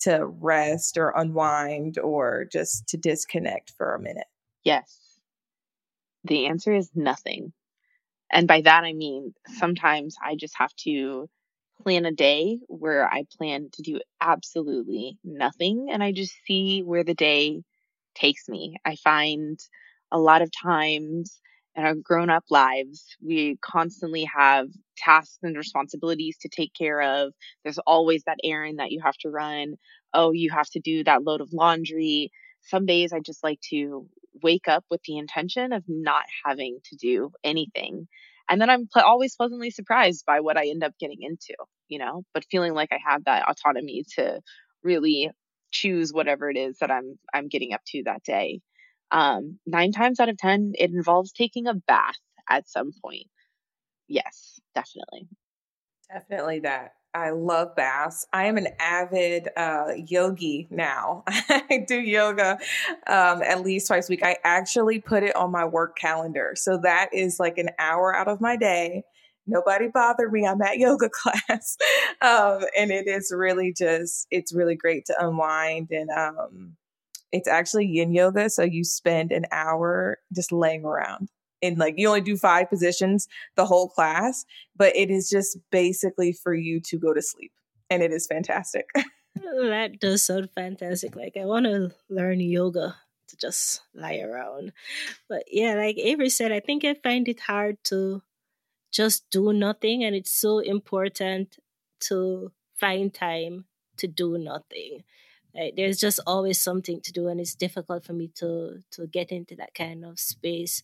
to 0.02 0.26
rest 0.26 0.98
or 0.98 1.14
unwind 1.16 1.98
or 1.98 2.46
just 2.52 2.88
to 2.90 2.98
disconnect 2.98 3.72
for 3.78 3.94
a 3.94 4.00
minute? 4.00 4.28
Yes. 4.64 5.20
The 6.26 6.48
answer 6.48 6.74
is 6.74 6.90
nothing. 6.96 7.54
And 8.34 8.48
by 8.50 8.62
that, 8.62 8.84
I 8.86 8.94
mean, 8.94 9.34
sometimes 9.48 10.18
I 10.24 10.36
just 10.36 10.56
have 10.58 10.76
to 10.86 11.30
plan 11.84 12.06
a 12.06 12.12
day 12.14 12.60
where 12.68 13.08
I 13.12 13.26
plan 13.38 13.70
to 13.74 13.84
do 13.84 14.02
absolutely 14.22 15.20
nothing 15.24 15.90
and 15.92 16.04
I 16.04 16.14
just 16.14 16.34
see 16.48 16.82
where 16.84 17.04
the 17.06 17.16
day 17.16 17.64
takes 18.16 18.50
me. 18.50 18.78
I 18.86 18.96
find 18.98 19.60
a 20.12 20.20
lot 20.20 20.42
of 20.42 20.52
times 20.52 21.42
in 21.76 21.84
our 21.86 21.96
grown 21.96 22.30
up 22.32 22.46
lives, 22.52 23.18
we 23.26 23.58
constantly 23.62 24.26
have 24.26 24.68
tasks 24.98 25.40
and 25.44 25.58
responsibilities 25.58 26.38
to 26.42 26.50
take 26.50 26.74
care 26.74 27.02
of. 27.02 27.34
There's 27.64 27.80
always 27.80 28.24
that 28.26 28.40
errand 28.44 28.80
that 28.80 28.92
you 28.92 29.02
have 29.04 29.18
to 29.22 29.30
run. 29.30 29.76
Oh, 30.14 30.32
you 30.32 30.52
have 30.52 30.70
to 30.72 30.80
do 30.80 31.04
that 31.06 31.24
load 31.24 31.42
of 31.42 31.54
laundry. 31.54 32.32
Some 32.62 32.86
days 32.86 33.14
I 33.14 33.22
just 33.22 33.44
like 33.44 33.60
to 33.72 34.08
wake 34.42 34.68
up 34.68 34.84
with 34.90 35.02
the 35.04 35.18
intention 35.18 35.74
of 35.74 35.84
not 35.88 36.24
having 36.46 36.80
to 36.86 36.96
do 36.96 37.32
anything. 37.44 38.08
and 38.50 38.60
then 38.60 38.70
I'm 38.70 38.88
pl- 38.92 39.04
always 39.04 39.36
pleasantly 39.36 39.70
surprised 39.72 40.26
by 40.26 40.42
what 40.42 40.58
I 40.58 40.68
end 40.68 40.84
up 40.84 40.94
getting 41.00 41.22
into, 41.22 41.56
you 41.88 42.00
know, 42.00 42.24
but 42.34 42.46
feeling 42.52 42.74
like 42.74 42.90
I 42.92 43.00
have 43.06 43.24
that 43.26 43.48
autonomy 43.48 44.04
to 44.16 44.42
really 44.84 45.32
choose 45.72 46.12
whatever 46.14 46.50
it 46.50 46.58
is 46.58 46.78
that 46.80 46.92
I'm 46.92 47.18
I'm 47.34 47.48
getting 47.48 47.74
up 47.74 47.82
to 47.88 48.04
that 48.06 48.24
day. 48.24 48.62
Um, 49.12 49.60
nine 49.66 49.92
times 49.92 50.20
out 50.20 50.30
of 50.30 50.38
ten, 50.38 50.74
it 50.78 50.92
involves 50.92 51.32
taking 51.32 51.68
a 51.68 51.74
bath 51.74 52.20
at 52.50 52.70
some 52.70 52.92
point. 53.04 53.28
Yes, 54.08 54.60
definitely. 54.76 55.28
Definitely 56.12 56.60
that. 56.62 56.94
I 57.16 57.30
love 57.30 57.76
baths. 57.76 58.26
I 58.34 58.46
am 58.46 58.58
an 58.58 58.70
avid 58.80 59.50
uh, 59.56 59.90
yogi 59.96 60.68
now. 60.72 61.24
I 61.28 61.86
do 61.88 62.00
yoga 62.00 62.58
um, 63.08 63.42
at 63.44 63.62
least 63.62 63.88
twice 63.88 64.10
a 64.10 64.12
week. 64.12 64.24
I 64.24 64.38
actually 64.44 65.00
put 65.00 65.24
it 65.24 65.36
on 65.36 65.52
my 65.52 65.66
work 65.66 65.98
calendar. 65.98 66.54
So 66.56 66.78
that 66.84 67.10
is 67.14 67.40
like 67.40 67.58
an 67.58 67.70
hour 67.78 68.16
out 68.16 68.28
of 68.28 68.42
my 68.42 68.58
day. 68.58 69.04
Nobody 69.46 69.90
bothered 69.94 70.32
me. 70.32 70.48
I'm 70.48 70.62
at 70.62 70.78
yoga 70.80 71.10
class. 71.10 71.78
um, 72.22 72.66
and 72.78 72.92
it 72.92 73.08
is 73.08 73.32
really 73.36 73.74
just, 73.78 74.26
it's 74.32 74.54
really 74.54 74.76
great 74.76 75.06
to 75.06 75.16
unwind. 75.20 75.90
And 75.92 76.10
um, 76.10 76.78
it's 77.32 77.48
actually 77.48 77.86
yin 77.88 78.14
yoga. 78.14 78.50
So 78.50 78.64
you 78.64 78.84
spend 78.84 79.32
an 79.32 79.46
hour 79.52 80.18
just 80.34 80.52
laying 80.52 80.84
around 80.86 81.30
and 81.64 81.78
like 81.78 81.96
you 81.98 82.08
only 82.08 82.22
do 82.22 82.38
five 82.38 82.70
positions 82.70 83.28
the 83.56 83.66
whole 83.66 83.90
class, 83.90 84.46
but 84.76 84.96
it 84.96 85.10
is 85.10 85.30
just 85.30 85.58
basically 85.72 86.34
for 86.34 86.54
you 86.54 86.80
to 86.82 86.98
go 86.98 87.14
to 87.14 87.22
sleep. 87.22 87.52
And 87.90 88.04
it 88.04 88.12
is 88.12 88.28
fantastic. 88.28 88.88
Oh, 89.46 89.68
that 89.68 90.00
does 90.00 90.24
sound 90.24 90.50
fantastic. 90.54 91.16
Like 91.16 91.38
I 91.38 91.46
want 91.46 91.66
to 91.66 91.92
learn 92.08 92.40
yoga 92.40 92.96
to 93.28 93.38
just 93.38 93.82
lie 93.94 94.20
around. 94.20 94.74
But 95.28 95.46
yeah, 95.52 95.74
like 95.74 95.98
Avery 95.98 96.30
said, 96.30 96.52
I 96.52 96.60
think 96.60 96.86
I 96.86 96.94
find 96.94 97.28
it 97.28 97.40
hard 97.40 97.84
to 97.86 98.22
just 98.92 99.28
do 99.32 99.52
nothing 99.52 100.04
and 100.04 100.16
it's 100.16 100.32
so 100.32 100.60
important 100.60 101.58
to 102.02 102.52
find 102.76 103.12
time 103.14 103.66
to 103.98 104.08
do 104.08 104.38
nothing. 104.38 105.04
Like, 105.56 105.76
there's 105.76 106.00
just 106.00 106.20
always 106.26 106.60
something 106.62 107.02
to 107.02 107.12
do 107.12 107.28
and 107.28 107.40
it's 107.40 107.56
difficult 107.56 108.06
for 108.06 108.14
me 108.14 108.30
to 108.36 108.82
to 108.92 109.08
get 109.08 109.32
into 109.32 109.56
that 109.56 109.76
kind 109.76 110.04
of 110.04 110.20
space 110.20 110.84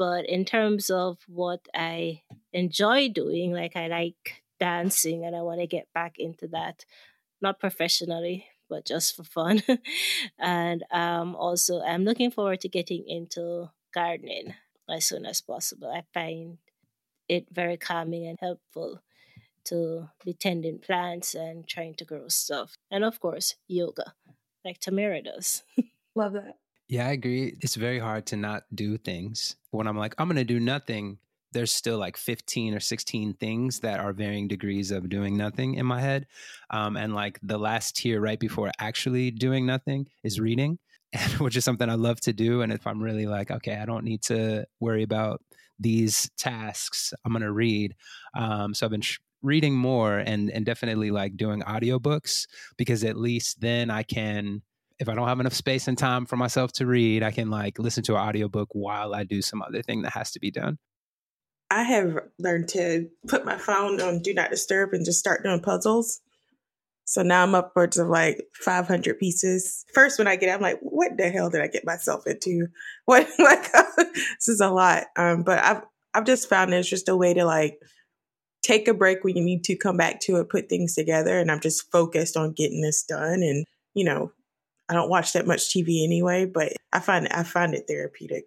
but 0.00 0.26
in 0.30 0.46
terms 0.46 0.88
of 0.88 1.18
what 1.28 1.68
I 1.74 2.22
enjoy 2.54 3.10
doing, 3.10 3.52
like 3.52 3.76
I 3.76 3.88
like 3.88 4.42
dancing 4.58 5.26
and 5.26 5.36
I 5.36 5.42
want 5.42 5.60
to 5.60 5.66
get 5.66 5.92
back 5.92 6.14
into 6.18 6.46
that, 6.48 6.86
not 7.42 7.60
professionally, 7.60 8.46
but 8.70 8.86
just 8.86 9.14
for 9.14 9.24
fun. 9.24 9.62
and 10.38 10.84
um, 10.90 11.36
also, 11.36 11.82
I'm 11.82 12.06
looking 12.06 12.30
forward 12.30 12.62
to 12.62 12.68
getting 12.70 13.06
into 13.06 13.68
gardening 13.92 14.54
as 14.88 15.04
soon 15.04 15.26
as 15.26 15.42
possible. 15.42 15.92
I 15.92 16.04
find 16.14 16.56
it 17.28 17.48
very 17.52 17.76
calming 17.76 18.26
and 18.26 18.38
helpful 18.40 19.02
to 19.64 20.08
be 20.24 20.32
tending 20.32 20.78
plants 20.78 21.34
and 21.34 21.68
trying 21.68 21.94
to 21.96 22.06
grow 22.06 22.28
stuff. 22.28 22.74
And 22.90 23.04
of 23.04 23.20
course, 23.20 23.56
yoga, 23.68 24.14
like 24.64 24.80
Tamara 24.80 25.20
does. 25.20 25.62
Love 26.14 26.32
that. 26.32 26.56
Yeah, 26.90 27.06
I 27.06 27.12
agree. 27.12 27.56
It's 27.60 27.76
very 27.76 28.00
hard 28.00 28.26
to 28.26 28.36
not 28.36 28.64
do 28.74 28.98
things. 28.98 29.56
When 29.70 29.86
I'm 29.86 29.96
like, 29.96 30.14
I'm 30.18 30.26
going 30.28 30.36
to 30.38 30.44
do 30.44 30.58
nothing, 30.58 31.18
there's 31.52 31.72
still 31.72 31.98
like 31.98 32.16
15 32.16 32.74
or 32.74 32.80
16 32.80 33.34
things 33.34 33.80
that 33.80 34.00
are 34.00 34.12
varying 34.12 34.48
degrees 34.48 34.90
of 34.90 35.08
doing 35.08 35.36
nothing 35.36 35.74
in 35.74 35.86
my 35.86 36.00
head. 36.00 36.26
Um, 36.70 36.96
and 36.96 37.14
like 37.14 37.38
the 37.44 37.58
last 37.58 37.96
tier 37.96 38.20
right 38.20 38.40
before 38.40 38.72
actually 38.80 39.30
doing 39.30 39.66
nothing 39.66 40.08
is 40.24 40.40
reading, 40.40 40.80
which 41.38 41.56
is 41.56 41.64
something 41.64 41.88
I 41.88 41.94
love 41.94 42.20
to 42.22 42.32
do. 42.32 42.62
And 42.62 42.72
if 42.72 42.86
I'm 42.88 43.00
really 43.02 43.26
like, 43.26 43.52
okay, 43.52 43.76
I 43.76 43.86
don't 43.86 44.04
need 44.04 44.22
to 44.24 44.66
worry 44.80 45.04
about 45.04 45.42
these 45.78 46.28
tasks, 46.36 47.14
I'm 47.24 47.32
going 47.32 47.42
to 47.42 47.52
read. 47.52 47.94
Um, 48.36 48.74
so 48.74 48.86
I've 48.86 48.92
been 48.92 49.00
sh- 49.00 49.18
reading 49.42 49.74
more 49.76 50.18
and, 50.18 50.50
and 50.50 50.66
definitely 50.66 51.12
like 51.12 51.36
doing 51.36 51.62
audiobooks 51.62 52.46
because 52.76 53.04
at 53.04 53.16
least 53.16 53.60
then 53.60 53.90
I 53.90 54.02
can 54.02 54.62
if 55.00 55.08
I 55.08 55.14
don't 55.14 55.26
have 55.26 55.40
enough 55.40 55.54
space 55.54 55.88
and 55.88 55.96
time 55.96 56.26
for 56.26 56.36
myself 56.36 56.72
to 56.74 56.86
read, 56.86 57.22
I 57.22 57.30
can 57.30 57.48
like 57.48 57.78
listen 57.78 58.04
to 58.04 58.16
an 58.16 58.20
audiobook 58.20 58.68
while 58.72 59.14
I 59.14 59.24
do 59.24 59.40
some 59.40 59.62
other 59.62 59.82
thing 59.82 60.02
that 60.02 60.12
has 60.12 60.30
to 60.32 60.40
be 60.40 60.50
done. 60.50 60.78
I 61.70 61.84
have 61.84 62.18
learned 62.38 62.68
to 62.70 63.08
put 63.26 63.46
my 63.46 63.56
phone 63.56 64.00
on 64.00 64.20
do 64.20 64.34
not 64.34 64.50
disturb 64.50 64.92
and 64.92 65.04
just 65.04 65.18
start 65.18 65.42
doing 65.42 65.60
puzzles. 65.60 66.20
So 67.04 67.22
now 67.22 67.42
I'm 67.42 67.54
upwards 67.54 67.96
of 67.96 68.08
like 68.08 68.44
500 68.54 69.18
pieces. 69.18 69.84
First, 69.94 70.18
when 70.18 70.28
I 70.28 70.36
get 70.36 70.54
I'm 70.54 70.60
like, 70.60 70.78
what 70.80 71.16
the 71.16 71.30
hell 71.30 71.48
did 71.48 71.62
I 71.62 71.66
get 71.66 71.84
myself 71.84 72.26
into? 72.26 72.68
What, 73.06 73.26
like, 73.38 73.72
this 73.96 74.48
is 74.48 74.60
a 74.60 74.68
lot. 74.68 75.04
Um, 75.16 75.42
but 75.42 75.58
I've, 75.64 75.82
I've 76.14 76.26
just 76.26 76.48
found 76.48 76.74
it's 76.74 76.88
just 76.88 77.08
a 77.08 77.16
way 77.16 77.34
to 77.34 77.44
like 77.44 77.78
take 78.62 78.86
a 78.86 78.94
break 78.94 79.24
when 79.24 79.36
you 79.36 79.42
need 79.42 79.64
to 79.64 79.76
come 79.76 79.96
back 79.96 80.20
to 80.20 80.36
it, 80.36 80.50
put 80.50 80.68
things 80.68 80.94
together. 80.94 81.40
And 81.40 81.50
I'm 81.50 81.60
just 81.60 81.90
focused 81.90 82.36
on 82.36 82.52
getting 82.52 82.82
this 82.82 83.02
done 83.02 83.42
and, 83.42 83.64
you 83.94 84.04
know, 84.04 84.32
I 84.90 84.92
don't 84.92 85.08
watch 85.08 85.34
that 85.34 85.46
much 85.46 85.68
TV 85.68 86.02
anyway, 86.02 86.46
but 86.46 86.72
I 86.92 86.98
find 86.98 87.28
I 87.28 87.44
find 87.44 87.74
it 87.74 87.84
therapeutic. 87.86 88.46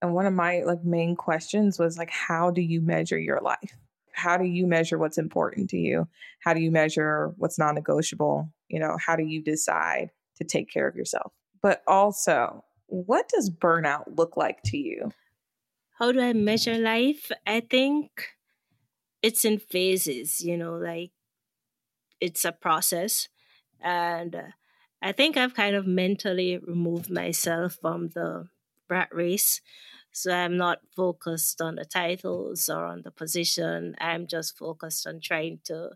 And 0.00 0.14
one 0.14 0.24
of 0.24 0.32
my 0.32 0.62
like 0.62 0.82
main 0.84 1.16
questions 1.16 1.78
was 1.78 1.98
like 1.98 2.08
how 2.10 2.50
do 2.50 2.62
you 2.62 2.80
measure 2.80 3.18
your 3.18 3.40
life? 3.42 3.76
How 4.14 4.38
do 4.38 4.44
you 4.44 4.66
measure 4.66 4.96
what's 4.96 5.18
important 5.18 5.68
to 5.70 5.76
you? 5.76 6.08
How 6.40 6.54
do 6.54 6.60
you 6.60 6.70
measure 6.70 7.34
what's 7.36 7.58
non-negotiable? 7.58 8.50
You 8.68 8.80
know, 8.80 8.96
how 8.98 9.16
do 9.16 9.22
you 9.22 9.42
decide 9.42 10.10
to 10.36 10.44
take 10.44 10.72
care 10.72 10.88
of 10.88 10.96
yourself? 10.96 11.32
But 11.60 11.82
also, 11.86 12.64
what 12.86 13.28
does 13.28 13.50
burnout 13.50 14.16
look 14.16 14.38
like 14.38 14.62
to 14.66 14.78
you? 14.78 15.10
How 15.98 16.10
do 16.10 16.20
I 16.20 16.32
measure 16.32 16.78
life? 16.78 17.30
I 17.46 17.60
think 17.60 18.28
it's 19.20 19.44
in 19.44 19.58
phases, 19.58 20.40
you 20.40 20.56
know, 20.56 20.76
like 20.76 21.10
it's 22.18 22.46
a 22.46 22.52
process 22.52 23.28
and 23.82 24.34
uh, 24.34 24.42
I 25.04 25.12
think 25.12 25.36
I've 25.36 25.54
kind 25.54 25.76
of 25.76 25.86
mentally 25.86 26.58
removed 26.58 27.10
myself 27.10 27.78
from 27.80 28.08
the 28.08 28.48
rat 28.90 29.10
race. 29.12 29.60
So 30.12 30.32
I'm 30.32 30.56
not 30.56 30.80
focused 30.96 31.60
on 31.60 31.76
the 31.76 31.84
titles 31.84 32.68
or 32.70 32.84
on 32.86 33.02
the 33.02 33.10
position. 33.10 33.96
I'm 34.00 34.26
just 34.26 34.56
focused 34.56 35.06
on 35.06 35.20
trying 35.20 35.60
to 35.64 35.90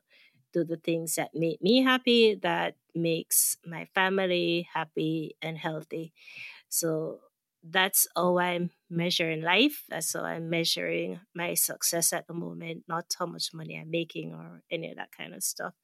do 0.53 0.65
the 0.65 0.77
things 0.77 1.15
that 1.17 1.31
make 1.35 1.63
me 1.63 1.83
happy, 1.83 2.35
that 2.43 2.77
makes 2.95 3.59
my 3.67 3.87
family 3.95 4.69
happy 4.75 5.37
and 5.43 5.59
healthy. 5.59 6.13
So 6.69 7.21
that's 7.63 8.07
how 8.17 8.39
I'm 8.39 8.71
measuring 8.91 9.43
life. 9.43 9.85
That's 9.89 10.13
how 10.15 10.25
I'm 10.25 10.51
measuring 10.51 11.21
my 11.35 11.55
success 11.55 12.13
at 12.13 12.27
the 12.29 12.35
moment, 12.35 12.85
not 12.89 13.07
how 13.19 13.27
much 13.27 13.55
money 13.55 13.79
I'm 13.79 13.91
making 13.91 14.35
or 14.35 14.63
any 14.71 14.91
of 14.91 14.97
that 14.97 15.13
kind 15.17 15.35
of 15.35 15.43
stuff. 15.45 15.75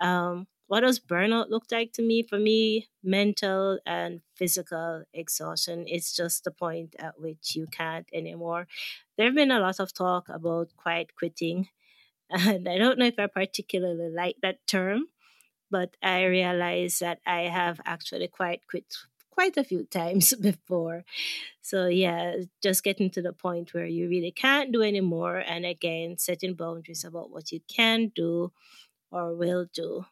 Um, 0.00 0.46
what 0.72 0.80
does 0.80 0.98
burnout 0.98 1.50
look 1.50 1.66
like 1.70 1.92
to 1.92 2.00
me? 2.00 2.22
For 2.22 2.38
me, 2.38 2.88
mental 3.04 3.78
and 3.84 4.22
physical 4.36 5.04
exhaustion 5.12 5.86
is 5.86 6.14
just 6.14 6.44
the 6.44 6.50
point 6.50 6.96
at 6.98 7.20
which 7.20 7.54
you 7.54 7.66
can't 7.66 8.08
anymore. 8.10 8.66
There 9.18 9.26
have 9.26 9.34
been 9.34 9.50
a 9.50 9.60
lot 9.60 9.80
of 9.80 9.92
talk 9.92 10.30
about 10.30 10.74
quiet 10.74 11.14
quitting, 11.14 11.68
and 12.30 12.66
I 12.66 12.78
don't 12.78 12.98
know 12.98 13.04
if 13.04 13.18
I 13.18 13.26
particularly 13.26 14.08
like 14.08 14.36
that 14.40 14.66
term, 14.66 15.08
but 15.70 15.94
I 16.02 16.24
realize 16.24 17.00
that 17.00 17.20
I 17.26 17.42
have 17.52 17.78
actually 17.84 18.28
quiet 18.28 18.60
quit 18.66 18.86
quite 19.28 19.58
a 19.58 19.64
few 19.64 19.84
times 19.90 20.32
before. 20.32 21.04
So, 21.60 21.88
yeah, 21.88 22.36
just 22.62 22.82
getting 22.82 23.10
to 23.10 23.20
the 23.20 23.34
point 23.34 23.74
where 23.74 23.84
you 23.84 24.08
really 24.08 24.32
can't 24.32 24.72
do 24.72 24.80
anymore. 24.80 25.36
And 25.36 25.66
again, 25.66 26.16
setting 26.16 26.54
boundaries 26.54 27.04
about 27.04 27.30
what 27.30 27.52
you 27.52 27.60
can 27.68 28.10
do 28.16 28.52
or 29.10 29.36
will 29.36 29.66
do. 29.74 30.06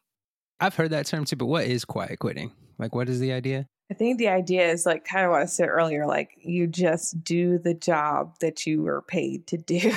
I've 0.61 0.75
heard 0.75 0.91
that 0.91 1.07
term 1.07 1.25
too, 1.25 1.35
but 1.35 1.47
what 1.47 1.65
is 1.65 1.85
quiet 1.85 2.19
quitting? 2.19 2.51
Like, 2.77 2.93
what 2.93 3.09
is 3.09 3.19
the 3.19 3.33
idea? 3.33 3.67
I 3.91 3.93
think 3.93 4.19
the 4.19 4.29
idea 4.29 4.71
is 4.71 4.85
like 4.85 5.03
kind 5.03 5.25
of 5.25 5.31
what 5.31 5.41
I 5.41 5.45
said 5.45 5.67
earlier, 5.67 6.07
like 6.07 6.29
you 6.37 6.65
just 6.65 7.21
do 7.25 7.57
the 7.57 7.73
job 7.73 8.39
that 8.39 8.65
you 8.65 8.83
were 8.83 9.01
paid 9.01 9.47
to 9.47 9.57
do. 9.57 9.91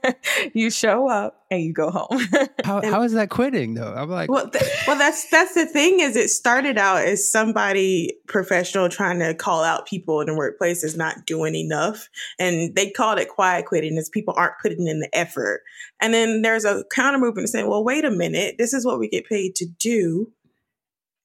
you 0.54 0.70
show 0.70 1.10
up 1.10 1.44
and 1.50 1.60
you 1.60 1.74
go 1.74 1.90
home. 1.90 2.26
how, 2.64 2.80
how 2.80 3.02
is 3.02 3.12
that 3.12 3.28
quitting 3.28 3.74
though? 3.74 3.92
I'm 3.92 4.08
like, 4.08 4.30
well, 4.30 4.48
th- 4.48 4.64
well, 4.86 4.96
that's 4.96 5.28
that's 5.28 5.52
the 5.52 5.66
thing. 5.66 6.00
Is 6.00 6.16
it 6.16 6.30
started 6.30 6.78
out 6.78 7.04
as 7.04 7.30
somebody 7.30 8.16
professional 8.28 8.88
trying 8.88 9.18
to 9.18 9.34
call 9.34 9.62
out 9.62 9.86
people 9.86 10.22
in 10.22 10.26
the 10.26 10.34
workplace 10.34 10.82
is 10.82 10.96
not 10.96 11.26
doing 11.26 11.54
enough, 11.54 12.08
and 12.38 12.74
they 12.74 12.88
called 12.88 13.18
it 13.18 13.28
quiet 13.28 13.66
quitting 13.66 13.98
as 13.98 14.08
people 14.08 14.32
aren't 14.38 14.58
putting 14.62 14.88
in 14.88 15.00
the 15.00 15.14
effort. 15.14 15.64
And 16.00 16.14
then 16.14 16.40
there's 16.40 16.64
a 16.64 16.84
counter 16.90 17.18
movement 17.18 17.50
saying, 17.50 17.68
well, 17.68 17.84
wait 17.84 18.06
a 18.06 18.10
minute, 18.10 18.54
this 18.56 18.72
is 18.72 18.86
what 18.86 18.98
we 18.98 19.06
get 19.06 19.26
paid 19.26 19.54
to 19.56 19.66
do, 19.66 20.32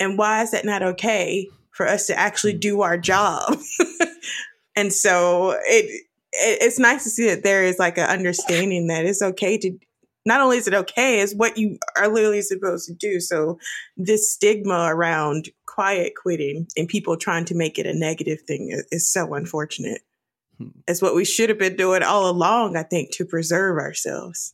and 0.01 0.17
why 0.17 0.41
is 0.41 0.51
that 0.51 0.65
not 0.65 0.83
okay? 0.83 1.47
For 1.79 1.87
us 1.87 2.07
to 2.07 2.19
actually 2.19 2.55
mm. 2.55 2.59
do 2.59 2.81
our 2.81 2.97
job. 2.97 3.57
and 4.75 4.91
so 4.91 5.51
it, 5.51 5.85
it, 6.33 6.57
it's 6.61 6.77
nice 6.77 7.05
to 7.05 7.09
see 7.09 7.27
that 7.27 7.43
there 7.43 7.63
is 7.63 7.79
like 7.79 7.97
an 7.97 8.09
understanding 8.09 8.87
that 8.87 9.05
it's 9.05 9.21
okay 9.21 9.57
to 9.57 9.79
not 10.25 10.41
only 10.41 10.57
is 10.57 10.67
it 10.67 10.73
okay, 10.73 11.21
it's 11.21 11.33
what 11.33 11.57
you 11.57 11.79
are 11.95 12.09
literally 12.09 12.41
supposed 12.41 12.85
to 12.89 12.93
do. 12.93 13.21
So 13.21 13.59
this 13.95 14.29
stigma 14.29 14.89
around 14.93 15.47
quiet 15.67 16.15
quitting 16.21 16.67
and 16.75 16.89
people 16.89 17.15
trying 17.15 17.45
to 17.45 17.55
make 17.55 17.79
it 17.79 17.85
a 17.85 17.97
negative 17.97 18.41
thing 18.41 18.71
is, 18.71 18.85
is 18.91 19.09
so 19.09 19.33
unfortunate. 19.33 20.01
It's 20.85 21.01
what 21.01 21.15
we 21.15 21.23
should 21.23 21.47
have 21.47 21.59
been 21.59 21.77
doing 21.77 22.03
all 22.03 22.29
along, 22.29 22.75
I 22.75 22.83
think, 22.83 23.11
to 23.11 23.23
preserve 23.23 23.77
ourselves. 23.77 24.53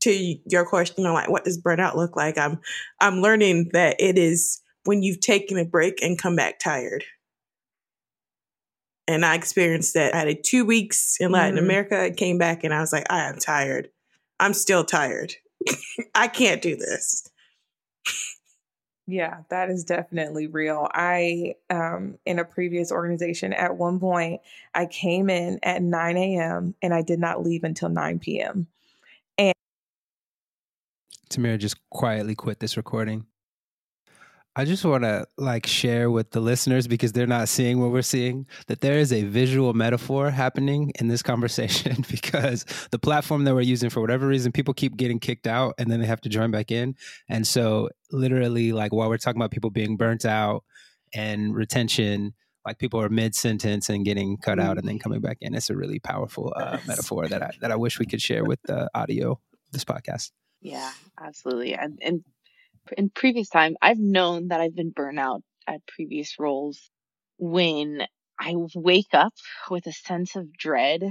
To 0.00 0.36
your 0.46 0.64
question 0.64 1.04
on 1.04 1.12
like 1.12 1.28
what 1.28 1.44
does 1.44 1.60
burnout 1.60 1.96
look 1.96 2.16
like? 2.16 2.38
I'm 2.38 2.60
I'm 2.98 3.20
learning 3.20 3.68
that 3.74 3.96
it 4.00 4.16
is 4.16 4.61
when 4.84 5.02
you've 5.02 5.20
taken 5.20 5.58
a 5.58 5.64
break 5.64 6.02
and 6.02 6.18
come 6.18 6.36
back 6.36 6.58
tired. 6.58 7.04
And 9.08 9.24
I 9.24 9.34
experienced 9.34 9.94
that. 9.94 10.14
I 10.14 10.20
had 10.20 10.44
two 10.44 10.64
weeks 10.64 11.16
in 11.20 11.32
Latin 11.32 11.56
mm. 11.56 11.62
America, 11.62 12.10
came 12.10 12.38
back 12.38 12.64
and 12.64 12.72
I 12.72 12.80
was 12.80 12.92
like, 12.92 13.06
I 13.10 13.28
am 13.28 13.38
tired. 13.38 13.90
I'm 14.38 14.54
still 14.54 14.84
tired. 14.84 15.34
I 16.14 16.28
can't 16.28 16.62
do 16.62 16.76
this. 16.76 17.28
Yeah, 19.06 19.38
that 19.50 19.68
is 19.68 19.84
definitely 19.84 20.46
real. 20.46 20.88
I, 20.94 21.56
um, 21.68 22.18
in 22.24 22.38
a 22.38 22.44
previous 22.44 22.92
organization, 22.92 23.52
at 23.52 23.76
one 23.76 23.98
point, 23.98 24.40
I 24.74 24.86
came 24.86 25.28
in 25.28 25.58
at 25.62 25.82
9 25.82 26.16
a.m. 26.16 26.74
and 26.80 26.94
I 26.94 27.02
did 27.02 27.18
not 27.18 27.42
leave 27.42 27.64
until 27.64 27.88
9 27.88 28.20
p.m. 28.20 28.68
And 29.36 29.54
Tamira 31.28 31.58
just 31.58 31.76
quietly 31.90 32.36
quit 32.36 32.60
this 32.60 32.76
recording. 32.76 33.26
I 34.54 34.66
just 34.66 34.84
want 34.84 35.04
to 35.04 35.26
like 35.38 35.66
share 35.66 36.10
with 36.10 36.30
the 36.30 36.40
listeners 36.40 36.86
because 36.86 37.12
they're 37.12 37.26
not 37.26 37.48
seeing 37.48 37.80
what 37.80 37.90
we're 37.90 38.02
seeing 38.02 38.46
that 38.66 38.82
there 38.82 38.98
is 38.98 39.10
a 39.10 39.24
visual 39.24 39.72
metaphor 39.72 40.30
happening 40.30 40.92
in 41.00 41.08
this 41.08 41.22
conversation 41.32 42.04
because 42.10 42.66
the 42.90 42.98
platform 42.98 43.44
that 43.44 43.54
we're 43.54 43.62
using 43.62 43.88
for 43.88 44.00
whatever 44.00 44.26
reason 44.26 44.52
people 44.52 44.74
keep 44.74 44.96
getting 44.96 45.18
kicked 45.18 45.46
out 45.46 45.74
and 45.78 45.90
then 45.90 46.00
they 46.00 46.06
have 46.06 46.20
to 46.22 46.28
join 46.28 46.50
back 46.50 46.70
in. 46.70 46.94
And 47.28 47.46
so 47.46 47.88
literally 48.10 48.72
like 48.72 48.92
while 48.92 49.08
we're 49.08 49.16
talking 49.16 49.40
about 49.40 49.52
people 49.52 49.70
being 49.70 49.96
burnt 49.96 50.26
out 50.26 50.64
and 51.14 51.54
retention 51.54 52.34
like 52.66 52.78
people 52.78 53.00
are 53.00 53.08
mid 53.08 53.34
sentence 53.34 53.88
and 53.88 54.04
getting 54.04 54.36
cut 54.36 54.60
out 54.60 54.78
and 54.78 54.86
then 54.86 54.98
coming 54.98 55.20
back 55.20 55.38
in. 55.40 55.54
It's 55.54 55.70
a 55.70 55.76
really 55.76 55.98
powerful 55.98 56.52
uh, 56.54 56.78
metaphor 56.86 57.26
that 57.26 57.42
I 57.42 57.50
that 57.60 57.72
I 57.72 57.76
wish 57.76 57.98
we 57.98 58.06
could 58.06 58.22
share 58.22 58.44
with 58.44 58.60
the 58.62 58.88
audio 58.94 59.40
this 59.72 59.84
podcast. 59.84 60.30
Yeah, 60.62 60.92
absolutely. 61.20 61.74
And, 61.74 61.98
and 62.02 62.22
in 62.96 63.10
previous 63.10 63.48
time, 63.48 63.76
I've 63.80 63.98
known 63.98 64.48
that 64.48 64.60
I've 64.60 64.74
been 64.74 64.92
burnout 64.92 65.42
at 65.66 65.86
previous 65.86 66.38
roles 66.38 66.90
when 67.38 68.02
I 68.38 68.54
wake 68.74 69.14
up 69.14 69.34
with 69.70 69.86
a 69.86 69.92
sense 69.92 70.36
of 70.36 70.52
dread 70.56 71.02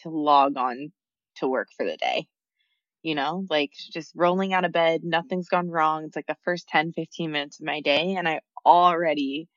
to 0.00 0.08
log 0.10 0.56
on 0.56 0.92
to 1.36 1.48
work 1.48 1.68
for 1.76 1.86
the 1.86 1.96
day. 1.96 2.26
You 3.02 3.14
know, 3.14 3.46
like 3.50 3.72
just 3.92 4.12
rolling 4.16 4.52
out 4.52 4.64
of 4.64 4.72
bed, 4.72 5.02
nothing's 5.04 5.48
gone 5.48 5.68
wrong. 5.70 6.04
It's 6.04 6.16
like 6.16 6.26
the 6.26 6.36
first 6.44 6.68
10, 6.68 6.92
15 6.92 7.30
minutes 7.32 7.60
of 7.60 7.66
my 7.66 7.80
day, 7.80 8.14
and 8.16 8.28
I 8.28 8.40
already 8.64 9.48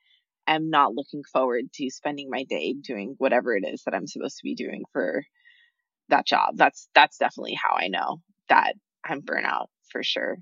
am 0.46 0.70
not 0.70 0.94
looking 0.94 1.22
forward 1.32 1.64
to 1.74 1.90
spending 1.90 2.30
my 2.30 2.44
day 2.44 2.74
doing 2.74 3.14
whatever 3.18 3.56
it 3.56 3.64
is 3.66 3.82
that 3.84 3.94
I'm 3.94 4.06
supposed 4.06 4.38
to 4.38 4.44
be 4.44 4.54
doing 4.54 4.84
for 4.92 5.24
that 6.08 6.26
job. 6.26 6.56
That's 6.56 6.88
that's 6.94 7.18
definitely 7.18 7.54
how 7.62 7.74
I 7.76 7.88
know 7.88 8.20
that 8.48 8.74
I'm 9.04 9.22
burnout 9.22 9.66
for 9.90 10.02
sure 10.02 10.38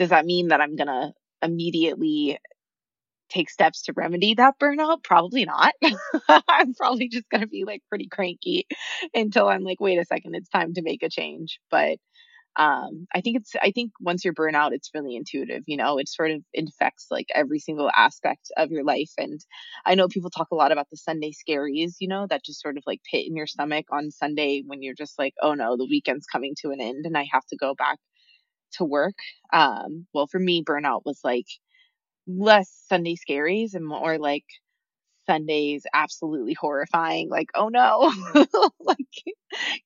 does 0.00 0.10
that 0.10 0.26
mean 0.26 0.48
that 0.48 0.62
I'm 0.62 0.76
going 0.76 0.88
to 0.88 1.12
immediately 1.42 2.40
take 3.30 3.50
steps 3.50 3.82
to 3.84 3.92
remedy 3.94 4.34
that 4.34 4.58
burnout? 4.60 5.02
Probably 5.04 5.44
not. 5.44 5.74
I'm 6.48 6.74
probably 6.74 7.08
just 7.08 7.28
going 7.30 7.42
to 7.42 7.46
be 7.48 7.64
like 7.64 7.82
pretty 7.88 8.08
cranky 8.08 8.66
until 9.14 9.48
I'm 9.48 9.64
like, 9.64 9.80
wait 9.80 9.98
a 9.98 10.04
second, 10.04 10.34
it's 10.36 10.48
time 10.50 10.74
to 10.74 10.82
make 10.82 11.02
a 11.02 11.10
change. 11.10 11.60
But 11.70 11.98
um, 12.56 13.06
I 13.14 13.20
think 13.20 13.38
it's, 13.38 13.52
I 13.62 13.70
think 13.72 13.92
once 14.00 14.24
you're 14.24 14.34
burnout, 14.34 14.72
it's 14.72 14.90
really 14.94 15.16
intuitive, 15.16 15.64
you 15.66 15.76
know, 15.76 15.98
it 15.98 16.08
sort 16.08 16.32
of 16.32 16.42
infects 16.54 17.06
like 17.10 17.28
every 17.34 17.60
single 17.60 17.90
aspect 17.96 18.50
of 18.56 18.70
your 18.70 18.84
life. 18.84 19.12
And 19.18 19.40
I 19.86 19.94
know 19.94 20.08
people 20.08 20.30
talk 20.30 20.48
a 20.52 20.56
lot 20.56 20.72
about 20.72 20.88
the 20.90 20.96
Sunday 20.98 21.32
scaries, 21.32 21.94
you 22.00 22.08
know, 22.08 22.26
that 22.28 22.44
just 22.44 22.60
sort 22.62 22.76
of 22.78 22.84
like 22.86 23.00
pit 23.10 23.26
in 23.26 23.36
your 23.36 23.46
stomach 23.46 23.86
on 23.92 24.10
Sunday 24.10 24.62
when 24.66 24.82
you're 24.82 24.94
just 24.94 25.18
like, 25.18 25.34
oh 25.42 25.54
no, 25.54 25.76
the 25.76 25.86
weekend's 25.90 26.26
coming 26.26 26.54
to 26.62 26.70
an 26.70 26.80
end 26.80 27.06
and 27.06 27.16
I 27.18 27.26
have 27.32 27.46
to 27.46 27.56
go 27.56 27.74
back 27.74 27.98
to 28.72 28.84
work. 28.84 29.14
Um, 29.52 30.06
well, 30.12 30.26
for 30.26 30.38
me, 30.38 30.62
burnout 30.62 31.02
was 31.04 31.20
like 31.24 31.46
less 32.26 32.70
Sunday 32.88 33.16
scaries 33.16 33.74
and 33.74 33.86
more 33.86 34.18
like 34.18 34.44
Sundays 35.26 35.84
absolutely 35.92 36.54
horrifying. 36.54 37.28
Like, 37.28 37.50
oh 37.54 37.68
no, 37.68 38.12
like, 38.80 38.98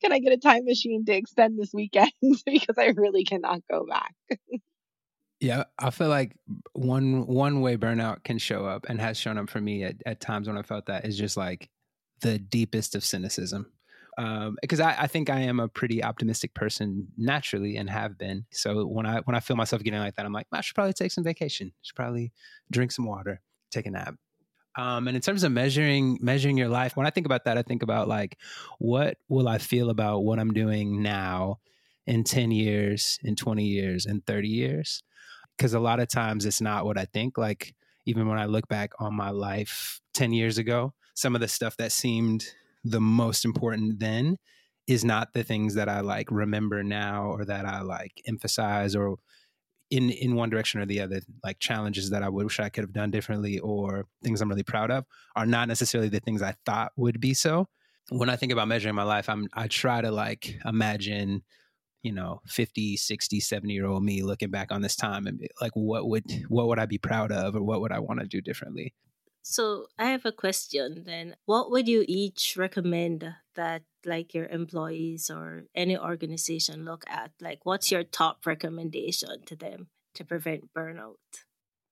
can 0.01 0.12
I 0.12 0.18
get 0.18 0.32
a 0.32 0.39
time 0.39 0.64
machine 0.64 1.05
to 1.07 1.12
extend 1.12 1.59
this 1.59 1.72
weekend 1.74 2.12
because 2.47 2.76
I 2.78 2.93
really 2.97 3.24
cannot 3.24 3.61
go 3.70 3.87
back. 3.87 4.14
yeah, 5.41 5.64
I 5.78 5.91
feel 5.91 6.09
like 6.09 6.37
one 6.72 7.26
one 7.26 7.61
way 7.61 7.76
burnout 7.76 8.24
can 8.24 8.39
show 8.39 8.64
up 8.64 8.87
and 8.89 9.01
has 9.01 9.18
shown 9.18 9.39
up 9.39 9.51
for 9.51 9.61
me 9.61 9.85
at, 9.85 9.97
at 10.07 10.20
times 10.20 10.49
when 10.49 10.57
I 10.57 10.62
felt 10.62 10.87
that 10.87 11.05
is 11.05 11.18
just 11.18 11.37
like 11.37 11.68
the 12.20 12.39
deepest 12.39 12.95
of 12.95 13.05
cynicism 13.05 13.70
because 14.16 14.80
um, 14.80 14.86
I, 14.86 15.02
I, 15.02 15.06
think 15.06 15.28
I 15.28 15.40
am 15.40 15.58
a 15.58 15.68
pretty 15.68 16.02
optimistic 16.02 16.54
person 16.54 17.08
naturally 17.16 17.76
and 17.76 17.90
have 17.90 18.16
been. 18.16 18.46
So 18.50 18.86
when 18.86 19.06
I 19.06 19.20
when 19.20 19.34
I 19.34 19.40
feel 19.40 19.56
myself 19.56 19.82
getting 19.82 19.98
like 19.98 20.14
that, 20.16 20.24
I'm 20.24 20.32
like, 20.32 20.46
I 20.52 20.60
should 20.60 20.74
probably 20.74 20.92
take 20.92 21.10
some 21.10 21.24
vacation. 21.24 21.72
Should 21.82 21.96
probably 21.96 22.32
drink 22.70 22.92
some 22.92 23.06
water, 23.06 23.40
take 23.70 23.86
a 23.86 23.90
nap. 23.90 24.14
Um, 24.76 25.06
and 25.06 25.16
in 25.16 25.20
terms 25.20 25.44
of 25.44 25.52
measuring 25.52 26.18
measuring 26.20 26.56
your 26.56 26.68
life, 26.68 26.96
when 26.96 27.06
I 27.06 27.10
think 27.10 27.26
about 27.26 27.44
that, 27.44 27.58
I 27.58 27.62
think 27.62 27.82
about 27.82 28.06
like, 28.06 28.38
what 28.78 29.18
will 29.28 29.48
I 29.48 29.58
feel 29.58 29.90
about 29.90 30.20
what 30.20 30.38
I'm 30.38 30.52
doing 30.52 31.02
now 31.02 31.58
in 32.06 32.24
10 32.24 32.50
years, 32.50 33.18
in 33.22 33.34
20 33.34 33.64
years, 33.64 34.06
in 34.06 34.20
30 34.20 34.48
years? 34.48 35.02
Because 35.56 35.74
a 35.74 35.80
lot 35.80 36.00
of 36.00 36.08
times 36.08 36.46
it's 36.46 36.60
not 36.60 36.84
what 36.84 36.98
I 36.98 37.04
think. 37.04 37.38
Like 37.38 37.74
even 38.06 38.28
when 38.28 38.38
I 38.38 38.46
look 38.46 38.68
back 38.68 38.92
on 38.98 39.14
my 39.14 39.30
life 39.30 40.00
10 40.14 40.32
years 40.32 40.58
ago, 40.58 40.92
some 41.14 41.34
of 41.34 41.40
the 41.40 41.48
stuff 41.48 41.76
that 41.78 41.92
seemed 41.92 42.44
the 42.85 43.01
most 43.01 43.45
important 43.45 43.99
then 43.99 44.37
is 44.87 45.05
not 45.05 45.32
the 45.32 45.43
things 45.43 45.74
that 45.74 45.89
I 45.89 46.01
like 46.01 46.30
remember 46.30 46.82
now 46.82 47.26
or 47.26 47.45
that 47.47 47.64
I 47.64 47.80
like 47.80 48.20
emphasize 48.26 48.95
or 48.95 49.16
in 49.91 50.11
in 50.11 50.35
one 50.35 50.51
direction 50.51 50.80
or 50.80 50.87
the 50.87 51.01
other. 51.01 51.20
Like 51.43 51.59
challenges 51.59 52.11
that 52.11 52.22
I 52.22 52.28
wish 52.28 52.61
I 52.61 52.68
could 52.68 52.85
have 52.85 52.93
done 52.93 53.11
differently 53.11 53.59
or 53.59 54.07
things 54.22 54.41
I'm 54.41 54.49
really 54.49 54.62
proud 54.62 54.91
of 54.91 55.05
are 55.37 55.47
not 55.47 55.68
necessarily 55.68 56.09
the 56.09 56.20
things 56.20 56.43
I 56.43 56.55
thought 56.66 56.93
would 56.97 57.20
be 57.20 57.35
so. 57.35 57.68
When 58.11 58.28
I 58.28 58.37
think 58.37 58.53
about 58.53 58.68
measuring 58.68 58.95
my 58.95 59.03
life 59.03 59.28
I'm 59.28 59.49
I 59.55 59.68
try 59.68 60.03
to 60.03 60.11
like 60.11 60.59
imagine 60.64 61.43
you 62.03 62.12
know 62.12 62.43
50 62.47 62.99
60 62.99 63.41
70 63.41 63.72
year 63.72 63.87
old 63.87 64.05
me 64.05 64.22
looking 64.22 64.51
back 64.51 64.70
on 64.70 64.82
this 64.82 64.97
time 64.97 65.26
and 65.26 65.39
be 65.39 65.49
like 65.61 65.72
what 65.72 66.07
would 66.07 66.24
what 66.49 66.68
would 66.68 66.78
I 66.78 66.85
be 66.85 66.99
proud 66.99 67.32
of 67.32 67.57
or 67.57 67.62
what 67.62 67.80
would 67.80 67.93
I 67.93 68.01
want 68.01 68.20
to 68.20 68.26
do 68.26 68.43
differently 68.43 68.93
so 69.45 69.88
I 69.99 70.07
have 70.07 70.24
a 70.24 70.32
question 70.32 71.05
then. 71.05 71.36
What 71.45 71.70
would 71.70 71.86
you 71.86 72.03
each 72.09 72.57
recommend 72.57 73.34
that 73.55 73.82
like 74.07 74.32
your 74.32 74.47
employees 74.47 75.30
or 75.30 75.64
any 75.74 75.99
organization 75.99 76.86
look 76.86 77.05
at? 77.07 77.32
Like 77.42 77.66
what's 77.66 77.92
your 77.92 78.05
top 78.05 78.47
recommendation 78.47 79.42
to 79.45 79.55
them 79.55 79.88
to 80.14 80.24
prevent 80.24 80.72
burnout? 80.72 81.16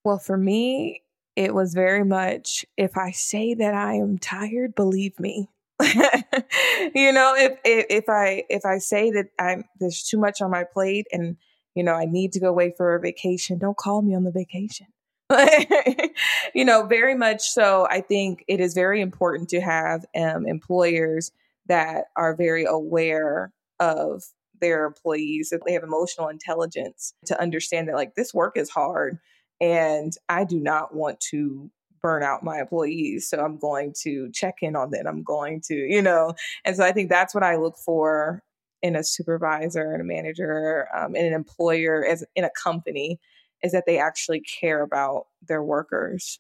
Well, 0.03 0.19
for 0.19 0.39
me, 0.39 1.03
it 1.37 1.55
was 1.55 1.75
very 1.75 2.05
much 2.05 2.65
if 2.79 2.97
I 2.97 3.11
say 3.11 3.53
that 3.53 3.75
I 3.75 3.95
am 3.95 4.17
tired, 4.17 4.75
believe 4.75 5.21
me. 5.21 5.51
you 5.83 7.13
know, 7.13 7.35
if, 7.37 7.59
if 7.67 7.87
if 7.91 8.09
I 8.09 8.45
if 8.49 8.65
I 8.65 8.79
say 8.79 9.11
that 9.11 9.27
I'm 9.39 9.65
there's 9.79 10.03
too 10.03 10.19
much 10.19 10.41
on 10.41 10.51
my 10.51 10.65
plate 10.65 11.07
and 11.13 11.37
you 11.75 11.83
know 11.83 11.93
I 11.93 12.07
need 12.07 12.33
to 12.33 12.41
go 12.41 12.49
away 12.49 12.73
for 12.75 12.95
a 12.95 13.01
vacation, 13.01 13.59
don't 13.59 13.77
call 13.77 14.01
me 14.01 14.15
on 14.15 14.25
the 14.25 14.33
vacation. 14.33 14.87
you 16.55 16.65
know, 16.65 16.87
very 16.87 17.15
much 17.15 17.43
so. 17.43 17.87
I 17.91 18.01
think 18.01 18.45
it 18.49 18.61
is 18.61 18.75
very 18.75 19.01
important 19.01 19.49
to 19.51 19.61
have 19.61 20.05
um, 20.15 20.47
employers 20.47 21.33
that 21.67 22.07
are 22.17 22.35
very 22.35 22.65
aware 22.65 23.53
of 23.81 24.23
their 24.61 24.85
employees, 24.85 25.51
that 25.51 25.61
they 25.67 25.73
have 25.73 25.83
emotional 25.83 26.29
intelligence 26.29 27.15
to 27.27 27.41
understand 27.41 27.89
that, 27.89 27.97
like, 27.97 28.15
this 28.15 28.35
work 28.35 28.57
is 28.57 28.71
hard 28.71 29.19
and 29.63 30.13
I 30.29 30.45
do 30.45 30.59
not 30.59 30.93
want 30.93 31.21
to 31.31 31.71
burn 32.03 32.25
out 32.25 32.43
my 32.43 32.59
employees. 32.59 33.31
So 33.31 33.39
I'm 33.39 33.59
going 33.59 33.95
to 34.03 34.29
check 34.33 34.57
in 34.61 34.75
on 34.75 34.91
them. 34.91 35.07
I'm 35.07 35.23
going 35.23 35.61
to, 35.69 35.75
you 35.75 36.03
know, 36.03 36.35
and 36.65 36.75
so 36.75 36.85
I 36.85 36.91
think 36.91 37.09
that's 37.09 37.33
what 37.33 37.45
I 37.45 37.57
look 37.57 37.77
for 37.77 38.43
in 38.83 38.97
a 38.97 39.05
supervisor 39.05 39.93
and 39.93 40.03
a 40.03 40.05
manager 40.05 40.89
um, 40.97 41.15
and 41.15 41.25
an 41.27 41.33
employer 41.33 42.05
as 42.05 42.25
in 42.35 42.43
a 42.43 42.51
company 42.61 43.21
is 43.63 43.73
that 43.73 43.85
they 43.87 43.99
actually 43.99 44.41
care 44.41 44.83
about 44.83 45.27
their 45.47 45.63
workers. 45.63 46.39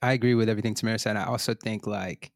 I 0.00 0.12
agree 0.12 0.34
with 0.34 0.48
everything 0.48 0.74
Tamara 0.74 0.98
said. 0.98 1.16
I 1.16 1.24
also 1.24 1.54
think 1.54 1.86
like 1.86 2.32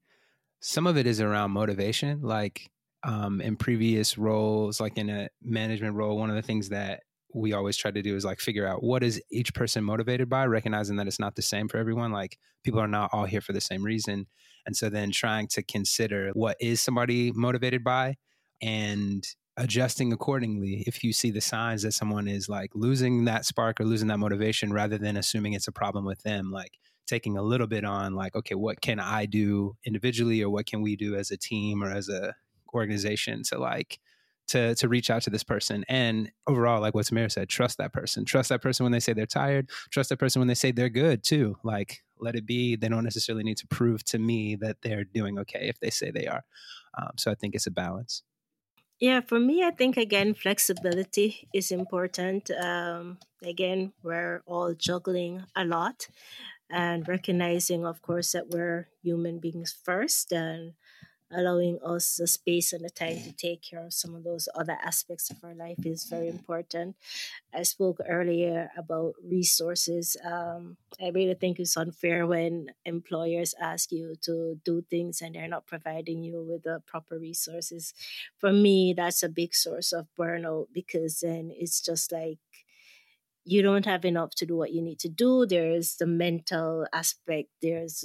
some 0.61 0.87
of 0.87 0.97
it 0.97 1.07
is 1.07 1.20
around 1.20 1.51
motivation. 1.51 2.22
Like 2.22 2.70
um, 3.03 3.41
in 3.41 3.57
previous 3.57 4.16
roles, 4.16 4.80
like 4.80 4.99
in 4.99 5.11
a 5.11 5.28
management 5.43 5.95
role, 5.95 6.16
one 6.18 6.30
of 6.30 6.37
the 6.37 6.43
things 6.43 6.68
that 6.70 7.03
we 7.34 7.53
always 7.53 7.76
try 7.76 7.91
to 7.91 8.03
do 8.03 8.16
is 8.16 8.24
like 8.24 8.41
figure 8.41 8.66
out 8.66 8.82
what 8.82 9.03
is 9.03 9.20
each 9.30 9.53
person 9.53 9.84
motivated 9.84 10.28
by, 10.28 10.47
recognizing 10.47 10.97
that 10.97 11.07
it's 11.07 11.20
not 11.20 11.34
the 11.34 11.43
same 11.43 11.68
for 11.68 11.76
everyone. 11.76 12.11
Like 12.11 12.39
people 12.64 12.80
are 12.80 12.89
not 12.89 13.11
all 13.12 13.26
here 13.26 13.41
for 13.41 13.53
the 13.53 13.61
same 13.61 13.82
reason. 13.82 14.26
And 14.64 14.76
so 14.76 14.89
then 14.89 15.11
trying 15.11 15.47
to 15.49 15.62
consider 15.62 16.30
what 16.32 16.57
is 16.61 16.80
somebody 16.80 17.32
motivated 17.32 17.84
by 17.84 18.16
and 18.62 19.24
adjusting 19.59 20.13
accordingly 20.13 20.85
if 20.87 21.03
you 21.03 21.13
see 21.13 21.31
the 21.31 21.41
signs 21.41 21.83
that 21.83 21.93
someone 21.93 22.29
is 22.29 22.49
like 22.49 22.71
losing 22.75 23.25
that 23.25 23.45
spark 23.45 23.81
or 23.81 23.85
losing 23.85 24.09
that 24.09 24.19
motivation 24.19 24.73
rather 24.73 24.99
than 24.99 25.17
assuming 25.17 25.55
it's 25.55 25.69
a 25.69 25.73
problem 25.73 26.05
with 26.05 26.23
them 26.23 26.51
like 26.51 26.79
taking 27.07 27.37
a 27.37 27.43
little 27.43 27.67
bit 27.67 27.85
on 27.85 28.15
like, 28.15 28.35
okay, 28.35 28.55
what 28.55 28.81
can 28.81 29.01
I 29.01 29.27
do 29.27 29.77
individually 29.85 30.43
or 30.43 30.51
what 30.51 30.67
can 30.67 30.83
we 30.83 30.97
do 30.97 31.15
as 31.15 31.31
a 31.31 31.37
team 31.37 31.83
or 31.83 31.91
as 31.91 32.09
a 32.09 32.35
organization 32.75 33.43
to 33.45 33.59
like 33.59 33.99
to 34.49 34.75
to 34.75 34.89
reach 34.89 35.09
out 35.09 35.23
to 35.23 35.31
this 35.31 35.45
person? 35.45 35.85
And 35.89 36.31
overall 36.47 36.81
like 36.81 36.95
what 36.95 37.07
Tamara 37.07 37.31
said 37.31 37.49
trust 37.49 37.79
that 37.79 37.93
person. 37.93 38.25
Trust 38.25 38.49
that 38.51 38.63
person 38.63 38.85
when 38.85 38.93
they 38.93 39.01
say 39.01 39.13
they're 39.13 39.27
tired. 39.27 39.71
Trust 39.91 40.11
that 40.11 40.19
person 40.19 40.41
when 40.41 40.49
they 40.49 40.55
say 40.55 40.73
they're 40.73 40.89
good 40.89 41.23
too. 41.23 41.57
Like 41.63 42.03
let 42.19 42.35
it 42.35 42.47
be. 42.47 42.77
They 42.77 42.89
don't 42.89 43.05
necessarily 43.05 43.45
need 43.45 43.59
to 43.59 43.67
prove 43.69 44.05
to 44.05 44.19
me 44.19 44.57
that 44.57 44.83
they're 44.83 45.05
doing 45.05 45.39
okay 45.41 45.69
if 45.69 45.79
they 45.81 45.91
say 45.91 46.11
they 46.11 46.27
are. 46.27 46.45
Um, 46.99 47.11
so 47.17 47.31
I 47.31 47.35
think 47.35 47.55
it's 47.55 47.67
a 47.67 47.71
balance 47.71 48.23
yeah, 48.99 49.20
for 49.20 49.38
me, 49.38 49.62
I 49.62 49.70
think 49.70 49.97
again, 49.97 50.34
flexibility 50.34 51.49
is 51.53 51.70
important. 51.70 52.51
Um, 52.51 53.18
again, 53.42 53.92
we're 54.03 54.42
all 54.47 54.74
juggling 54.74 55.44
a 55.55 55.64
lot 55.64 56.09
and 56.70 57.09
recognizing, 57.09 57.86
of 57.86 58.03
course, 58.03 58.32
that 58.32 58.51
we're 58.51 58.88
human 59.03 59.40
beings 59.40 59.76
first 59.84 60.32
and 60.32 60.74
allowing 61.33 61.79
us 61.85 62.16
the 62.16 62.27
space 62.27 62.72
and 62.72 62.85
the 62.85 62.91
time 62.91 63.20
to 63.22 63.33
take 63.33 63.62
care 63.62 63.85
of 63.85 63.93
some 63.93 64.14
of 64.14 64.24
those 64.24 64.49
other 64.55 64.77
aspects 64.83 65.31
of 65.31 65.37
our 65.43 65.55
life 65.55 65.85
is 65.85 66.05
very 66.05 66.29
important. 66.29 66.97
I 67.53 67.62
spoke 67.62 67.99
earlier 68.09 68.70
about 68.77 69.14
resources. 69.22 70.16
Um, 70.24 70.77
I 71.01 71.09
really 71.09 71.35
think 71.35 71.59
it's 71.59 71.77
unfair 71.77 72.27
when 72.27 72.68
employers 72.85 73.55
ask 73.61 73.91
you 73.91 74.14
to 74.22 74.61
do 74.64 74.83
things 74.89 75.20
and 75.20 75.35
they're 75.35 75.49
not 75.49 75.66
providing 75.66 76.22
you 76.22 76.43
with 76.43 76.62
the 76.62 76.83
proper 76.87 77.18
resources. 77.18 77.93
For 78.39 78.53
me, 78.53 78.95
that's 78.97 79.22
a 79.22 79.29
big 79.29 79.55
source 79.55 79.93
of 79.93 80.07
burnout 80.18 80.66
because 80.72 81.20
then 81.20 81.51
it's 81.53 81.81
just 81.81 82.12
like 82.12 82.39
you 83.45 83.62
don't 83.62 83.87
have 83.87 84.05
enough 84.05 84.31
to 84.35 84.47
do 84.47 84.57
what 84.57 84.72
you 84.72 84.83
need 84.83 84.99
to 84.99 85.09
do. 85.09 85.47
There's 85.47 85.97
the 85.97 86.07
mental 86.07 86.87
aspect, 86.93 87.49
there's 87.62 88.05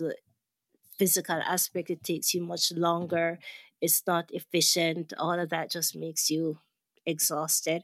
physical 1.01 1.41
aspect, 1.41 1.89
it 1.89 2.03
takes 2.03 2.31
you 2.35 2.43
much 2.43 2.71
longer. 2.71 3.39
It's 3.81 4.03
not 4.05 4.29
efficient. 4.29 5.13
All 5.17 5.39
of 5.39 5.49
that 5.49 5.71
just 5.71 5.95
makes 5.95 6.29
you 6.29 6.59
exhausted. 7.07 7.81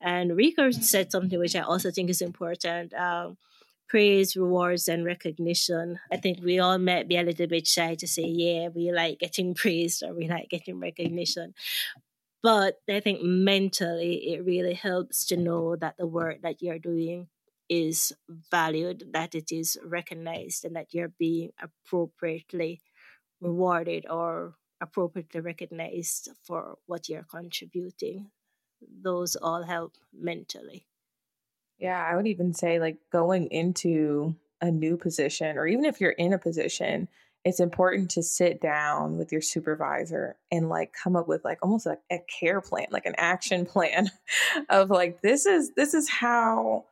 And 0.00 0.34
Rika 0.34 0.72
said 0.72 1.12
something 1.12 1.38
which 1.38 1.54
I 1.54 1.60
also 1.60 1.90
think 1.90 2.08
is 2.08 2.22
important. 2.22 2.94
Um, 2.94 3.36
praise, 3.86 4.34
rewards, 4.34 4.88
and 4.88 5.04
recognition. 5.04 6.00
I 6.10 6.16
think 6.16 6.38
we 6.42 6.58
all 6.58 6.78
might 6.78 7.06
be 7.06 7.18
a 7.18 7.22
little 7.22 7.48
bit 7.48 7.66
shy 7.66 7.96
to 7.96 8.08
say, 8.08 8.24
yeah, 8.24 8.68
we 8.68 8.90
like 8.92 9.18
getting 9.18 9.52
praised 9.62 10.02
or 10.02 10.14
we 10.14 10.26
like 10.26 10.48
getting 10.48 10.80
recognition. 10.80 11.52
But 12.42 12.76
I 12.88 13.00
think 13.00 13.20
mentally, 13.22 14.32
it 14.32 14.42
really 14.42 14.72
helps 14.72 15.26
to 15.26 15.36
know 15.36 15.76
that 15.76 15.98
the 15.98 16.06
work 16.06 16.40
that 16.40 16.62
you're 16.62 16.78
doing 16.78 17.28
is 17.68 18.12
valued, 18.50 19.04
that 19.12 19.34
it 19.34 19.52
is 19.52 19.78
recognized, 19.84 20.64
and 20.64 20.76
that 20.76 20.92
you're 20.92 21.12
being 21.18 21.50
appropriately 21.60 22.82
rewarded 23.40 24.06
or 24.08 24.54
appropriately 24.80 25.40
recognized 25.40 26.30
for 26.42 26.78
what 26.86 27.08
you're 27.08 27.26
contributing. 27.30 28.30
Those 29.02 29.36
all 29.36 29.62
help 29.62 29.94
mentally. 30.12 30.86
Yeah, 31.78 32.02
I 32.02 32.16
would 32.16 32.26
even 32.26 32.54
say 32.54 32.78
like 32.78 32.98
going 33.10 33.48
into 33.48 34.36
a 34.60 34.70
new 34.70 34.96
position, 34.96 35.58
or 35.58 35.66
even 35.66 35.84
if 35.84 36.00
you're 36.00 36.10
in 36.10 36.32
a 36.32 36.38
position, 36.38 37.08
it's 37.44 37.60
important 37.60 38.10
to 38.12 38.22
sit 38.22 38.60
down 38.60 39.18
with 39.18 39.30
your 39.30 39.42
supervisor 39.42 40.36
and 40.50 40.68
like 40.68 40.94
come 40.94 41.14
up 41.14 41.28
with 41.28 41.44
like 41.44 41.58
almost 41.62 41.84
like 41.84 42.00
a 42.10 42.18
care 42.40 42.60
plan, 42.60 42.86
like 42.90 43.06
an 43.06 43.14
action 43.18 43.66
plan 43.74 44.10
of 44.68 44.90
like 44.90 45.20
this 45.20 45.46
is 45.46 45.72
this 45.76 45.94
is 45.94 46.08
how 46.08 46.84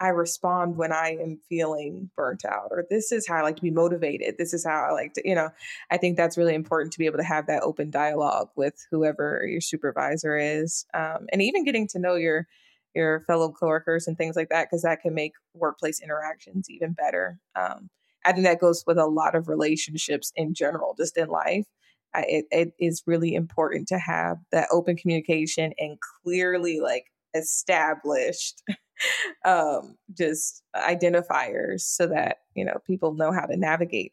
I 0.00 0.08
respond 0.08 0.76
when 0.76 0.92
I 0.92 1.18
am 1.20 1.38
feeling 1.48 2.10
burnt 2.16 2.44
out, 2.44 2.68
or 2.70 2.86
this 2.88 3.12
is 3.12 3.28
how 3.28 3.36
I 3.36 3.42
like 3.42 3.56
to 3.56 3.62
be 3.62 3.70
motivated. 3.70 4.36
This 4.38 4.54
is 4.54 4.64
how 4.64 4.86
I 4.88 4.92
like 4.92 5.12
to, 5.14 5.28
you 5.28 5.34
know, 5.34 5.50
I 5.90 5.98
think 5.98 6.16
that's 6.16 6.38
really 6.38 6.54
important 6.54 6.92
to 6.94 6.98
be 6.98 7.04
able 7.04 7.18
to 7.18 7.24
have 7.24 7.46
that 7.48 7.62
open 7.62 7.90
dialogue 7.90 8.48
with 8.56 8.74
whoever 8.90 9.44
your 9.46 9.60
supervisor 9.60 10.38
is, 10.38 10.86
um, 10.94 11.26
and 11.32 11.42
even 11.42 11.64
getting 11.64 11.86
to 11.88 11.98
know 11.98 12.14
your 12.14 12.46
your 12.94 13.20
fellow 13.20 13.52
coworkers 13.52 14.08
and 14.08 14.16
things 14.16 14.34
like 14.34 14.48
that, 14.48 14.68
because 14.68 14.82
that 14.82 15.00
can 15.00 15.14
make 15.14 15.34
workplace 15.54 16.00
interactions 16.00 16.68
even 16.70 16.92
better. 16.92 17.38
Um, 17.54 17.90
I 18.24 18.32
think 18.32 18.44
that 18.44 18.60
goes 18.60 18.82
with 18.86 18.98
a 18.98 19.06
lot 19.06 19.34
of 19.34 19.48
relationships 19.48 20.32
in 20.34 20.54
general, 20.54 20.94
just 20.98 21.16
in 21.16 21.28
life. 21.28 21.66
I, 22.12 22.24
it, 22.28 22.44
it 22.50 22.72
is 22.80 23.02
really 23.06 23.34
important 23.34 23.86
to 23.88 23.98
have 23.98 24.38
that 24.50 24.68
open 24.72 24.96
communication 24.96 25.72
and 25.78 25.98
clearly 26.24 26.80
like 26.80 27.04
established 27.34 28.62
um, 29.44 29.96
just 30.16 30.62
identifiers 30.76 31.80
so 31.80 32.06
that 32.08 32.38
you 32.54 32.64
know 32.64 32.78
people 32.86 33.14
know 33.14 33.32
how 33.32 33.46
to 33.46 33.56
navigate. 33.56 34.12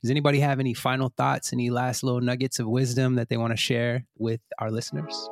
Does 0.00 0.10
anybody 0.10 0.40
have 0.40 0.60
any 0.60 0.74
final 0.74 1.12
thoughts 1.16 1.52
any 1.52 1.70
last 1.70 2.02
little 2.02 2.20
nuggets 2.20 2.58
of 2.58 2.66
wisdom 2.66 3.16
that 3.16 3.28
they 3.28 3.36
want 3.36 3.52
to 3.52 3.56
share 3.56 4.04
with 4.16 4.40
our 4.58 4.70
listeners? 4.70 5.28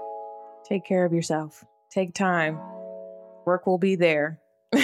Take 0.64 0.84
care 0.84 1.04
of 1.04 1.12
yourself. 1.12 1.64
Take 1.90 2.14
time. 2.14 2.58
Work 3.44 3.66
will 3.66 3.78
be 3.78 3.96
there. 3.96 4.40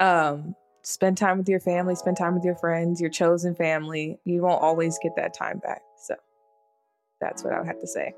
Um, 0.00 0.54
spend 0.82 1.18
time 1.18 1.38
with 1.38 1.48
your 1.48 1.58
family 1.58 1.96
spend 1.96 2.16
time 2.16 2.34
with 2.34 2.44
your 2.44 2.54
friends 2.54 3.00
your 3.00 3.10
chosen 3.10 3.54
family. 3.56 4.18
You 4.24 4.42
won't 4.42 4.62
always 4.62 4.96
get 5.02 5.16
that 5.16 5.34
time 5.34 5.58
back 5.58 5.82
so 6.00 6.14
that's 7.20 7.42
what 7.42 7.52
i 7.52 7.58
would 7.58 7.66
have 7.66 7.80
to 7.80 7.86
say. 7.86 8.14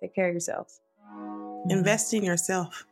Take 0.00 0.14
care 0.14 0.28
of 0.28 0.32
yourselves 0.32 0.80
Invest 1.68 2.14
in 2.14 2.22
yourself. 2.22 2.86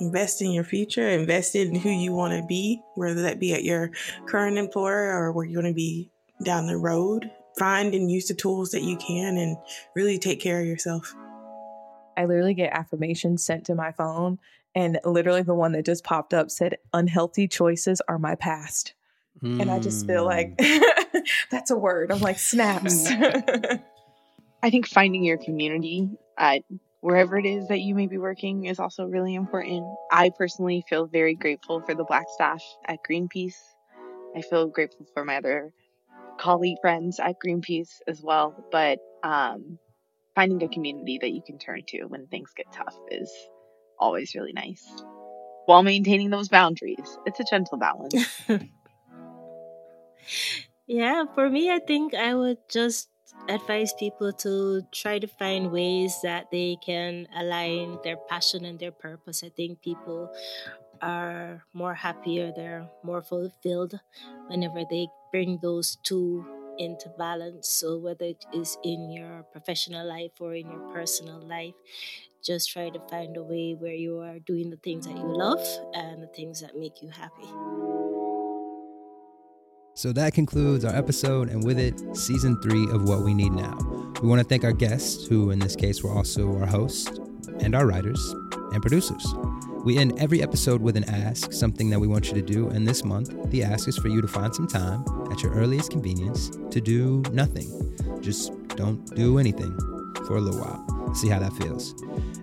Invest 0.00 0.42
in 0.42 0.50
your 0.50 0.64
future. 0.64 1.08
Invest 1.08 1.54
in 1.54 1.74
who 1.74 1.90
you 1.90 2.12
want 2.12 2.32
to 2.32 2.46
be, 2.46 2.82
whether 2.94 3.22
that 3.22 3.38
be 3.38 3.54
at 3.54 3.64
your 3.64 3.90
current 4.26 4.58
employer 4.58 5.12
or 5.12 5.32
where 5.32 5.44
you're 5.44 5.60
going 5.60 5.72
to 5.72 5.76
be 5.76 6.10
down 6.44 6.66
the 6.66 6.76
road. 6.76 7.30
Find 7.58 7.94
and 7.94 8.10
use 8.10 8.26
the 8.26 8.34
tools 8.34 8.70
that 8.70 8.82
you 8.82 8.96
can 8.96 9.36
and 9.36 9.56
really 9.94 10.18
take 10.18 10.40
care 10.40 10.60
of 10.60 10.66
yourself. 10.66 11.14
I 12.16 12.24
literally 12.24 12.54
get 12.54 12.72
affirmations 12.72 13.44
sent 13.44 13.66
to 13.66 13.74
my 13.74 13.92
phone, 13.92 14.38
and 14.74 14.98
literally 15.04 15.42
the 15.42 15.54
one 15.54 15.72
that 15.72 15.86
just 15.86 16.04
popped 16.04 16.34
up 16.34 16.50
said, 16.50 16.76
Unhealthy 16.92 17.48
choices 17.48 18.00
are 18.08 18.18
my 18.18 18.34
past. 18.34 18.94
Mm. 19.42 19.62
And 19.62 19.70
I 19.70 19.78
just 19.78 20.06
feel 20.06 20.24
like 20.24 20.54
hmm. 20.60 20.82
that's 21.50 21.70
a 21.70 21.76
word. 21.76 22.10
I'm 22.10 22.20
like, 22.20 22.38
snaps. 22.38 23.06
I 24.62 24.70
think 24.70 24.86
finding 24.86 25.24
your 25.24 25.38
community, 25.38 26.10
uh, 26.36 26.58
wherever 27.00 27.38
it 27.38 27.46
is 27.46 27.68
that 27.68 27.80
you 27.80 27.94
may 27.94 28.06
be 28.06 28.18
working 28.18 28.66
is 28.66 28.78
also 28.78 29.04
really 29.04 29.34
important. 29.34 29.84
I 30.10 30.30
personally 30.36 30.84
feel 30.88 31.06
very 31.06 31.34
grateful 31.34 31.82
for 31.82 31.94
the 31.94 32.04
Black 32.04 32.26
staff 32.34 32.62
at 32.86 32.98
Greenpeace. 33.08 33.56
I 34.36 34.42
feel 34.42 34.68
grateful 34.68 35.06
for 35.14 35.24
my 35.24 35.36
other 35.36 35.72
colleague 36.38 36.78
friends 36.80 37.18
at 37.18 37.36
Greenpeace 37.44 38.00
as 38.06 38.20
well. 38.22 38.54
But 38.70 38.98
um, 39.22 39.78
finding 40.34 40.62
a 40.62 40.68
community 40.68 41.18
that 41.20 41.32
you 41.32 41.42
can 41.46 41.58
turn 41.58 41.82
to 41.88 42.04
when 42.04 42.26
things 42.26 42.50
get 42.56 42.66
tough 42.72 42.94
is 43.10 43.32
always 43.98 44.34
really 44.34 44.52
nice 44.52 44.84
while 45.66 45.82
maintaining 45.82 46.30
those 46.30 46.48
boundaries. 46.48 47.18
It's 47.26 47.40
a 47.40 47.44
gentle 47.44 47.78
balance. 47.78 48.42
yeah, 50.86 51.24
for 51.34 51.48
me, 51.48 51.70
I 51.70 51.80
think 51.86 52.14
I 52.14 52.34
would 52.34 52.58
just 52.68 53.08
advise 53.48 53.92
people 53.94 54.32
to 54.32 54.82
try 54.92 55.18
to 55.18 55.26
find 55.26 55.70
ways 55.72 56.16
that 56.22 56.50
they 56.50 56.76
can 56.84 57.26
align 57.36 57.98
their 58.04 58.16
passion 58.16 58.64
and 58.64 58.78
their 58.78 58.92
purpose. 58.92 59.42
I 59.44 59.50
think 59.50 59.82
people 59.82 60.30
are 61.02 61.64
more 61.72 61.94
happier, 61.94 62.52
they're 62.54 62.88
more 63.02 63.22
fulfilled 63.22 63.98
whenever 64.48 64.84
they 64.88 65.08
bring 65.32 65.58
those 65.62 65.96
two 66.02 66.44
into 66.78 67.08
balance. 67.18 67.68
So, 67.68 67.98
whether 67.98 68.24
it 68.26 68.44
is 68.54 68.78
in 68.84 69.10
your 69.10 69.44
professional 69.52 70.06
life 70.06 70.32
or 70.40 70.54
in 70.54 70.70
your 70.70 70.92
personal 70.92 71.40
life, 71.40 71.74
just 72.44 72.70
try 72.70 72.90
to 72.90 73.00
find 73.10 73.36
a 73.36 73.42
way 73.42 73.74
where 73.78 73.94
you 73.94 74.18
are 74.20 74.38
doing 74.38 74.70
the 74.70 74.76
things 74.76 75.06
that 75.06 75.16
you 75.16 75.24
love 75.26 75.64
and 75.94 76.22
the 76.22 76.28
things 76.28 76.60
that 76.60 76.76
make 76.78 77.02
you 77.02 77.10
happy. 77.10 77.89
So 80.00 80.12
that 80.12 80.32
concludes 80.32 80.86
our 80.86 80.96
episode, 80.96 81.50
and 81.50 81.62
with 81.62 81.78
it, 81.78 82.16
season 82.16 82.58
three 82.62 82.84
of 82.90 83.06
What 83.06 83.20
We 83.20 83.34
Need 83.34 83.52
Now. 83.52 83.76
We 84.22 84.28
want 84.30 84.40
to 84.40 84.48
thank 84.48 84.64
our 84.64 84.72
guests, 84.72 85.26
who 85.26 85.50
in 85.50 85.58
this 85.58 85.76
case 85.76 86.02
were 86.02 86.10
also 86.10 86.56
our 86.56 86.64
hosts, 86.64 87.18
and 87.58 87.74
our 87.74 87.86
writers 87.86 88.34
and 88.72 88.80
producers. 88.80 89.22
We 89.84 89.98
end 89.98 90.18
every 90.18 90.42
episode 90.42 90.80
with 90.80 90.96
an 90.96 91.04
ask, 91.04 91.52
something 91.52 91.90
that 91.90 91.98
we 91.98 92.06
want 92.06 92.28
you 92.28 92.32
to 92.32 92.40
do, 92.40 92.70
and 92.70 92.88
this 92.88 93.04
month, 93.04 93.50
the 93.50 93.62
ask 93.62 93.88
is 93.88 93.98
for 93.98 94.08
you 94.08 94.22
to 94.22 94.26
find 94.26 94.54
some 94.54 94.66
time 94.66 95.04
at 95.30 95.42
your 95.42 95.52
earliest 95.52 95.90
convenience 95.90 96.48
to 96.70 96.80
do 96.80 97.22
nothing. 97.30 97.94
Just 98.22 98.52
don't 98.68 99.04
do 99.14 99.38
anything 99.38 99.76
for 100.26 100.38
a 100.38 100.40
little 100.40 100.62
while. 100.62 101.14
See 101.14 101.28
how 101.28 101.40
that 101.40 101.52
feels. 101.52 101.92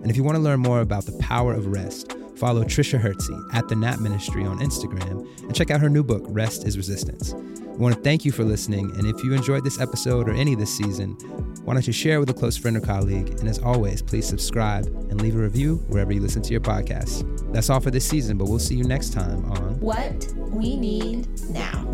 And 0.00 0.08
if 0.08 0.16
you 0.16 0.22
want 0.22 0.36
to 0.36 0.42
learn 0.42 0.60
more 0.60 0.80
about 0.80 1.06
the 1.06 1.18
power 1.18 1.54
of 1.54 1.66
rest, 1.66 2.14
Follow 2.38 2.62
Tricia 2.62 3.00
Hersey 3.00 3.36
at 3.52 3.66
the 3.68 3.74
Nap 3.74 3.98
Ministry 3.98 4.44
on 4.44 4.60
Instagram 4.60 5.26
and 5.42 5.54
check 5.54 5.70
out 5.72 5.80
her 5.80 5.88
new 5.88 6.04
book, 6.04 6.22
Rest 6.28 6.64
is 6.64 6.76
Resistance. 6.76 7.34
We 7.34 7.78
want 7.78 7.96
to 7.96 8.00
thank 8.00 8.24
you 8.24 8.30
for 8.32 8.44
listening, 8.44 8.92
and 8.96 9.06
if 9.06 9.24
you 9.24 9.34
enjoyed 9.34 9.64
this 9.64 9.80
episode 9.80 10.28
or 10.28 10.32
any 10.32 10.54
this 10.54 10.76
season, 10.76 11.16
Why 11.68 11.74
don't 11.74 11.86
you 11.86 11.92
share 11.92 12.18
with 12.18 12.30
a 12.30 12.34
close 12.34 12.56
friend 12.56 12.78
or 12.78 12.80
colleague? 12.80 13.28
And 13.40 13.46
as 13.46 13.58
always, 13.58 14.00
please 14.00 14.26
subscribe 14.26 14.86
and 14.86 15.20
leave 15.20 15.34
a 15.34 15.38
review 15.38 15.76
wherever 15.88 16.14
you 16.14 16.20
listen 16.22 16.40
to 16.40 16.50
your 16.50 16.62
podcasts. 16.62 17.22
That's 17.52 17.68
all 17.68 17.78
for 17.78 17.90
this 17.90 18.06
season, 18.06 18.38
but 18.38 18.48
we'll 18.48 18.58
see 18.58 18.74
you 18.74 18.84
next 18.84 19.12
time 19.12 19.44
on 19.52 19.78
What 19.78 20.32
We 20.38 20.76
Need 20.76 21.28
Now. 21.50 21.87